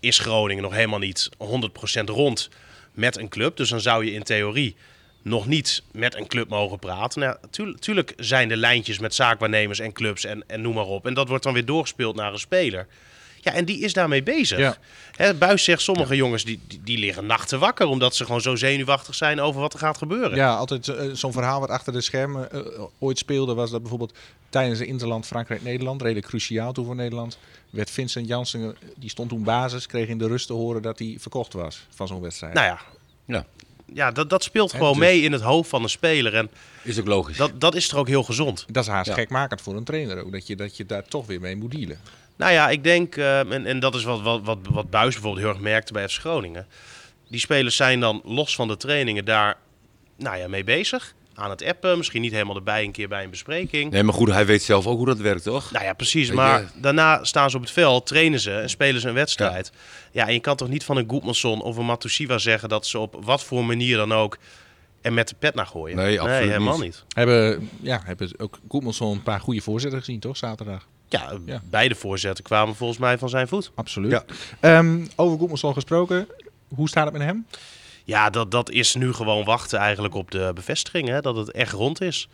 is 0.00 0.18
Groningen 0.18 0.62
nog 0.62 0.72
helemaal 0.72 0.98
niet 0.98 1.28
100% 1.38 2.04
rond 2.04 2.48
met 2.92 3.18
een 3.18 3.28
club. 3.28 3.56
Dus 3.56 3.68
dan 3.68 3.80
zou 3.80 4.04
je 4.04 4.12
in 4.12 4.22
theorie 4.22 4.76
nog 5.22 5.46
niet 5.46 5.82
met 5.92 6.14
een 6.16 6.26
club 6.26 6.48
mogen 6.48 6.78
praten. 6.78 7.20
Nou, 7.20 7.36
tuurlijk, 7.50 7.78
tuurlijk 7.78 8.12
zijn 8.16 8.50
er 8.50 8.56
lijntjes 8.56 8.98
met 8.98 9.14
zaakwaarnemers 9.14 9.78
en 9.78 9.92
clubs 9.92 10.24
en, 10.24 10.44
en 10.46 10.60
noem 10.60 10.74
maar 10.74 10.84
op. 10.84 11.06
En 11.06 11.14
dat 11.14 11.28
wordt 11.28 11.44
dan 11.44 11.52
weer 11.52 11.64
doorgespeeld 11.64 12.16
naar 12.16 12.32
een 12.32 12.38
speler. 12.38 12.86
Ja, 13.44 13.52
en 13.52 13.64
die 13.64 13.80
is 13.80 13.92
daarmee 13.92 14.22
bezig. 14.22 14.58
Ja. 14.58 14.76
Hè, 15.16 15.34
Buis 15.34 15.64
zegt, 15.64 15.82
sommige 15.82 16.16
jongens 16.16 16.44
die, 16.44 16.60
die, 16.66 16.80
die 16.84 16.98
liggen 16.98 17.26
nachten 17.26 17.58
wakker... 17.58 17.86
omdat 17.86 18.16
ze 18.16 18.24
gewoon 18.24 18.40
zo 18.40 18.56
zenuwachtig 18.56 19.14
zijn 19.14 19.40
over 19.40 19.60
wat 19.60 19.72
er 19.72 19.78
gaat 19.78 19.98
gebeuren. 19.98 20.36
Ja, 20.36 20.54
altijd 20.54 20.88
eh, 20.88 21.10
zo'n 21.12 21.32
verhaal 21.32 21.60
wat 21.60 21.68
achter 21.68 21.92
de 21.92 22.00
schermen 22.00 22.50
eh, 22.52 22.82
ooit 22.98 23.18
speelde 23.18 23.54
was 23.54 23.70
dat 23.70 23.80
bijvoorbeeld 23.80 24.14
tijdens 24.48 24.78
de 24.78 24.86
Interland 24.86 25.26
Frankrijk-Nederland, 25.26 26.02
redelijk 26.02 26.26
cruciaal 26.26 26.72
toen 26.72 26.84
voor 26.84 26.94
Nederland, 26.94 27.38
werd 27.70 27.90
Vincent 27.90 28.28
Janssen, 28.28 28.62
eh, 28.62 28.88
die 28.96 29.10
stond 29.10 29.28
toen 29.28 29.42
basis, 29.42 29.86
kreeg 29.86 30.08
in 30.08 30.18
de 30.18 30.26
rust 30.26 30.46
te 30.46 30.52
horen 30.52 30.82
dat 30.82 30.98
hij 30.98 31.16
verkocht 31.20 31.52
was 31.52 31.86
van 31.94 32.06
zo'n 32.06 32.20
wedstrijd. 32.20 32.54
Nou 32.54 32.66
ja, 32.66 32.80
Ja, 33.24 33.46
ja 33.92 34.10
dat, 34.10 34.30
dat 34.30 34.42
speelt 34.42 34.70
gewoon 34.72 34.92
dus- 34.98 35.00
mee 35.00 35.20
in 35.20 35.32
het 35.32 35.42
hoofd 35.42 35.68
van 35.68 35.82
een 35.82 35.88
speler. 35.88 36.34
En 36.34 36.50
is 36.82 36.98
ook 37.00 37.06
logisch. 37.06 37.36
dat, 37.36 37.60
dat 37.60 37.74
is 37.74 37.88
toch 37.88 37.98
ook 37.98 38.08
heel 38.08 38.22
gezond. 38.22 38.64
Dat 38.68 38.82
is 38.84 38.90
haast 38.90 39.08
Ja. 39.08 39.14
gekmakend 39.14 39.60
voor 39.60 39.76
een 39.76 39.84
trainer 39.84 40.24
ook, 40.24 40.32
dat 40.32 40.46
je, 40.46 40.56
dat 40.56 40.76
je 40.76 40.86
daar 40.86 41.04
toch 41.04 41.26
weer 41.26 41.40
mee 41.40 41.56
moet 41.56 41.70
dealen. 41.70 41.98
Nou 42.36 42.52
ja, 42.52 42.68
ik 42.70 42.84
denk, 42.84 43.16
eh, 43.16 43.38
en, 43.52 43.66
en 43.66 43.80
dat 43.80 43.94
is 43.94 44.04
wat, 44.04 44.20
wat, 44.22 44.40
wat, 44.44 44.58
wat 44.70 44.90
Buis 44.90 45.12
bijvoorbeeld 45.14 45.42
heel 45.44 45.52
erg 45.54 45.62
merkte 45.62 45.92
bij 45.92 46.08
FC 46.08 46.18
Groningen. 46.20 46.66
Die 47.28 47.40
spelers 47.40 47.76
zijn 47.76 48.00
dan 48.00 48.20
los 48.24 48.54
van 48.54 48.68
de 48.68 48.76
trainingen 48.76 49.24
daar 49.24 49.56
nou 50.16 50.36
ja, 50.36 50.48
mee 50.48 50.64
bezig. 50.64 51.14
Aan 51.34 51.50
het 51.50 51.64
appen, 51.64 51.96
misschien 51.98 52.20
niet 52.22 52.32
helemaal 52.32 52.56
erbij 52.56 52.84
een 52.84 52.92
keer 52.92 53.08
bij 53.08 53.24
een 53.24 53.30
bespreking. 53.30 53.90
Nee, 53.90 54.02
maar 54.02 54.14
goed, 54.14 54.30
hij 54.30 54.46
weet 54.46 54.62
zelf 54.62 54.86
ook 54.86 54.96
hoe 54.96 55.06
dat 55.06 55.18
werkt, 55.18 55.42
toch? 55.42 55.70
Nou 55.70 55.84
ja, 55.84 55.92
precies. 55.92 56.26
Weet 56.28 56.36
Maar 56.36 56.60
je- 56.60 56.66
daarna 56.80 57.24
staan 57.24 57.50
ze 57.50 57.56
op 57.56 57.62
het 57.62 57.70
veld, 57.72 58.06
trainen 58.06 58.40
ze 58.40 58.52
en 58.54 58.70
spelen 58.70 59.00
ze 59.00 59.08
een 59.08 59.14
wedstrijd. 59.14 59.72
Ja, 60.12 60.26
en 60.26 60.32
je 60.32 60.40
kan 60.40 60.56
toch 60.56 60.68
niet 60.68 60.84
van 60.84 60.96
een 60.96 61.08
Goedmanson 61.08 61.62
of 61.62 61.76
een 61.76 61.84
Matusiwa 61.86 62.38
zeggen 62.38 62.68
dat 62.68 62.86
ze 62.86 62.98
op 62.98 63.16
wat 63.20 63.44
voor 63.44 63.64
manier 63.64 63.96
dan 63.96 64.12
ook 64.12 64.38
er 65.00 65.12
met 65.12 65.28
de 65.28 65.34
pet 65.38 65.54
naar 65.54 65.66
gooien. 65.66 65.96
Nee, 65.96 66.20
absoluut 66.20 66.48
helemaal 66.50 66.74
niet. 66.74 66.82
niet. 66.82 67.04
Hebben, 67.08 67.68
ja, 67.80 68.00
hebben 68.04 68.30
ook 68.36 68.58
Goedmanson 68.68 69.12
een 69.12 69.22
paar 69.22 69.40
goede 69.40 69.60
voorzetten 69.60 69.98
gezien, 69.98 70.20
toch, 70.20 70.36
zaterdag? 70.36 70.86
Ja, 71.08 71.32
Ja. 71.46 71.60
beide 71.70 71.94
voorzetten 71.94 72.44
kwamen 72.44 72.74
volgens 72.74 72.98
mij 72.98 73.18
van 73.18 73.28
zijn 73.28 73.48
voet. 73.48 73.70
Absoluut. 73.74 74.10
Ja. 74.10 74.24
Ehm, 74.60 75.06
over 75.16 75.38
Goedmanson 75.38 75.72
gesproken, 75.74 76.28
hoe 76.74 76.88
staat 76.88 77.04
het 77.04 77.12
met 77.12 77.22
hem? 77.22 77.46
Ja, 78.04 78.30
dat, 78.30 78.50
dat 78.50 78.70
is 78.70 78.94
nu 78.94 79.12
gewoon 79.12 79.44
wachten 79.44 79.78
eigenlijk 79.78 80.14
op 80.14 80.30
de 80.30 80.50
bevestiging, 80.54 81.08
hè, 81.08 81.20
dat 81.20 81.36
het 81.36 81.50
echt 81.50 81.72
rond 81.72 82.00
is. 82.00 82.28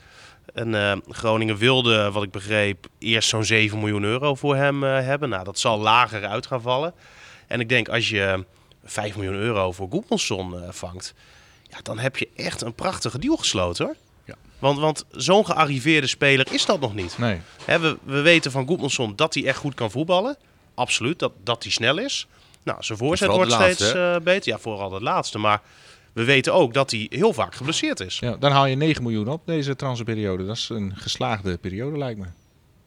En 0.54 0.74
eh, 0.74 0.96
Groningen 1.09 1.56
wilde, 1.56 2.11
wat 2.11 2.22
ik 2.22 2.30
begreep, 2.30 2.87
eerst 2.98 3.28
zo'n 3.28 3.44
7 3.44 3.78
miljoen 3.78 4.02
euro 4.04 4.35
voor 4.35 4.56
hem 4.56 4.85
eh, 4.85 4.90
hebben. 5.00 5.28
Nou, 5.28 5.44
dat 5.44 5.59
zal 5.59 5.78
lager 5.78 6.26
uit 6.26 6.46
gaan 6.46 6.61
vallen. 6.62 6.94
En 7.46 7.61
ik 7.61 7.68
denk 7.68 7.88
als 7.88 8.09
je 8.09 8.44
5 8.85 9.14
miljoen 9.16 9.35
euro 9.35 9.72
voor 9.72 9.88
Goedmanson 9.90 10.62
eh, 10.62 10.68
vangt, 10.70 11.14
ja, 11.68 11.78
dan 11.83 11.98
heb 11.98 12.16
je 12.16 12.28
echt 12.37 12.61
een 12.62 12.74
prachtige 12.74 13.18
deal 13.18 13.37
gesloten 13.37 13.85
hoor. 13.85 13.96
Ja. 14.24 14.35
Want, 14.59 14.78
want 14.78 15.04
zo'n 15.11 15.46
gearriveerde 15.46 16.06
speler 16.06 16.52
is 16.52 16.66
dat 16.66 16.80
nog 16.80 16.94
niet. 16.94 17.18
Nee. 17.18 17.40
We, 17.66 17.98
we 18.04 18.20
weten 18.20 18.50
van 18.50 18.66
Goedmanson 18.66 19.12
dat 19.16 19.35
hij 19.35 19.46
echt 19.46 19.59
goed 19.59 19.74
kan 19.74 19.90
voetballen. 19.90 20.37
Absoluut, 20.74 21.18
dat, 21.18 21.33
dat 21.44 21.62
hij 21.62 21.72
snel 21.72 21.98
is. 21.98 22.26
Nou, 22.62 22.83
zijn 22.83 22.98
voorzet 22.98 23.28
wordt 23.28 23.50
laatste, 23.50 23.85
steeds 23.85 23.92
eh, 23.98 24.16
beter. 24.22 24.52
Ja, 24.52 24.59
vooral 24.59 24.92
het 24.92 25.02
laatste. 25.02 25.38
Maar 25.38 25.61
we 26.12 26.24
weten 26.24 26.54
ook 26.54 26.74
dat 26.74 26.90
hij 26.90 27.06
heel 27.11 27.33
vaak 27.33 27.54
geblesseerd 27.54 28.00
is. 28.00 28.18
Ja, 28.18 28.37
dan 28.37 28.52
haal 28.52 28.66
je 28.66 28.76
9 28.76 29.02
miljoen 29.02 29.28
op 29.28 29.42
deze 29.46 29.76
transferperiode. 29.76 30.46
Dat 30.46 30.56
is 30.56 30.68
een 30.68 30.92
geslaagde 30.96 31.56
periode, 31.59 31.98
lijkt 31.98 32.18
me. 32.18 32.26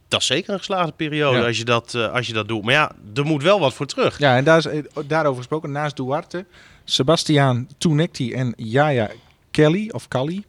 Dat 0.08 0.22
is 0.22 0.28
zeker 0.28 0.54
een 0.54 0.58
geslaagde 0.58 0.92
periode 0.92 1.38
Ja. 1.38 1.46
als, 1.46 1.58
je 1.58 1.66
dat, 1.66 1.94
eh, 1.94 2.14
als 2.14 2.28
je 2.28 2.34
dat 2.34 2.48
doet. 2.48 2.64
Maar 2.64 2.74
ja, 2.74 2.92
er 3.14 3.26
moet 3.26 3.44
wel 3.44 3.60
wat 3.60 3.74
voor 3.74 3.86
terug. 3.86 4.20
Ja, 4.20 4.36
en 4.38 4.44
daar 4.44 4.58
is, 4.58 4.66
eh, 4.66 4.84
daarover 5.06 5.38
gesproken, 5.38 5.72
naast 5.72 5.96
Duarte, 5.96 6.46
Sebastiaan 6.84 7.68
Tunekti 7.78 8.34
en 8.34 8.54
Jaya 8.58 9.10
Kelly, 9.52 9.90
of 9.94 10.08
Kali, 10.08 10.44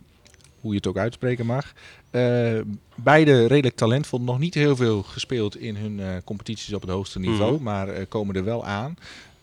hoe 0.64 0.72
je 0.72 0.78
het 0.78 0.86
ook 0.86 0.96
uitspreken 0.98 1.46
mag. 1.46 1.72
Eh, 2.10 2.60
beide 2.94 3.46
redelijk 3.46 3.76
talentvol, 3.76 4.20
nog 4.20 4.38
niet 4.38 4.54
heel 4.54 4.76
veel 4.76 5.02
gespeeld 5.02 5.56
in 5.56 5.76
hun 5.76 6.00
eh, 6.00 6.06
competities 6.24 6.72
op 6.74 6.80
het 6.80 6.90
hoogste 6.90 7.18
niveau, 7.18 7.52
Mhm. 7.54 7.62
maar 7.62 7.88
eh, 7.88 8.04
komen 8.08 8.34
er 8.36 8.44
wel 8.44 8.64
aan. 8.64 8.96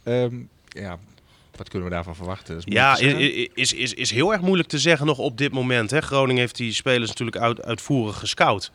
Ehm, 0.03 0.35
ja, 0.67 0.97
wat 1.55 1.69
kunnen 1.69 1.87
we 1.89 1.93
daarvan 1.93 2.15
verwachten? 2.15 2.55
Dat 2.55 2.63
is 2.67 2.73
Ja, 2.73 2.97
is, 3.53 3.73
is, 3.73 3.93
is 3.93 4.11
heel 4.11 4.31
erg 4.31 4.41
moeilijk 4.41 4.69
te 4.69 4.79
zeggen 4.79 5.05
nog 5.05 5.17
op 5.17 5.37
dit 5.37 5.51
moment. 5.51 5.91
Hè. 5.91 6.01
Groningen 6.01 6.41
heeft 6.41 6.55
die 6.57 6.73
spelers 6.73 7.09
natuurlijk 7.09 7.37
uit, 7.37 7.61
uitvoerig 7.63 8.19
gescout. 8.19 8.71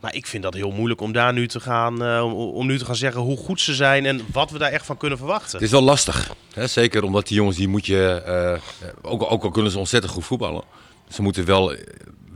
Maar 0.00 0.14
ik 0.14 0.26
vind 0.26 0.42
dat 0.42 0.54
heel 0.54 0.70
moeilijk 0.70 1.00
om 1.00 1.12
daar 1.12 1.32
nu 1.32 1.48
te 1.48 1.60
gaan, 1.60 2.02
eh, 2.04 2.22
om, 2.24 2.32
om 2.32 2.66
nu 2.66 2.78
te 2.78 2.84
gaan 2.84 2.96
zeggen 2.96 3.20
hoe 3.20 3.36
goed 3.36 3.60
ze 3.60 3.74
zijn 3.74 4.06
en 4.06 4.20
wat 4.32 4.50
we 4.50 4.58
daar 4.58 4.70
echt 4.72 4.86
van 4.86 4.96
kunnen 4.96 5.18
verwachten. 5.18 5.52
Het 5.52 5.62
is 5.62 5.70
wel 5.70 5.82
lastig. 5.82 6.34
Hè? 6.52 6.66
Zeker 6.66 7.02
omdat 7.02 7.26
die 7.28 7.36
jongens, 7.36 7.56
die 7.56 7.68
moet 7.68 7.86
je, 7.86 8.22
eh, 8.26 8.92
ook, 9.10 9.30
ook 9.30 9.42
al 9.44 9.50
kunnen 9.50 9.72
ze 9.72 9.78
ontzettend 9.78 10.12
goed 10.12 10.24
voetballen, 10.24 10.62
ze 11.08 11.22
moeten 11.22 11.44
wel 11.44 11.72
eh, 11.74 11.82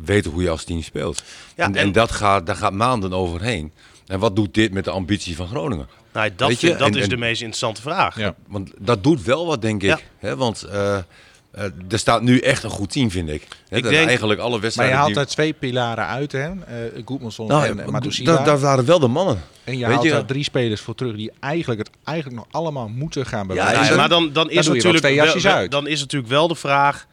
weten 0.04 0.30
hoe 0.30 0.42
je 0.42 0.50
als 0.50 0.64
team 0.64 0.82
speelt. 0.82 1.22
Ja, 1.56 1.64
en, 1.64 1.74
en- 1.76 1.82
en 1.82 1.92
dat 1.92 2.10
gaat, 2.10 2.46
daar 2.46 2.56
gaat 2.56 2.72
maanden 2.72 3.12
overheen. 3.12 3.72
En 4.06 4.18
wat 4.18 4.36
doet 4.36 4.54
dit 4.54 4.72
met 4.72 4.84
de 4.84 4.90
ambitie 4.90 5.36
van 5.36 5.46
Groningen? 5.48 5.88
Nou, 6.12 6.30
dat 6.36 6.48
Weet 6.48 6.60
je, 6.60 6.66
vind- 6.66 6.78
dat 6.78 6.88
en- 6.88 6.94
is 6.96 7.02
en- 7.02 7.08
de 7.08 7.16
meest 7.16 7.40
interessante 7.40 7.80
vraag. 7.82 8.18
Ja. 8.18 8.34
Want 8.48 8.70
dat 8.78 9.02
doet 9.04 9.22
wel 9.22 9.46
wat, 9.46 9.62
denk 9.62 9.82
ik. 9.82 9.88
Ja. 9.88 9.98
Hè? 10.18 10.36
Want 10.36 10.62
eh, 10.62 10.96
eh, 10.96 11.64
er 11.90 11.98
staat 11.98 12.22
nu 12.22 12.38
echt 12.38 12.62
een 12.62 12.70
goed 12.70 12.90
team, 12.92 13.10
vind 13.10 13.28
ik. 13.28 13.42
Hè, 13.68 13.76
Ik 13.76 13.82
denk- 13.82 14.06
eigenlijk 14.08 14.40
alle 14.40 14.50
Maar 14.50 14.60
wedstrijden... 14.60 14.94
je 14.94 15.00
haalt 15.00 15.12
die- 15.14 15.22
er 15.22 15.28
twee 15.28 15.52
pilaren 15.52 16.06
uit, 16.06 16.32
hè? 16.32 16.50
Uh, 16.50 16.56
Goedmanson 17.04 17.46
Nou, 17.48 17.66
en 17.66 17.76
ja, 17.76 17.82
uh, 17.82 17.88
Matusiwa. 17.88 18.34
daar, 18.34 18.44
daar 18.44 18.58
waren 18.58 18.84
wel 18.84 18.98
de 18.98 19.08
mannen. 19.08 19.42
En 19.64 19.78
je 19.78 19.84
weet 19.84 19.94
haalt 19.94 20.04
je- 20.04 20.10
daar 20.10 20.24
drie 20.24 20.44
spelers 20.44 20.80
voor 20.80 20.94
terug 20.94 21.16
die 21.16 21.30
eigenlijk 21.40 21.80
het 21.80 21.90
eigenlijk 22.04 22.36
nog 22.38 22.46
allemaal 22.50 22.88
moeten 22.88 23.26
gaan 23.26 23.40
Ja, 23.40 23.46
bewijzen. 23.46 23.86
Dat- 23.86 23.96
maar 23.96 24.08
dan, 24.08 24.32
dan 24.32 24.50
is 24.50 24.66
natuurlijk 24.66 25.42
wel, 25.42 25.68
dan 25.68 25.86
is 25.86 26.00
natuurlijk 26.00 26.30
wel 26.30 26.48
de 26.48 26.54
vraag 26.54 27.06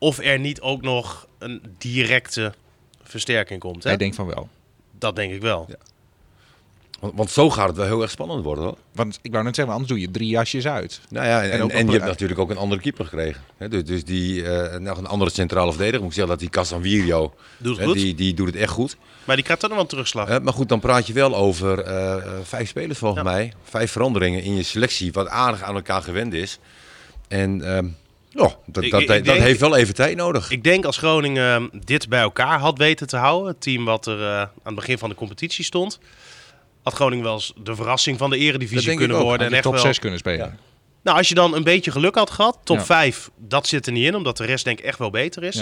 of 0.00 0.18
er 0.18 0.38
niet 0.38 0.60
ook 0.60 0.82
nog 0.82 1.26
een 1.38 1.62
directe 1.78 2.52
versterking 3.02 3.60
komt. 3.60 3.82
Hè? 3.82 3.88
Hij 3.88 3.98
denkt 3.98 4.16
van 4.16 4.26
wel. 4.26 4.48
Dat 4.98 5.16
denk 5.16 5.32
ik 5.32 5.40
wel. 5.40 5.64
Ja. 5.68 5.76
Want, 7.00 7.12
want 7.16 7.30
zo 7.30 7.50
gaat 7.50 7.68
het 7.68 7.76
wel 7.76 7.86
heel 7.86 8.02
erg 8.02 8.10
spannend 8.10 8.44
worden, 8.44 8.64
hoor. 8.64 8.76
Want 8.92 9.18
ik 9.22 9.32
wou 9.32 9.44
net 9.44 9.54
zeggen, 9.54 9.74
anders 9.74 9.92
doe 9.92 10.00
je 10.00 10.10
drie 10.10 10.28
jasjes 10.28 10.66
uit. 10.66 11.00
Nou 11.08 11.26
ja, 11.26 11.42
en, 11.42 11.70
En 11.70 11.86
je 11.86 11.92
hebt 11.92 12.04
natuurlijk 12.04 12.40
ook 12.40 12.50
een 12.50 12.56
andere 12.56 12.80
keeper 12.80 13.04
gekregen. 13.04 13.42
Hè, 13.56 13.68
dus, 13.68 13.84
dus 13.84 14.04
die, 14.04 14.48
eh, 14.48 14.78
nog 14.78 14.98
een 14.98 15.06
andere 15.06 15.30
centrale 15.30 15.70
verdediger. 15.70 16.00
Moet 16.00 16.08
ik 16.08 16.14
zeggen 16.14 16.32
dat 16.32 16.40
die 16.40 16.50
Casanvirio, 16.50 17.34
Doet 17.56 17.70
het 17.76 17.80
hè, 17.80 17.86
goed. 17.86 17.94
die, 17.94 18.14
die 18.14 18.34
doet 18.34 18.46
het 18.46 18.56
echt 18.56 18.72
goed. 18.72 18.96
Maar 19.24 19.34
die 19.36 19.44
krijgt 19.44 19.62
dan 19.62 19.70
nog 19.70 19.78
wel 19.78 19.88
een 19.88 19.94
terugslag. 19.94 20.28
Hè, 20.28 20.40
maar 20.40 20.52
goed, 20.52 20.68
dan 20.68 20.80
praat 20.80 21.06
je 21.06 21.12
wel 21.12 21.36
over 21.36 21.78
eh, 21.80 22.12
eh, 22.16 22.32
vijf 22.42 22.68
spelers 22.68 22.98
volgens 22.98 23.22
Ja. 23.24 23.30
mij. 23.30 23.52
Vijf 23.62 23.90
veranderingen 23.92 24.42
in 24.42 24.54
je 24.54 24.62
selectie, 24.62 25.12
wat 25.12 25.28
aardig 25.28 25.62
aan 25.62 25.74
elkaar 25.74 26.02
gewend 26.02 26.32
is. 26.34 26.58
En 27.28 27.74
ehm, 27.76 27.88
ja, 28.30 28.54
dat, 28.66 28.84
Ik- 28.84 28.90
dat, 28.90 29.00
ik 29.00 29.06
dat 29.06 29.24
denk- 29.24 29.38
heeft 29.40 29.60
wel 29.60 29.76
even 29.76 29.94
tijd 29.94 30.16
nodig. 30.16 30.50
Ik 30.50 30.64
denk 30.64 30.84
als 30.84 30.96
Groningen 30.96 31.70
dit 31.84 32.08
bij 32.08 32.20
elkaar 32.20 32.58
had 32.58 32.78
weten 32.78 33.06
te 33.06 33.16
houden, 33.16 33.48
het 33.52 33.60
team 33.60 33.84
wat 33.84 34.06
er 34.06 34.20
eh, 34.22 34.40
aan 34.40 34.50
het 34.64 34.74
begin 34.74 34.98
van 34.98 35.08
de 35.08 35.14
competitie 35.14 35.64
stond, 35.64 35.98
had 36.82 36.94
Groningen 36.94 37.24
wel 37.24 37.34
eens 37.34 37.52
de 37.62 37.74
verrassing 37.74 38.18
van 38.18 38.30
de 38.30 38.36
eredivisie 38.38 38.94
kunnen 38.94 39.16
ook. 39.16 39.22
worden. 39.22 39.46
En 39.46 39.52
echt 39.52 39.62
top 39.62 39.72
wel, 39.72 39.82
6 39.82 39.98
kunnen 39.98 40.18
spelen. 40.18 40.46
Ja. 40.46 40.54
Nou, 41.02 41.16
als 41.18 41.28
je 41.28 41.34
dan 41.34 41.54
een 41.54 41.64
beetje 41.64 41.90
geluk 41.90 42.14
had 42.14 42.30
gehad, 42.30 42.58
top 42.64 42.76
Ja. 42.76 42.84
5, 42.84 43.30
dat 43.36 43.66
zit 43.66 43.86
er 43.86 43.92
niet 43.92 44.04
in, 44.06 44.14
omdat 44.14 44.36
de 44.36 44.44
rest 44.44 44.64
denk 44.64 44.78
ik 44.78 44.84
echt 44.84 44.98
wel 44.98 45.10
beter 45.10 45.42
is. 45.42 45.54
Ja. 45.54 45.60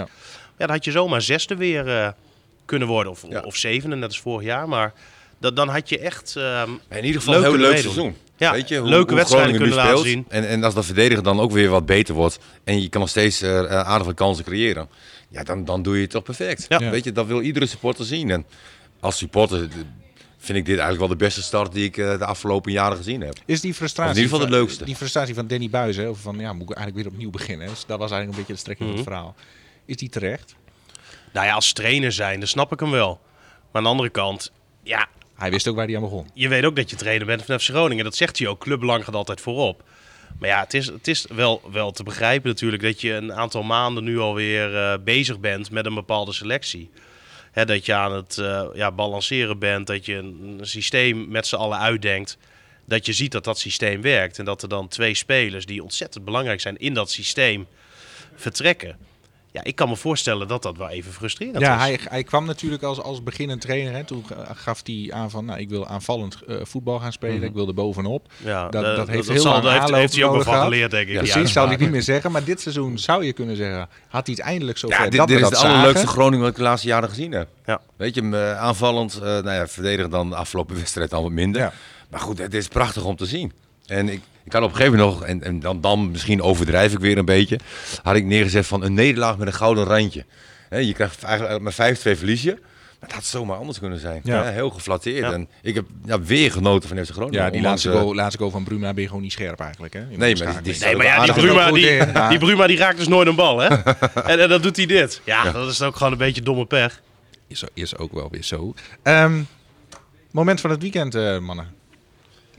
Ja, 0.58 0.66
dan 0.66 0.70
had 0.70 0.84
je 0.84 0.90
zomaar 0.90 1.22
zesde 1.22 1.56
weer 1.56 1.88
eh, 1.88 2.08
kunnen 2.64 2.88
worden, 2.88 3.12
of, 3.12 3.24
of 3.24 3.56
zevende, 3.56 3.96
net 3.96 4.08
als 4.08 4.20
vorig 4.20 4.46
jaar. 4.46 4.68
Maar 4.68 4.92
dat, 5.40 5.56
dan 5.56 5.68
had 5.68 5.88
je 5.88 5.98
echt... 5.98 6.36
ehm, 6.36 6.70
In 6.90 7.04
ieder 7.04 7.20
geval 7.20 7.34
een 7.34 7.42
heel 7.42 7.50
leuk 7.52 7.60
meedoen. 7.74 7.92
seizoen. 7.92 8.16
Ja, 8.36 8.52
Weet 8.52 8.68
je, 8.68 8.78
hoe, 8.78 8.88
leuke 8.88 9.06
hoe 9.08 9.16
wedstrijden 9.16 9.56
kunnen 9.56 9.74
laten 9.74 9.90
speelt. 9.98 10.06
zien. 10.06 10.24
En, 10.28 10.48
en 10.48 10.64
als 10.64 10.74
de 10.74 10.82
verdediger 10.82 11.22
dan 11.22 11.40
ook 11.40 11.52
weer 11.52 11.68
wat 11.68 11.86
beter 11.86 12.14
wordt 12.14 12.38
en 12.64 12.82
je 12.82 12.88
kan 12.88 13.00
nog 13.00 13.10
steeds 13.10 13.42
eh, 13.42 13.58
eh, 13.58 13.66
aardige 13.80 14.14
kansen 14.14 14.44
creëren. 14.44 14.88
Ja, 15.28 15.42
dan, 15.42 15.64
dan 15.64 15.82
doe 15.82 15.94
je 15.96 16.00
het 16.02 16.10
toch 16.10 16.22
perfect. 16.22 16.66
Ja. 16.68 16.90
Weet 16.90 17.04
je, 17.04 17.12
dat 17.12 17.26
wil 17.26 17.40
iedere 17.40 17.66
supporter 17.66 18.04
zien. 18.04 18.30
En 18.30 18.46
als 19.00 19.16
supporter, 19.16 19.62
eh, 19.62 19.68
vind 20.38 20.58
ik 20.58 20.64
dit 20.64 20.78
eigenlijk 20.78 20.98
wel 20.98 21.08
de 21.08 21.24
beste 21.24 21.42
start 21.42 21.72
die 21.72 21.84
ik 21.84 21.96
eh, 21.96 22.18
de 22.18 22.24
afgelopen 22.24 22.72
jaren 22.72 22.96
gezien 22.96 23.20
heb. 23.20 23.34
Is 23.46 23.60
die 23.60 23.74
frustratie... 23.74 24.10
Of 24.12 24.16
in 24.18 24.22
ieder 24.22 24.34
geval 24.38 24.50
de 24.50 24.56
van- 24.56 24.62
leukste. 24.64 24.84
Die 24.84 24.96
frustratie 24.96 25.34
van 25.34 25.46
Danny 25.46 25.68
hè, 25.72 26.08
over 26.08 26.22
van 26.22 26.38
ja, 26.38 26.52
moet 26.52 26.70
ik 26.70 26.76
eigenlijk 26.76 26.96
weer 27.06 27.14
opnieuw 27.14 27.30
beginnen. 27.30 27.68
Dus 27.68 27.84
dat 27.86 27.98
was 27.98 28.10
eigenlijk 28.10 28.30
een 28.30 28.36
beetje 28.36 28.52
de 28.52 28.58
strekking 28.58 28.88
Mhm. 28.90 28.98
van 28.98 29.06
het 29.12 29.14
verhaal. 29.14 29.34
Is 29.86 29.96
die 29.96 30.08
terecht? 30.08 30.54
Nou 31.32 31.46
ja, 31.46 31.52
als 31.54 31.72
trainer 31.72 32.12
zijn, 32.12 32.38
dan 32.38 32.48
snap 32.48 32.72
ik 32.72 32.80
hem 32.80 32.90
wel. 32.90 33.20
Maar 33.54 33.66
aan 33.72 33.82
de 33.82 33.88
andere 33.88 34.08
kant, 34.10 34.52
ja, 34.82 35.08
Hij 35.38 35.50
wist 35.50 35.68
ook 35.68 35.76
waar 35.76 35.86
hij 35.86 35.96
aan 35.96 36.02
begon. 36.02 36.30
je 36.34 36.48
weet 36.48 36.64
ook 36.64 36.76
dat 36.76 36.90
je 36.90 36.96
trainer 36.96 37.26
bent 37.26 37.44
van 37.44 37.60
FC 37.60 37.68
Groningen. 37.68 38.04
Dat 38.04 38.16
zegt 38.16 38.38
hij 38.38 38.48
ook. 38.48 38.60
Clubbelang 38.60 39.04
gaat 39.04 39.14
altijd 39.14 39.40
voorop. 39.40 39.82
Maar 40.38 40.48
ja, 40.48 40.60
het 40.60 40.74
is, 40.74 40.86
het 40.86 41.08
is 41.08 41.26
wel, 41.28 41.62
wel 41.72 41.90
te 41.90 42.02
begrijpen 42.02 42.48
natuurlijk 42.48 42.82
dat 42.82 43.00
je 43.00 43.12
een 43.12 43.32
aantal 43.32 43.62
maanden 43.62 44.04
nu 44.04 44.18
alweer 44.18 44.76
eh 44.76 44.98
bezig 45.04 45.40
bent 45.40 45.70
met 45.70 45.86
een 45.86 45.94
bepaalde 45.94 46.32
selectie. 46.32 46.90
Hè, 47.52 47.64
dat 47.64 47.86
je 47.86 47.94
aan 47.94 48.12
het 48.12 48.38
eh, 48.38 48.66
ja, 48.74 48.92
balanceren 48.92 49.58
bent, 49.58 49.86
dat 49.86 50.06
je 50.06 50.14
een, 50.14 50.56
een 50.58 50.66
systeem 50.66 51.28
met 51.28 51.46
z'n 51.46 51.56
allen 51.56 51.78
uitdenkt. 51.78 52.38
Dat 52.84 53.06
je 53.06 53.12
ziet 53.12 53.32
dat 53.32 53.44
dat 53.44 53.58
systeem 53.58 54.02
werkt. 54.02 54.38
En 54.38 54.44
dat 54.44 54.62
er 54.62 54.68
dan 54.68 54.88
twee 54.88 55.14
spelers 55.14 55.66
die 55.66 55.82
ontzettend 55.82 56.24
belangrijk 56.24 56.60
zijn 56.60 56.78
in 56.78 56.94
dat 56.94 57.10
systeem 57.10 57.66
vertrekken. 58.34 58.96
Ja, 59.52 59.64
ik 59.64 59.74
kan 59.76 59.88
me 59.88 59.96
voorstellen 59.96 60.48
dat 60.48 60.62
dat 60.62 60.76
wel 60.76 60.88
even 60.88 61.12
frustrerend 61.12 61.60
Ja, 61.60 61.74
is. 61.74 61.80
hij, 61.80 61.98
hij 62.08 62.22
kwam 62.22 62.46
natuurlijk 62.46 62.82
als, 62.82 63.00
als 63.00 63.22
beginnend 63.22 63.60
trainer. 63.60 63.92
Hè. 63.92 64.04
Toen 64.04 64.24
ga- 64.26 64.54
gaf 64.54 64.80
hij 64.84 65.08
aan 65.14 65.30
van, 65.30 65.44
nou, 65.44 65.58
ik 65.60 65.68
wil 65.68 65.86
aanvallend 65.86 66.42
eh, 66.48 66.56
voetbal 66.62 66.98
gaan 66.98 67.12
spelen. 67.12 67.42
Ik 67.42 67.52
wil 67.54 67.68
er 67.68 67.74
bovenop. 67.74 68.26
ja, 68.36 68.68
dat- 68.68 68.96
dat 68.96 69.08
heeft 69.08 69.28
heel 69.28 69.40
zal- 69.40 69.52
lang 69.52 69.64
daar 69.64 69.80
heeft, 69.80 69.94
heeft 69.94 70.14
hij 70.14 70.24
ook 70.24 70.32
wel 70.34 70.42
van 70.42 70.62
geleerd, 70.62 70.90
denk 70.90 71.06
ik. 71.08 71.12
Ja, 71.14 71.18
Precies, 71.20 71.52
zou 71.52 71.70
ik 71.70 71.78
niet 71.78 71.90
meer 71.90 72.02
zeggen. 72.02 72.32
Maar 72.32 72.44
dit 72.44 72.60
seizoen 72.60 72.98
zou 72.98 73.24
je 73.24 73.32
kunnen 73.32 73.56
zeggen, 73.56 73.88
had 74.08 74.26
hij 74.26 74.34
het 74.38 74.44
eindelijk 74.46 74.78
zover 74.78 74.96
Ja, 74.98 75.04
dit, 75.08 75.16
dat 75.18 75.28
dit 75.28 75.36
we 75.38 75.42
is 75.44 75.50
dat 75.50 75.60
de 75.60 75.66
allerleukste 75.66 75.98
zagen. 75.98 76.08
Groningen 76.12 76.40
wat 76.40 76.50
ik 76.50 76.56
de 76.56 76.62
laatste 76.62 76.88
jaren 76.88 77.08
gezien 77.08 77.32
heb. 77.32 77.48
Ja. 77.66 77.80
Weet 77.96 78.14
je, 78.14 78.22
eh, 78.32 78.58
aanvallend, 78.60 79.14
eh 79.14 79.20
nou 79.20 79.50
ja, 79.50 79.66
verdedigen 79.66 80.10
dan 80.10 80.30
de 80.30 80.36
afgelopen 80.36 80.76
wedstrijd 80.82 81.12
al 81.14 81.22
wat 81.22 81.32
minder. 81.32 81.60
Ja. 81.60 81.72
Maar 82.10 82.20
goed, 82.20 82.38
het 82.38 82.54
is 82.54 82.68
prachtig 82.68 83.04
om 83.04 83.16
te 83.16 83.26
zien. 83.26 83.52
En 83.86 84.08
ik, 84.08 84.20
ik 84.48 84.54
had 84.54 84.62
op 84.62 84.70
een 84.70 84.76
gegeven 84.76 84.98
moment 84.98 85.18
nog, 85.18 85.28
en, 85.28 85.42
en 85.42 85.60
dan, 85.60 85.80
dan 85.80 86.10
misschien 86.10 86.42
overdrijf 86.42 86.92
ik 86.92 86.98
weer 86.98 87.18
een 87.18 87.24
beetje, 87.24 87.58
had 88.02 88.16
ik 88.16 88.24
neergezet 88.24 88.66
van 88.66 88.82
een 88.82 88.94
nederlaag 88.94 89.38
met 89.38 89.46
een 89.46 89.54
gouden 89.54 89.84
randje. 89.84 90.24
Hè, 90.68 90.78
je 90.78 90.92
krijgt 90.92 91.22
eigenlijk 91.22 91.60
met 91.60 91.98
5-2 91.98 92.18
verlies 92.18 92.42
je. 92.42 92.58
Maar 93.00 93.08
dat 93.08 93.18
had 93.18 93.24
zomaar 93.24 93.56
anders 93.56 93.78
kunnen 93.78 93.98
zijn. 93.98 94.20
Ja. 94.24 94.44
Heel 94.44 94.70
geflatteerd. 94.70 95.24
Ja. 95.24 95.32
En 95.32 95.48
ik 95.62 95.74
heb 95.74 95.84
ja, 96.04 96.20
weer 96.20 96.52
genoten 96.52 96.88
van 96.88 97.04
FC 97.04 97.12
Groningen. 97.12 97.44
Ja, 97.44 97.50
die 97.50 97.60
laatste 97.60 97.90
eh, 97.90 98.00
goal, 98.00 98.14
laatste 98.14 98.38
goal 98.38 98.50
van 98.50 98.64
Bruma 98.64 98.92
ben 98.92 99.02
je 99.02 99.08
gewoon 99.08 99.22
niet 99.22 99.32
scherp 99.32 99.60
eigenlijk. 99.60 99.92
Hè? 99.92 100.00
Nee, 100.00 100.36
maar 100.36 100.62
die-. 100.62 100.78
Nee, 100.80 100.96
maar 100.96 101.06
ja, 101.06 101.24
die 101.24 101.32
Bruma, 101.32 101.72
die, 101.72 102.28
die 102.28 102.38
Bruma 102.38 102.66
die 102.66 102.76
raakt 102.76 102.98
dus 102.98 103.08
nooit 103.08 103.28
een 103.28 103.34
bal, 103.34 103.58
hè? 103.58 103.68
en, 104.32 104.40
en 104.40 104.48
dan 104.48 104.60
doet 104.60 104.76
hij 104.76 104.86
dit. 104.86 105.20
Ja, 105.24 105.52
dat 105.52 105.70
is 105.70 105.82
ook 105.82 105.96
gewoon 105.96 106.12
een 106.12 106.18
beetje 106.18 106.42
domme 106.42 106.66
pech. 106.66 107.00
Is, 107.48 107.64
is 107.74 107.96
ook 107.96 108.12
wel 108.12 108.28
weer 108.30 108.42
zo. 108.42 108.74
Ehm, 109.02 109.42
moment 110.30 110.60
van 110.60 110.70
het 110.70 110.82
weekend, 110.82 111.14
eh, 111.14 111.38
mannen. 111.38 111.66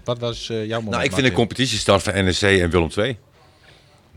Wat 0.10 0.20
was 0.20 0.50
eh, 0.50 0.58
jouw 0.58 0.68
moment? 0.82 0.90
Nou, 0.90 1.04
ik 1.04 1.12
vind 1.12 1.16
de 1.16 1.22
Martin? 1.22 1.34
competitiestart 1.34 2.04
van 2.04 2.14
NEC 2.14 2.42
en 2.42 2.70
Willem 2.70 2.90
II. 2.98 3.10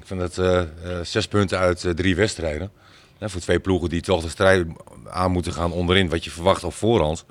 Ik 0.01 0.07
vind 0.07 0.21
dat 0.21 0.39
eh, 0.39 0.61
eh, 0.61 0.67
zes 1.05 1.27
punten 1.29 1.59
uit 1.59 1.87
drie 1.97 2.17
wedstrijden. 2.17 2.71
Hè, 3.19 3.29
voor 3.29 3.41
twee 3.41 3.61
ploegen 3.61 3.89
die 3.89 4.01
toch 4.01 4.23
de 4.23 4.29
strijd 4.29 4.67
aan 5.11 5.31
moeten 5.31 5.53
gaan 5.53 5.73
onderin, 5.73 6.09
wat 6.09 6.25
je 6.25 6.31
verwacht 6.31 6.65
op 6.65 6.75
voorhand. 6.75 7.25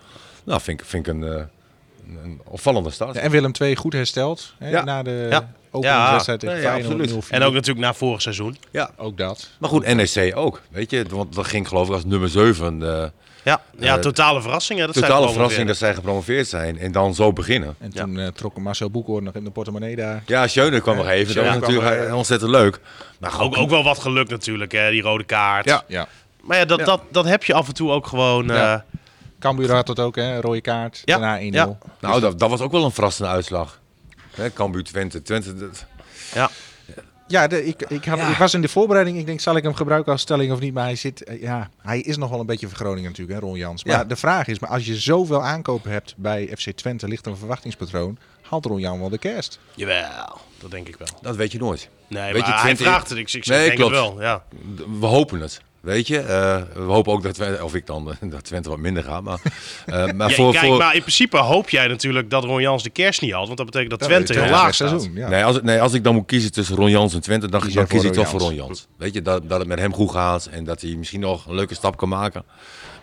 Nou, 0.44 0.62
vind 0.62 0.80
ik, 0.80 0.86
vind 0.86 1.08
ik 1.08 1.14
een, 1.14 1.24
eh, 1.24 1.44
een 2.24 2.42
opvallende 2.44 2.90
start. 2.90 3.18
En 3.18 3.32
Willem 3.32 3.52
II 3.62 3.76
goed 3.76 3.94
hersteld 3.94 4.54
hè, 4.58 4.70
Ja. 4.70 4.84
na 4.84 5.04
de 5.04 5.28
Ja. 5.30 5.54
openingswedstrijd 5.72 6.42
ja, 6.42 6.50
Feyenoord 6.50 6.84
absoluut. 6.84 7.10
0-4. 7.26 7.30
En 7.30 7.44
ook 7.44 7.54
natuurlijk 7.54 7.86
na 7.86 7.94
vorig 7.94 8.22
seizoen. 8.22 8.58
Ja. 8.72 8.92
ook 8.98 9.18
dat. 9.18 9.50
Maar 9.60 9.70
goed, 9.70 9.94
NEC 9.96 10.38
ook. 10.38 10.62
Weet 10.70 10.90
je, 10.92 11.06
want 11.10 11.36
dat 11.36 11.48
ging 11.48 11.68
geloof 11.68 11.88
ik 11.88 11.94
als 11.94 12.06
nummer 12.06 12.30
7. 12.30 12.84
eh 12.84 13.10
Ja, 13.44 13.62
ja 13.80 13.96
Eh, 13.96 14.02
totale 14.02 14.42
verrassing. 14.42 14.80
Hè, 14.80 14.86
dat 14.86 14.94
zij 14.96 15.04
totale 15.04 15.22
gewoon 15.22 15.34
verrassing 15.36 15.68
dat 15.68 15.78
zij 15.78 15.94
gepromoveerd 15.94 16.48
zijn 16.48 16.80
en 16.80 16.92
dan 16.92 17.16
zo 17.16 17.34
beginnen. 17.34 17.76
En 17.80 17.92
Ja. 17.94 18.04
toen 18.04 18.20
eh, 18.20 18.28
trok 18.28 18.58
Marcel 18.58 18.90
Boekhoorn 18.90 19.24
nog 19.24 19.34
in 19.36 19.44
de 19.44 19.50
portemonnee 19.52 19.96
daar. 19.96 20.24
Ja, 20.26 20.48
Schöne 20.48 20.82
kwam 20.82 20.96
nog 20.96 21.08
even. 21.08 21.36
Dat 21.36 21.46
was 21.46 21.54
natuurlijk 21.60 22.02
even. 22.02 22.16
ontzettend 22.16 22.52
leuk. 22.52 22.80
Maar 23.20 23.42
Ook, 23.42 23.58
ook 23.58 23.70
wel 23.70 23.84
wat 23.84 24.00
geluk 24.00 24.30
natuurlijk, 24.30 24.72
hè, 24.72 24.90
die 24.92 25.02
rode 25.02 25.24
kaart. 25.24 25.66
Ja. 25.66 25.84
Ja. 25.88 26.08
Maar 26.42 26.58
ja 26.58 26.66
dat, 26.66 26.80
Ja. 26.80 26.86
Dat, 26.86 27.02
dat 27.12 27.26
heb 27.26 27.44
je 27.44 27.54
af 27.54 27.68
en 27.68 27.74
toe 27.74 27.92
ook 27.92 28.08
gewoon... 28.08 28.46
Ja. 28.48 28.74
eh, 28.74 28.80
Cambuur 29.40 29.72
had 29.74 29.88
dat 29.88 30.00
ook, 30.00 30.16
hè? 30.16 30.42
Rode 30.42 30.62
kaart. 30.62 31.02
Ja. 31.06 31.18
Daarna 31.18 31.40
1-0. 31.40 31.44
Ja. 31.54 31.78
Nou, 32.00 32.20
dat, 32.22 32.40
dat 32.40 32.50
was 32.50 32.60
ook 32.62 32.72
wel 32.72 32.86
een 32.86 32.92
verrassende 32.92 33.30
uitslag. 33.32 33.80
Hè, 34.36 34.54
Cambuur 34.54 34.84
Twente. 34.84 35.22
Twente 35.22 35.56
dat- 35.56 35.86
ja. 36.34 36.50
Ja, 37.32 37.48
de, 37.48 37.66
ik, 37.66 37.82
ik, 37.82 38.06
had, 38.06 38.20
ik 38.20 38.38
was 38.38 38.54
in 38.54 38.62
de 38.62 38.68
voorbereiding. 38.68 39.18
Ik 39.18 39.26
denk, 39.26 39.40
zal 39.40 39.56
ik 39.56 39.64
hem 39.64 39.74
gebruiken 39.74 40.12
als 40.12 40.22
stelling 40.22 40.52
of 40.52 40.60
niet? 40.60 40.74
Maar 40.74 40.84
hij, 40.84 40.96
zit, 40.96 41.24
eh, 41.24 41.42
ja, 41.42 41.70
hij 41.82 42.00
is 42.00 42.18
nog 42.18 42.30
wel 42.30 42.40
een 42.40 42.46
beetje 42.46 42.68
voor 42.68 42.78
Groningen 42.78 43.10
natuurlijk, 43.10 43.40
hè, 43.40 43.46
Ron 43.46 43.58
Jans. 43.58 43.84
Maar 43.84 43.96
Ja. 43.98 44.04
de 44.04 44.16
vraag 44.16 44.48
is, 44.48 44.60
maar 44.60 44.70
als 44.70 44.86
je 44.86 44.96
zoveel 44.96 45.44
aankopen 45.44 45.92
hebt 45.92 46.14
bij 46.18 46.48
FC 46.58 46.72
Twente, 46.72 47.08
ligt 47.08 47.26
er 47.26 47.32
een 47.32 47.38
verwachtingspatroon. 47.38 48.18
Haalt 48.42 48.66
Ron 48.66 48.80
Jan 48.80 49.00
wel 49.00 49.10
de 49.10 49.18
kerst? 49.18 49.60
Jawel, 49.76 50.38
dat 50.60 50.72
denk 50.72 50.88
ik 50.88 50.96
wel. 50.98 51.08
dat 51.22 51.36
weet 51.36 51.52
je 51.52 51.58
nooit. 51.58 51.90
Nee, 52.08 52.34
Weet 52.34 52.42
maar 52.42 52.56
je, 52.56 52.62
hij 52.62 52.78
vraagt 52.78 53.10
het. 53.10 53.18
Ik, 53.18 53.28
ik, 53.28 53.34
ik 53.34 53.46
Nee, 53.46 53.66
denk 53.66 53.76
klopt. 53.80 53.92
het 53.96 54.02
wel, 54.02 54.22
ja. 54.22 54.44
We 55.00 55.06
hopen 55.06 55.42
het. 55.42 55.62
Weet 55.82 56.08
je, 56.08 56.20
Eh, 56.20 56.62
we 56.74 56.82
hopen 56.82 57.14
ook 57.14 57.24
dat 57.24 57.34
Twente, 57.34 57.64
of 57.64 57.76
ik 57.76 57.86
dan, 57.86 58.16
dat 58.22 58.44
Twente 58.44 58.70
wat 58.70 58.78
minder 58.78 59.04
gaat. 59.04 59.24
Maar, 59.24 59.40
eh, 59.86 60.12
maar 60.12 60.30
Ja, 60.30 60.36
voor, 60.36 60.52
kijk, 60.52 60.66
voor, 60.66 60.78
maar 60.78 60.94
in 60.96 61.00
principe 61.02 61.38
hoop 61.38 61.70
jij 61.70 61.88
natuurlijk 61.88 62.30
dat 62.30 62.44
Ron 62.44 62.62
Jans 62.62 62.84
de 62.84 62.90
kerst 62.90 63.22
niet 63.22 63.32
had. 63.32 63.46
Want 63.46 63.58
dat 63.58 63.66
betekent 63.66 63.90
dat 63.90 64.00
Twente 64.00 64.34
is 64.34 64.40
heel 64.40 64.50
laag 64.50 64.74
staat. 64.74 64.90
seizoen, 64.90 65.12
Ja. 65.16 65.30
nee, 65.30 65.44
als, 65.46 65.56
ik- 65.58 65.64
nee, 65.64 65.82
als 65.82 65.94
ik 65.94 66.04
dan 66.04 66.14
moet 66.14 66.26
kiezen 66.26 66.52
tussen 66.52 66.76
Ron 66.76 66.90
Jans 66.90 67.14
en 67.14 67.22
Twente, 67.22 67.50
dan, 67.50 67.62
Kies 67.62 67.74
dan 67.74 67.84
ik 68.06 68.14
toch 68.14 68.28
voor 68.28 68.40
Ron 68.40 68.56
Jans. 68.56 68.88
Weet 68.98 69.14
je, 69.14 69.22
dat, 69.22 69.50
dat 69.50 69.60
het 69.60 69.68
met 69.68 69.80
hem 69.80 69.94
goed 69.94 70.12
gaat 70.12 70.46
en 70.46 70.64
dat 70.64 70.82
hij 70.82 70.96
misschien 70.96 71.20
nog 71.20 71.46
een 71.46 71.56
leuke 71.56 71.76
stap 71.76 71.98
kan 71.98 72.10
maken. 72.10 72.44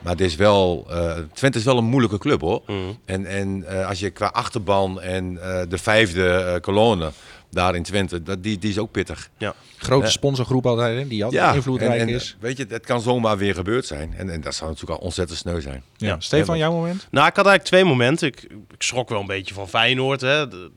Maar 0.02 0.12
het 0.12 0.20
is 0.20 0.36
wel, 0.36 0.86
eh, 0.90 1.12
Twente 1.32 1.58
is 1.58 1.64
wel 1.64 1.78
een 1.78 1.84
moeilijke 1.84 2.18
club 2.18 2.40
hoor. 2.40 2.62
Mhm. 2.66 2.76
En, 3.04 3.26
en 3.26 3.64
eh, 3.68 3.88
als 3.88 3.98
je 4.00 4.10
qua 4.10 4.26
achterban 4.26 5.00
en 5.00 5.38
eh, 5.42 5.60
de 5.68 5.78
vijfde 5.78 6.28
eh, 6.30 6.60
kolonne 6.60 7.10
daar 7.50 7.74
in 7.74 7.82
Twente, 7.82 8.22
dat, 8.22 8.42
die, 8.42 8.58
die 8.58 8.70
is 8.70 8.78
ook 8.78 8.90
pittig. 8.90 9.28
Ja. 9.38 9.54
Grote 9.76 10.04
Ja. 10.04 10.10
sponsorgroep 10.10 10.66
altijd, 10.66 10.98
hè, 10.98 11.08
die 11.08 11.24
altijd 11.24 11.54
invloedrijk 11.54 12.00
en, 12.00 12.08
en, 12.08 12.14
is. 12.14 12.36
Weet 12.40 12.56
je, 12.56 12.66
het 12.68 12.86
kan 12.86 13.00
zomaar 13.00 13.38
weer 13.38 13.54
gebeurd 13.54 13.86
zijn. 13.86 14.14
En, 14.16 14.30
en 14.30 14.40
dat 14.40 14.54
zou 14.54 14.70
natuurlijk 14.70 14.98
al 15.00 15.04
ontzettend 15.04 15.38
sneu 15.38 15.60
zijn. 15.60 15.82
Ja. 15.96 16.06
Ja. 16.08 16.16
Stefan, 16.20 16.58
jouw 16.58 16.72
moment? 16.72 17.06
Nou, 17.10 17.26
ik 17.26 17.36
had 17.36 17.46
eigenlijk 17.46 17.64
twee 17.64 17.84
momenten. 17.84 18.28
Ik, 18.28 18.42
ik 18.74 18.82
schrok 18.82 19.08
wel 19.08 19.20
een 19.20 19.26
beetje 19.26 19.54
van 19.54 19.68
Feyenoord. 19.68 20.20
Hè. 20.20 20.48
De- 20.48 20.70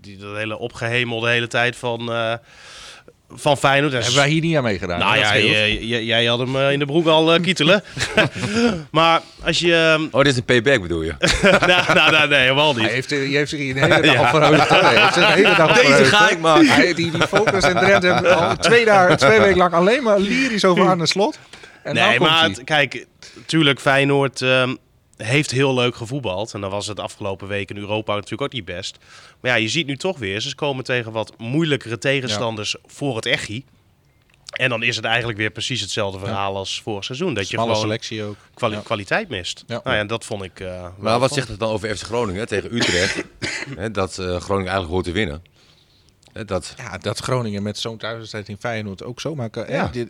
die 0.00 0.16
dat 0.16 0.36
hele 0.36 0.58
opgehemelde 0.58 1.28
hele 1.28 1.46
tijd 1.46 1.76
van, 1.76 2.12
eh, 2.12 2.34
van 3.34 3.56
Feyenoord. 3.56 3.92
En 3.92 3.98
Hebben 3.98 4.16
wij 4.18 4.28
hier 4.28 4.40
niet 4.40 4.56
aan 4.56 4.62
meegedaan? 4.62 4.98
nou 4.98 5.18
ja, 5.18 5.36
jij, 6.04 6.24
had 6.24 6.38
hem 6.38 6.56
eh, 6.56 6.72
in 6.72 6.78
de 6.78 6.84
broek 6.84 7.06
al 7.06 7.34
eh, 7.34 7.42
kietelen. 7.42 7.82
maar 8.90 9.20
als 9.44 9.58
je... 9.58 9.74
ehm, 9.74 10.02
Oh, 10.10 10.22
dit 10.22 10.32
is 10.32 10.36
een 10.38 10.44
payback 10.44 10.80
bedoel 10.82 11.02
je? 11.02 11.14
nou, 11.66 11.94
nou, 11.94 12.10
nou, 12.10 12.28
nee, 12.28 12.40
helemaal 12.40 12.72
niet. 12.74 12.82
Hij 12.84 12.92
heeft, 12.94 13.12
er- 13.12 13.26
je 13.28 13.36
heeft 13.36 13.50
zich 13.50 13.58
hier 13.58 13.76
een 13.82 13.92
hele 13.92 14.14
dag 14.14 14.30
verheugd. 14.30 14.68
Deze 15.74 16.04
ga 16.04 16.30
ik 16.30 16.38
maken. 16.40 16.66
Hij, 16.68 16.94
die, 16.94 17.10
die 17.10 17.26
Focus 17.26 17.64
en 17.64 17.76
Drent 17.76 18.02
hebben 18.02 18.36
al 18.36 18.56
twee, 18.56 18.84
dagen, 18.84 19.16
twee 19.16 19.40
weken 19.40 19.56
lang 19.58 19.72
alleen 19.72 20.02
maar 20.02 20.18
lyrisch 20.18 20.64
over 20.64 20.88
aan 20.88 20.98
de 20.98 21.06
slot. 21.06 21.38
En 21.82 21.94
nee, 21.94 22.16
komt 22.16 22.30
maar 22.30 22.50
kijk, 22.64 23.06
tuurlijk, 23.46 23.80
Feyenoord 23.80 24.42
ehm, 24.42 24.74
heeft 25.16 25.50
heel 25.50 25.74
leuk 25.74 25.96
gevoetbald. 25.96 26.54
En 26.54 26.60
dan 26.60 26.70
was 26.70 26.86
het 26.86 27.00
afgelopen 27.00 27.48
week 27.48 27.70
in 27.70 27.76
Europa 27.76 28.14
natuurlijk 28.14 28.42
ook 28.42 28.52
niet 28.52 28.64
best. 28.64 28.98
Maar 29.40 29.50
ja, 29.50 29.56
je 29.56 29.68
ziet 29.68 29.86
nu 29.86 29.96
toch 29.96 30.18
weer, 30.18 30.40
ze 30.40 30.54
komen 30.54 30.84
tegen 30.84 31.12
wat 31.12 31.32
moeilijkere 31.38 31.98
tegenstanders 31.98 32.76
voor 32.86 33.16
het 33.16 33.26
echi. 33.26 33.64
En 34.46 34.68
dan 34.68 34.82
is 34.82 34.96
het 34.96 35.04
eigenlijk 35.04 35.38
weer 35.38 35.50
precies 35.50 35.80
hetzelfde 35.80 36.18
verhaal 36.18 36.56
als 36.56 36.80
vorig 36.82 37.04
seizoen. 37.04 37.34
Dat 37.34 37.48
je 37.50 37.58
gewoon 37.58 37.76
selectie 37.76 38.22
ook. 38.22 38.36
kwali- 38.54 38.74
Ja. 38.74 38.80
kwaliteit 38.80 39.28
mist. 39.28 39.64
Ja. 39.66 39.80
Nou 39.84 39.96
ja, 39.96 40.04
dat 40.04 40.24
vond 40.24 40.42
ik 40.42 40.60
eh, 40.60 40.66
wel 40.66 40.92
Maar 40.98 41.18
wat 41.18 41.32
zegt 41.32 41.48
het 41.48 41.58
dan 41.58 41.70
over 41.70 41.96
FC 41.96 42.02
Groningen 42.04 42.40
hè, 42.40 42.46
tegen 42.46 42.74
Utrecht? 42.74 43.24
Hè, 43.76 43.90
dat 43.90 44.10
eh, 44.18 44.24
Groningen 44.26 44.50
eigenlijk 44.72 44.88
hoort 44.90 45.04
te 45.04 45.12
winnen. 45.12 45.42
Hè, 46.32 46.44
dat, 46.44 46.74
Ja, 46.76 46.98
dat 46.98 47.18
Groningen 47.18 47.62
met 47.62 47.78
zo'n 47.78 47.96
thuiswedstrijd 47.98 48.48
in 48.48 48.56
Feyenoord 48.60 49.02
ook 49.02 49.20
zomaar 49.20 49.50
kan. 49.50 49.66
Ja. 49.68 49.84
hè, 49.86 49.90
dit- 49.90 50.08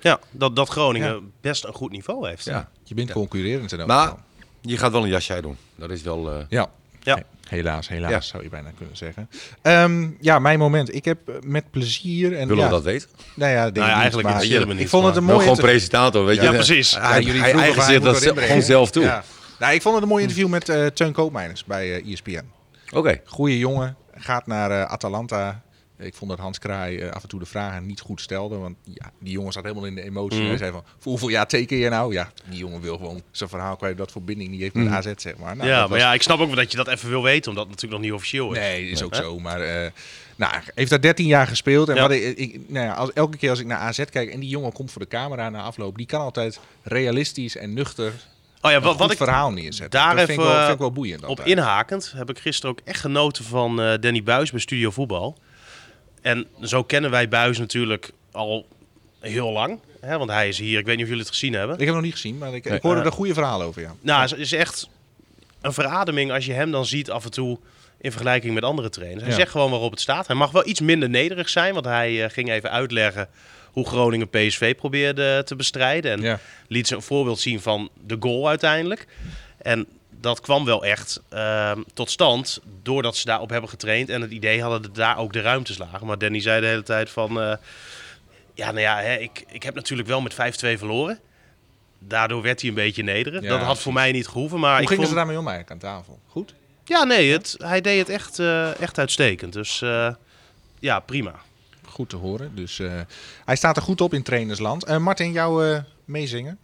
Ja, 0.00 0.20
dat, 0.30 0.56
dat 0.56 0.68
Groningen 0.68 1.32
best 1.40 1.64
een 1.64 1.72
goed 1.74 1.90
niveau 1.90 2.28
heeft. 2.28 2.44
ja. 2.44 2.70
je 2.84 2.94
bent 2.94 3.12
concurrerend 3.12 3.72
in 3.72 3.78
elk 3.78 3.88
Maar. 3.88 4.14
Je 4.60 4.76
gaat 4.76 4.92
wel 4.92 5.02
een 5.02 5.08
jasje 5.08 5.40
doen. 5.42 5.56
Dat 5.76 5.90
is 5.90 6.02
wel... 6.02 6.30
eh, 6.30 6.36
Ja. 6.48 6.66
Ja. 7.02 7.14
He- 7.16 7.22
Helaas, 7.56 7.88
helaas 7.88 8.10
Ja. 8.10 8.20
zou 8.20 8.42
je 8.42 8.48
bijna 8.48 8.68
kunnen 8.76 8.96
zeggen. 8.96 9.28
Ehm, 9.62 10.08
ja, 10.20 10.38
mijn 10.38 10.58
moment. 10.58 10.94
Ik 10.94 11.04
heb 11.04 11.28
eh, 11.28 11.34
met 11.40 11.70
plezier 11.70 12.36
en 12.36 12.48
willen 12.48 12.56
ja, 12.62 12.68
we 12.68 12.74
dat 12.74 12.82
weten? 12.82 13.08
Nou 13.34 13.52
ja, 13.52 13.62
denk 13.62 13.74
Nou 13.76 13.86
ja, 13.88 13.92
niet, 13.92 14.00
eigenlijk 14.00 14.28
maar 14.28 14.36
me 14.66 14.72
ik 14.72 14.78
niet, 14.78 14.88
vond 14.88 15.06
het 15.06 15.16
een 15.16 15.24
mooie 15.24 15.40
gewoon 15.40 15.56
presentator, 15.56 16.24
weet 16.24 16.36
je. 16.36 16.42
Ja, 16.42 16.50
precies. 16.52 16.90
Ja, 16.90 17.08
Hij- 17.10 17.22
jullie 17.22 17.40
hij 17.42 17.98
dat 18.00 18.16
gewoon 18.22 18.62
zelf 18.62 18.90
toe. 18.90 19.02
Ja. 19.02 19.24
Nou, 19.58 19.74
ik 19.74 19.82
vond 19.82 19.94
het 19.94 20.02
een 20.02 20.08
mooi 20.08 20.22
interview 20.22 20.48
met 20.48 20.68
eh 20.68 20.86
Teun 20.86 21.12
Koopmeiners 21.12 21.64
bij 21.64 21.94
eh 22.02 22.12
ESPN. 22.12 22.50
Oké. 22.94 23.20
Goeie 23.24 23.58
jongen, 23.58 23.96
gaat 24.14 24.46
naar 24.46 24.70
eh, 24.70 24.82
Atalanta. 24.82 25.62
Ik 25.98 26.14
vond 26.14 26.30
dat 26.30 26.40
Hans 26.40 26.58
Kraai 26.58 26.98
eh, 26.98 27.10
af 27.10 27.22
en 27.22 27.28
toe 27.28 27.38
de 27.38 27.46
vragen 27.46 27.86
niet 27.86 28.00
goed 28.00 28.20
stelde. 28.20 28.56
Want 28.56 28.76
ja, 28.84 29.10
die 29.18 29.32
jongen 29.32 29.52
zat 29.52 29.62
helemaal 29.62 29.84
in 29.84 29.94
de 29.94 30.02
emotie. 30.02 30.42
Hij 30.46 30.56
zei 30.56 30.70
van, 30.72 30.82
voor 30.98 31.10
hoeveel 31.10 31.28
jaar 31.28 31.46
teken 31.46 31.76
je 31.76 31.88
nou? 31.88 32.12
Ja, 32.12 32.30
die 32.48 32.58
jongen 32.58 32.80
wil 32.80 32.96
gewoon 32.96 33.22
zijn 33.30 33.48
verhaal 33.48 33.76
kwijt. 33.76 33.96
Dat 33.98 34.12
verbinding 34.12 34.50
die 34.50 34.60
heeft 34.62 34.74
met 34.74 34.84
Mhm. 34.84 34.94
AZ, 34.94 35.12
zeg 35.16 35.36
maar. 35.36 35.56
Nou, 35.56 35.68
ja, 35.68 35.78
maar 35.80 35.88
was- 35.88 35.98
ja, 35.98 36.12
ik 36.14 36.22
snap 36.22 36.38
ook 36.40 36.46
wel 36.46 36.56
dat 36.56 36.70
je 36.70 36.76
dat 36.76 36.88
even 36.88 37.08
wil 37.08 37.22
weten, 37.22 37.48
omdat 37.50 37.64
het 37.66 37.74
natuurlijk 37.74 38.00
nog 38.02 38.10
niet 38.10 38.18
officieel 38.18 38.52
is. 38.52 38.58
Nee, 38.58 38.90
is 38.90 39.02
ook 39.02 39.14
zo. 39.14 39.38
Maar 39.38 39.60
eh 39.60 39.90
nou, 40.36 40.52
heeft 40.74 40.90
daar 40.90 41.00
13 41.00 41.26
jaar 41.26 41.46
gespeeld. 41.46 41.88
En 41.88 41.94
Ja. 41.94 42.00
wat 42.00 42.10
ik, 42.10 42.38
ik, 42.38 42.60
nou 42.68 42.86
ja, 42.86 42.92
als, 42.94 43.12
elke 43.12 43.36
keer 43.36 43.50
als 43.50 43.58
ik 43.60 43.66
naar 43.66 43.78
AZ 43.78 44.04
kijk 44.10 44.30
en 44.30 44.40
die 44.40 44.48
jongen 44.48 44.72
komt 44.72 44.92
voor 44.92 45.02
de 45.02 45.08
camera 45.08 45.50
na 45.50 45.62
afloop, 45.62 45.96
die 45.96 46.06
kan 46.06 46.20
altijd 46.20 46.60
realistisch 46.82 47.56
en 47.56 47.74
nuchter 47.74 48.12
Oh 48.60 48.70
ja, 48.70 48.80
wat, 48.80 49.10
ik 49.10 49.16
verhaal 49.16 49.52
neerzetten. 49.52 50.00
daar 50.00 50.16
dat 50.16 50.24
vind 50.26 50.38
ik, 50.38 50.44
even, 50.44 50.50
wel, 50.52 50.60
vind 50.62 50.72
ik 50.74 50.78
wel 50.78 50.92
boeiend. 50.92 51.24
op 51.24 51.40
inhakend 51.40 52.12
heb 52.16 52.30
ik 52.30 52.38
gisteren 52.38 52.70
ook 52.70 52.80
echt 52.84 53.00
genoten 53.00 53.44
van 53.44 53.80
eh, 53.80 53.94
Danny 54.00 54.22
Buis 54.22 54.50
bij 54.50 54.60
Studio 54.60 54.90
Voetbal. 54.90 55.38
En 56.22 56.46
zo 56.62 56.82
kennen 56.84 57.10
wij 57.10 57.28
Buis 57.28 57.58
natuurlijk 57.58 58.10
al 58.32 58.66
heel 59.20 59.52
lang. 59.52 59.80
Hè, 60.00 60.18
want 60.18 60.30
hij 60.30 60.48
is 60.48 60.58
hier, 60.58 60.78
ik 60.78 60.84
weet 60.84 60.94
niet 60.94 61.04
of 61.04 61.08
jullie 61.10 61.24
het 61.24 61.32
gezien 61.34 61.52
hebben. 61.52 61.72
Ik 61.72 61.78
heb 61.78 61.88
hem 61.88 61.96
nog 61.96 62.04
niet 62.06 62.14
gezien, 62.14 62.38
maar 62.38 62.54
ik, 62.54 62.64
hoorde 62.82 63.00
Eh, 63.00 63.06
er 63.06 63.12
goede 63.12 63.34
verhalen 63.34 63.66
over. 63.66 63.82
Ja. 63.82 63.94
Nou, 64.00 64.20
het 64.28 64.38
is 64.38 64.52
echt 64.52 64.88
een 65.60 65.72
verademing 65.72 66.32
als 66.32 66.46
je 66.46 66.52
hem 66.52 66.70
dan 66.70 66.86
ziet 66.86 67.10
af 67.10 67.24
en 67.24 67.30
toe 67.30 67.58
in 68.00 68.10
vergelijking 68.12 68.54
met 68.54 68.62
andere 68.62 68.88
trainers. 68.88 69.22
Hij 69.22 69.30
Ja. 69.30 69.36
zegt 69.38 69.50
gewoon 69.50 69.70
waarop 69.70 69.90
het 69.90 70.00
staat. 70.00 70.26
Hij 70.26 70.36
mag 70.36 70.50
wel 70.50 70.66
iets 70.68 70.80
minder 70.80 71.08
nederig 71.08 71.48
zijn, 71.48 71.74
want 71.74 71.86
hij 71.86 72.24
eh, 72.24 72.30
ging 72.30 72.50
even 72.50 72.70
uitleggen 72.70 73.28
hoe 73.72 73.86
Groningen 73.86 74.28
PSV 74.28 74.74
probeerde 74.76 75.42
te 75.44 75.56
bestrijden. 75.56 76.12
En 76.12 76.20
Ja. 76.20 76.40
liet 76.68 76.86
ze 76.88 76.94
een 76.94 77.02
voorbeeld 77.02 77.40
zien 77.40 77.60
van 77.60 77.90
de 78.06 78.16
goal 78.20 78.48
uiteindelijk. 78.48 79.06
En 79.58 79.86
dat 80.20 80.40
kwam 80.40 80.64
wel 80.64 80.84
echt 80.84 81.22
ehm, 81.28 81.82
tot 81.94 82.10
stand 82.10 82.60
doordat 82.82 83.16
ze 83.16 83.24
daarop 83.24 83.50
hebben 83.50 83.70
getraind 83.70 84.08
en 84.08 84.20
het 84.20 84.30
idee 84.30 84.62
hadden 84.62 84.82
dat 84.82 84.94
daar 84.94 85.18
ook 85.18 85.32
de 85.32 85.40
ruimtes 85.40 85.78
lagen. 85.78 86.06
Maar 86.06 86.18
Danny 86.18 86.40
zei 86.40 86.60
de 86.60 86.66
hele 86.66 86.82
tijd 86.82 87.10
van, 87.10 87.40
eh, 87.40 87.56
ja 88.54 88.66
nou 88.66 88.80
ja, 88.80 89.00
hè, 89.00 89.16
ik, 89.16 89.44
ik 89.48 89.62
heb 89.62 89.74
natuurlijk 89.74 90.08
wel 90.08 90.20
met 90.20 90.34
5-2 90.34 90.36
verloren. 90.78 91.20
Daardoor 91.98 92.42
werd 92.42 92.60
hij 92.60 92.68
een 92.68 92.76
beetje 92.76 93.02
nederig. 93.02 93.42
Ja, 93.42 93.48
dat 93.48 93.60
had 93.60 93.80
voor 93.80 93.92
mij 93.92 94.12
niet 94.12 94.28
gehoeven, 94.28 94.60
maar 94.60 94.72
Hoe 94.72 94.80
ik 94.80 94.88
gingen 94.88 95.02
vond... 95.02 95.08
ze 95.08 95.18
daarmee 95.18 95.38
om 95.38 95.48
eigenlijk 95.48 95.84
aan 95.84 95.90
tafel? 95.90 96.18
Goed? 96.26 96.54
Ja, 96.84 97.04
nee, 97.04 97.32
het, 97.32 97.54
hij 97.58 97.80
deed 97.80 97.98
het 97.98 98.08
echt, 98.08 98.38
eh, 98.38 98.80
echt 98.80 98.98
uitstekend. 98.98 99.52
Dus 99.52 99.82
eh, 99.82 100.14
ja, 100.78 101.00
prima. 101.00 101.34
Goed 101.88 102.08
te 102.08 102.16
horen. 102.16 102.54
Dus, 102.54 102.80
hij 103.44 103.56
staat 103.56 103.76
er 103.76 103.82
goed 103.82 104.00
op 104.00 104.14
in 104.14 104.22
trainersland. 104.22 104.98
Martin, 104.98 105.32
jouw 105.32 105.82
meezingen? 106.04 106.58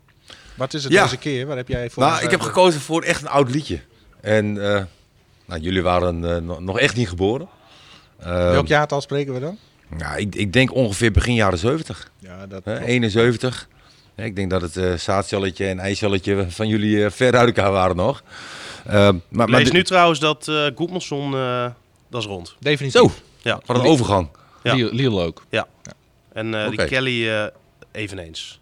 Wat 0.55 0.75
is 0.75 0.85
het 0.85 0.93
Ja. 0.93 1.03
deze 1.03 1.17
keer? 1.17 1.47
Waar 1.47 1.57
heb 1.57 1.69
jij 1.69 1.91
voor? 1.91 2.03
Nou, 2.03 2.15
ik 2.15 2.21
heb 2.21 2.31
geschreven? 2.31 2.55
gekozen 2.55 2.81
voor 2.81 3.03
echt 3.03 3.23
een 3.23 3.29
oud 3.29 3.51
liedje. 3.51 3.81
En 4.21 4.75
eh, 4.75 4.83
nou, 5.47 5.61
jullie 5.61 5.83
waren 5.83 6.35
eh, 6.35 6.59
nog- 6.59 6.79
echt 6.79 6.97
niet 6.97 7.09
geboren. 7.09 7.49
Eh, 8.19 8.27
Welk 8.51 8.67
jaartal 8.67 9.01
spreken 9.01 9.35
we 9.35 9.41
dan? 9.41 9.59
Nou, 9.99 10.19
ik, 10.19 10.35
ik 10.35 10.53
denk 10.53 10.75
ongeveer 10.75 11.11
begin 11.13 11.35
jaren 11.35 11.59
70. 11.59 12.11
Ja, 12.19 12.47
dat 12.47 12.65
Hè, 12.65 12.85
71. 12.85 13.69
Ja, 14.17 14.25
ik 14.25 14.37
denk 14.37 14.51
dat 14.51 14.61
het 14.61 14.77
eh 14.77 14.93
zaadcelletje 14.95 15.67
en 15.67 15.79
eicelletje 15.79 16.47
van 16.51 16.69
jullie 16.69 17.05
eh, 17.05 17.11
ver 17.11 17.37
uit 17.37 17.47
elkaar 17.57 17.73
waren 17.73 17.97
nog. 17.97 18.23
Eh, 18.87 18.93
maar, 18.93 19.21
maar 19.29 19.49
lees 19.49 19.71
nu 19.71 19.85
trouwens 19.85 20.21
dat 20.21 20.49
eh 20.49 20.67
Goedmanson, 20.75 21.35
eh, 21.35 21.67
dat 22.11 22.21
is 22.21 22.27
rond. 22.27 22.57
Definitief. 22.61 23.01
Zo, 23.01 23.11
Ja, 23.43 23.61
wat 23.67 23.77
een 23.79 23.83
overgang. 23.87 24.29
Ja. 24.63 24.75
Liel, 24.75 25.23
ook. 25.23 25.45
en 26.33 26.55
eh, 26.55 26.67
Oké. 26.67 26.77
die 26.77 26.87
Kelly 26.87 27.29
eh, 27.29 27.45
eveneens. 27.93 28.61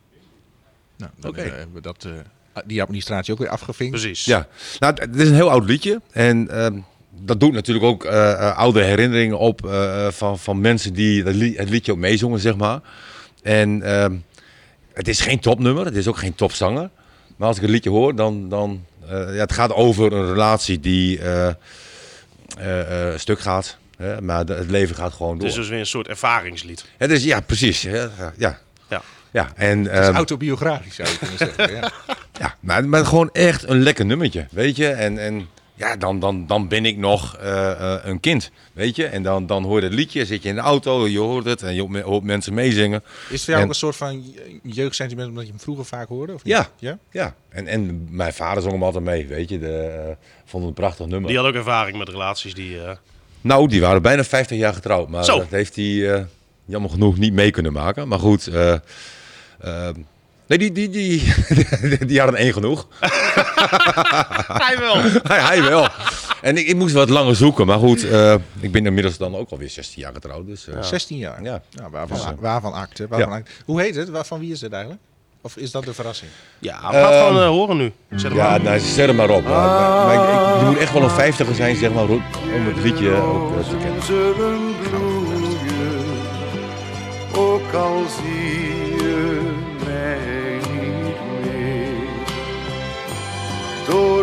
Nou, 0.97 1.11
dan 1.17 1.31
Oké. 1.31 1.41
eh, 1.41 1.51
hebben 1.51 1.75
we 1.75 1.81
dat, 1.81 2.05
eh, 2.05 2.63
die 2.67 2.83
administratie 2.83 3.33
ook 3.33 3.39
weer 3.39 3.49
afgevinkt. 3.49 3.93
Precies. 4.01 4.25
Ja, 4.25 4.47
nou, 4.79 4.95
het 5.01 5.17
is 5.17 5.29
een 5.29 5.35
heel 5.35 5.51
oud 5.51 5.65
liedje. 5.65 6.01
En 6.11 6.49
ehm, 6.51 6.79
dat 7.21 7.41
doet 7.41 7.53
natuurlijk 7.53 7.85
ook 7.87 8.05
eh, 8.05 8.33
eh, 8.33 8.57
oude 8.57 8.83
herinneringen 8.83 9.39
op 9.39 9.67
eh, 9.67 10.09
van, 10.11 10.39
van 10.39 10.61
mensen 10.61 10.93
die 10.93 11.25
het, 11.25 11.35
li- 11.35 11.57
het 11.57 11.69
liedje 11.69 11.93
ook 11.93 11.99
meezongen, 11.99 12.41
zeg 12.41 12.57
maar. 12.57 12.81
En 13.43 13.83
ehm, 13.83 14.15
het 14.93 15.09
is 15.09 15.21
geen 15.21 15.41
topnummer, 15.41 15.85
het 15.85 15.97
is 15.97 16.09
ook 16.09 16.17
geen 16.19 16.35
topzanger. 16.35 16.91
Maar 17.37 17.49
als 17.49 17.57
ik 17.57 17.63
het 17.63 17.71
liedje 17.71 17.91
hoor, 17.91 18.15
dan... 18.17 18.49
dan 18.49 18.85
eh, 19.09 19.11
ja, 19.35 19.41
het 19.41 19.53
gaat 19.53 19.73
over 19.73 20.13
een 20.13 20.27
relatie 20.27 20.81
die 20.81 21.19
eh, 21.19 21.49
eh, 21.49 23.13
eh, 23.13 23.19
stuk 23.19 23.41
gaat. 23.41 23.77
Hè, 23.97 24.21
maar 24.21 24.47
de- 24.47 24.55
het 24.55 24.71
leven 24.71 24.97
gaat 24.97 25.13
gewoon 25.13 25.31
Het 25.33 25.41
door. 25.41 25.49
is 25.49 25.55
dus 25.55 25.69
weer 25.69 25.79
een 25.79 25.87
soort 25.87 26.09
ervaringslied. 26.09 26.85
Het 26.97 27.11
is, 27.11 27.25
ja, 27.25 27.41
precies. 27.41 27.83
Ja, 27.83 28.11
ja. 28.39 28.59
Ja. 28.89 29.03
Ja. 29.33 29.53
En, 29.57 29.79
Het 29.85 29.93
is 29.93 30.07
ehm, 30.07 30.15
autobiografisch 30.15 30.95
zou 30.95 31.09
je 31.09 31.19
kunnen 31.19 31.39
zeggen. 31.39 31.71
Ja. 31.81 31.91
Ja, 32.39 32.55
maar, 32.61 32.89
maar 32.89 33.05
gewoon 33.07 33.31
echt 33.33 33.69
een 33.69 33.83
lekker 33.83 34.05
nummertje, 34.07 34.47
weet 34.51 34.77
je. 34.77 34.87
En, 34.89 35.19
en 35.19 35.49
ja, 35.75 35.97
dan, 35.97 36.21
dan, 36.21 36.47
dan 36.47 36.69
ben 36.69 36.85
ik 36.87 36.97
nog 36.97 37.37
eh, 37.37 37.71
eh, 37.71 37.99
een 38.05 38.21
kind, 38.21 38.51
weet 38.73 38.97
je. 38.97 39.07
En 39.07 39.23
dan, 39.23 39.47
dan 39.47 39.63
hoor 39.65 39.79
je 39.81 39.85
het 39.87 39.95
liedje, 39.95 40.25
zit 40.25 40.43
je 40.43 40.49
in 40.49 40.55
de 40.55 40.61
auto, 40.61 41.09
je 41.09 41.19
hoort 41.19 41.45
het 41.45 41.63
en 41.63 41.75
je 41.75 41.81
hoort, 41.83 42.01
hoort 42.01 42.25
mensen 42.25 42.55
meezingen. 42.55 43.03
Is 43.05 43.31
het 43.31 43.41
voor 43.41 43.49
jou 43.49 43.57
En- 43.57 43.63
ook 43.63 43.69
een 43.69 43.75
soort 43.79 43.97
van 43.97 44.35
jeugdsentiment 44.63 45.29
omdat 45.29 45.45
je 45.45 45.51
hem 45.51 45.61
vroeger 45.61 45.85
vaak 45.85 46.09
hoorde? 46.09 46.35
Of 46.35 46.45
niet? 46.45 46.53
Ja. 46.55 46.69
ja? 46.79 46.99
Ja, 47.11 47.35
en, 47.49 47.67
en 47.67 48.07
mijn 48.11 48.33
vader 48.33 48.63
zong 48.63 48.75
hem 48.75 48.83
altijd 48.85 49.05
mee, 49.05 49.27
weet 49.27 49.49
je. 49.49 49.59
De, 49.59 49.77
eh, 49.79 50.15
vond 50.45 50.63
het 50.65 50.73
een 50.77 50.83
prachtig 50.83 51.07
nummer. 51.07 51.29
Die 51.29 51.39
had 51.39 51.47
ook 51.47 51.55
ervaring 51.55 51.99
met 51.99 52.09
relaties 52.09 52.55
die... 52.55 52.83
eh, 52.83 52.91
Nou, 53.41 53.69
die 53.69 53.81
waren 53.81 54.03
bijna 54.03 54.25
50 54.25 54.59
jaar 54.59 54.75
getrouwd, 54.75 55.09
maar 55.09 55.25
Zo. 55.25 55.39
dat 55.39 55.51
heeft 55.51 55.77
hij 55.77 56.13
eh, 56.15 56.23
jammer 56.65 56.91
genoeg 56.91 57.19
niet 57.19 57.33
mee 57.33 57.51
kunnen 57.51 57.73
maken. 57.73 58.09
Maar 58.09 58.19
goed, 58.19 58.51
eh, 59.63 59.89
eh, 59.89 59.95
nee, 60.47 60.59
die, 60.59 60.73
die, 60.73 60.89
die, 60.89 61.33
die 62.07 62.19
hadden 62.21 62.39
één 62.41 62.53
genoeg. 62.53 62.87
Hij 64.67 64.79
wel. 64.79 64.95
hij, 65.33 65.41
hij 65.41 65.63
wel. 65.63 65.89
En 66.43 66.57
ik, 66.57 66.67
ik 66.67 66.77
moest 66.77 66.95
wat 66.95 67.09
langer 67.09 67.37
zoeken. 67.37 67.67
Maar 67.67 67.79
goed, 67.79 68.09
eh, 68.09 68.35
ik 68.61 68.73
ben 68.73 68.87
inmiddels 68.87 69.17
dan 69.17 69.37
ook 69.37 69.51
alweer 69.51 69.71
16 69.71 70.03
jaar 70.03 70.13
getrouwd. 70.13 70.47
Dus, 70.47 70.69
eh, 70.69 70.83
16 70.83 71.17
jaar. 71.19 71.43
Ja. 71.43 71.63
Nou, 71.73 71.91
waarvan, 71.91 72.17
Dus, 72.17 72.27
eh, 72.27 72.33
waarvan 72.41 72.73
akte? 72.73 73.07
Waarvan 73.09 73.29
ja. 73.31 73.37
akte. 73.37 73.51
Hoe 73.65 73.81
heet 73.81 73.95
het? 73.95 74.09
Waar- 74.09 74.25
Van 74.25 74.39
wie 74.41 74.53
is 74.53 74.61
het 74.61 74.73
eigenlijk? 74.73 75.03
Of 75.45 75.57
is 75.57 75.71
dat 75.71 75.85
de 75.85 75.95
verrassing? 75.95 76.31
Ja, 76.59 76.77
we 76.77 76.83
gaan 76.83 76.95
het 76.95 77.05
Ehm, 77.13 77.27
gewoon 77.27 77.43
eh, 77.43 77.49
horen 77.49 77.77
nu. 77.77 77.93
Zet 78.11 78.23
hem 78.23 78.35
ja, 78.37 78.57
nou, 78.59 78.79
zet 78.81 79.07
hem 79.07 79.17
maar 79.17 79.31
op. 79.31 79.43
Maar, 79.45 79.53
maar- 79.53 80.07
maar 80.07 80.15
ik- 80.15 80.55
ik- 80.55 80.61
je 80.61 80.67
moet 80.67 80.79
echt 80.79 80.93
wel 80.93 81.03
een 81.03 81.11
vijftiger 81.11 81.55
zijn, 81.55 81.77
zeg 81.77 81.93
maar, 81.93 82.09
om 82.09 82.23
het 82.67 82.83
liedje 82.83 83.11
ook 83.15 83.63
te 83.63 83.77
kennen. 83.77 84.03
zullen 84.03 84.75
bloeien, 84.83 86.01
ook 87.35 87.73
al 87.73 88.03
zie 88.23 88.92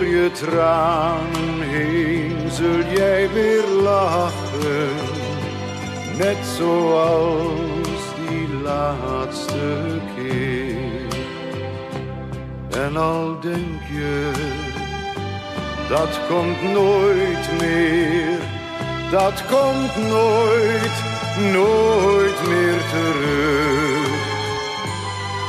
je 0.10 0.32
tranen 0.32 1.62
heen 1.62 2.52
zul 2.52 2.84
jij 2.96 3.30
weer 3.34 3.68
lachen, 3.82 4.90
net 6.18 6.38
zoals 6.58 8.02
die 8.28 8.62
laatste 8.64 10.00
keer. 10.16 11.08
En 12.70 12.98
al 12.98 13.40
denk 13.40 13.82
je 13.92 14.32
dat 15.90 16.20
komt 16.28 16.64
nooit 16.64 17.60
meer, 17.60 18.40
dat 19.12 19.44
komt 19.46 19.96
nooit, 20.10 21.04
nooit 21.54 22.48
meer 22.48 22.80
terug. 22.92 24.10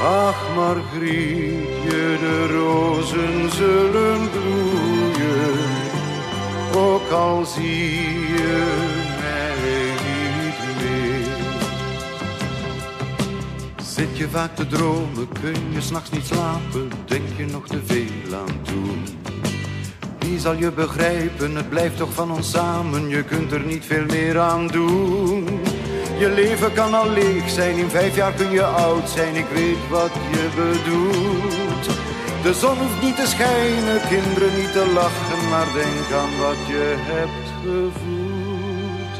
Ach, 0.02 0.39
Margrietje, 0.54 2.18
de 2.20 2.46
rozen 2.46 3.50
zullen 3.50 4.30
bloeien, 4.30 5.58
ook 6.76 7.10
al 7.10 7.44
zie 7.44 8.20
je 8.20 8.64
mij 9.20 9.54
niet 10.06 10.60
meer. 10.80 11.26
Zit 13.82 14.18
je 14.18 14.28
vaak 14.28 14.56
te 14.56 14.66
dromen, 14.66 15.28
kun 15.40 15.72
je 15.72 15.80
s'nachts 15.80 16.10
niet 16.10 16.26
slapen, 16.26 16.88
denk 17.04 17.28
je 17.36 17.46
nog 17.46 17.66
te 17.66 17.80
veel 17.84 18.34
aan 18.38 18.62
toen. 18.62 19.04
Wie 20.18 20.38
zal 20.38 20.54
je 20.54 20.70
begrijpen, 20.72 21.56
het 21.56 21.68
blijft 21.68 21.96
toch 21.96 22.12
van 22.12 22.32
ons 22.32 22.50
samen, 22.50 23.08
je 23.08 23.22
kunt 23.22 23.52
er 23.52 23.64
niet 23.64 23.84
veel 23.84 24.04
meer 24.04 24.38
aan 24.38 24.66
doen. 24.66 25.69
Je 26.20 26.30
leven 26.30 26.72
kan 26.72 26.94
al 26.94 27.10
leeg 27.10 27.50
zijn, 27.50 27.76
in 27.76 27.90
vijf 27.90 28.16
jaar 28.16 28.32
kun 28.32 28.50
je 28.50 28.64
oud 28.64 29.08
zijn, 29.08 29.34
ik 29.36 29.46
weet 29.52 29.88
wat 29.88 30.12
je 30.30 30.48
bedoelt. 30.56 31.84
De 32.42 32.54
zon 32.54 32.78
hoeft 32.78 33.02
niet 33.02 33.16
te 33.16 33.26
schijnen, 33.26 34.00
kinderen 34.08 34.56
niet 34.58 34.72
te 34.72 34.90
lachen, 34.94 35.48
maar 35.48 35.66
denk 35.74 36.12
aan 36.20 36.38
wat 36.38 36.66
je 36.66 36.94
hebt 36.98 37.48
gevoeld. 37.62 39.14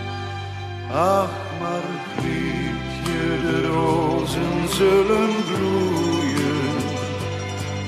Ach, 0.93 1.31
Margrietje, 1.61 3.23
de 3.43 3.67
rozen 3.67 4.69
zullen 4.69 5.31
bloeien, 5.45 6.71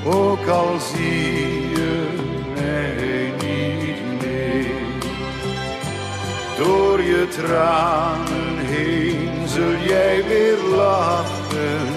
ook 0.04 0.46
al 0.46 0.78
zie 0.94 1.70
je 1.70 2.06
mij 2.54 3.32
niet 3.46 4.22
meer. 4.22 5.10
Door 6.58 7.02
je 7.02 7.28
tranen 7.28 8.41
heen 8.72 9.48
zul 9.48 9.76
jij 9.86 10.24
weer 10.28 10.58
lachen, 10.76 11.88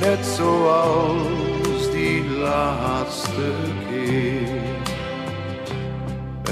net 0.00 0.26
zoals 0.36 1.90
die 1.92 2.24
laatste 2.30 3.50
keer. 3.88 4.62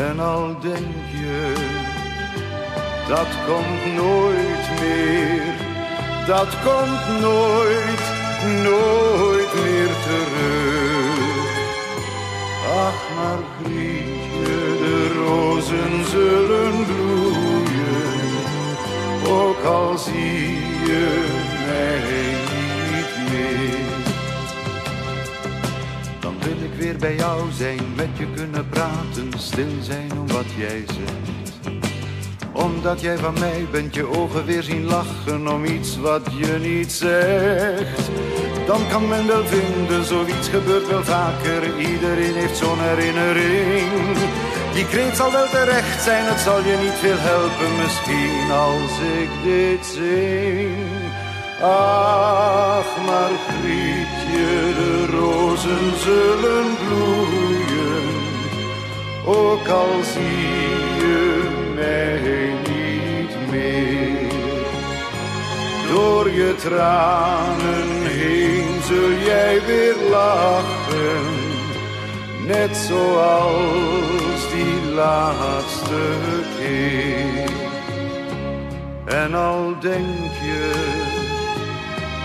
En 0.09 0.21
al 0.21 0.57
denk 0.61 1.05
je, 1.23 1.53
dat 3.09 3.31
komt 3.47 3.85
nooit 4.03 4.65
meer, 4.81 5.55
dat 6.27 6.49
komt 6.65 7.21
nooit, 7.21 8.05
nooit 8.63 9.53
meer 9.65 9.93
terug. 10.07 11.23
Ach, 12.87 13.03
Margrietje, 13.17 14.55
de 14.83 15.23
rozen 15.25 16.05
zullen 16.11 16.85
bloeien, 16.87 17.52
ook 19.33 19.65
al 19.65 19.99
zie 19.99 20.51
je 20.87 21.25
mij 21.67 22.01
niet 22.93 23.31
meer. 23.31 24.05
Dan 26.21 26.35
wil 26.41 26.65
ik 26.65 26.75
weer 26.79 26.97
bij 26.97 27.17
jou 27.17 27.53
zijn, 27.53 27.81
met 27.97 28.09
je 28.19 28.27
kunnen 28.35 28.69
praten, 28.69 29.31
stil 29.37 29.73
zijn 29.81 30.13
om 30.19 30.27
wat 30.27 30.51
jij 30.57 30.85
zegt. 30.87 31.33
Omdat 32.53 33.01
jij 33.01 33.19
van 33.19 33.35
mij 33.39 33.67
bent, 33.71 33.95
je 33.95 34.07
ogen 34.19 34.45
weer 34.45 34.63
zien 34.63 34.85
lachen 34.85 35.49
om 35.49 35.65
iets 35.65 35.99
wat 35.99 36.29
je 36.37 36.59
niet 36.61 36.93
zegt. 36.93 38.11
Dan 38.67 38.81
kan 38.91 39.09
men 39.09 39.27
wel 39.27 39.45
vinden, 39.45 40.05
zoiets 40.05 40.49
gebeurt 40.49 40.89
wel 40.89 41.05
vaker, 41.05 41.79
iedereen 41.79 42.35
heeft 42.35 42.57
zo'n 42.57 42.79
herinnering. 42.79 44.17
Die 44.75 44.87
kreet 44.87 45.17
zal 45.17 45.33
wel 45.33 45.49
terecht 45.49 46.03
zijn, 46.03 46.25
het 46.25 46.41
zal 46.41 46.65
je 46.65 46.77
niet 46.77 46.99
veel 47.01 47.19
helpen 47.19 47.77
misschien 47.77 48.51
als 48.51 48.95
ik 49.21 49.31
dit 49.45 49.87
zing. 49.87 50.77
Ach, 51.63 52.97
Margrietje, 53.07 54.49
de 54.79 55.07
rozen 55.11 55.99
zullen 55.99 56.77
bloeien, 56.87 58.07
ook 59.25 59.69
al 59.69 60.03
zie 60.13 60.65
je 61.03 61.49
mij 61.75 62.55
niet 62.69 63.51
meer. 63.51 64.33
Door 65.93 66.31
je 66.31 66.55
tranen 66.59 68.03
heen 68.03 68.83
zul 68.83 69.11
jij 69.25 69.61
weer 69.67 69.97
lachen, 70.11 71.23
net 72.47 72.77
zoals 72.77 74.32
die 74.53 74.95
laatste 74.95 76.05
keer. 76.59 77.51
En 79.05 79.35
al 79.35 79.75
denk 79.81 80.33
je, 80.43 80.71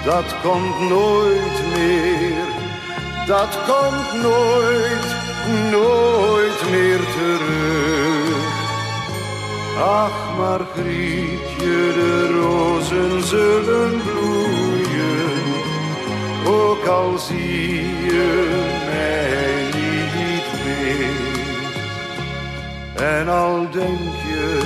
dat 0.06 0.36
komt 0.44 0.90
nooit 0.90 1.58
meer, 1.76 2.46
dat 3.28 3.60
komt 3.68 4.24
nooit, 4.24 5.08
nooit 5.72 6.70
meer 6.72 7.00
terug. 7.18 8.46
Ach, 9.80 10.38
Margrietje, 10.38 11.94
de 12.00 12.40
rozen 12.42 13.24
zullen 13.24 14.02
bloeien, 14.02 15.44
ook 16.46 16.86
al 16.86 17.18
zie 17.18 17.86
je 18.06 18.67
En 22.98 23.30
al 23.30 23.70
denk 23.72 24.16
je, 24.28 24.60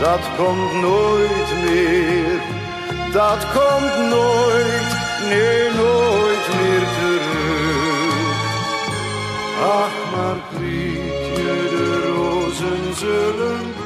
dat 0.00 0.20
komt 0.36 0.72
nooit 0.72 1.50
meer, 1.64 2.40
dat 3.12 3.46
komt 3.52 4.08
nooit, 4.10 4.96
nee, 5.28 5.70
nooit 5.74 6.46
meer 6.56 6.84
terug. 6.98 7.26
Ach, 9.62 10.16
Margrietje, 10.16 11.68
de 11.70 12.12
rozen 12.14 12.94
zullen 12.96 13.77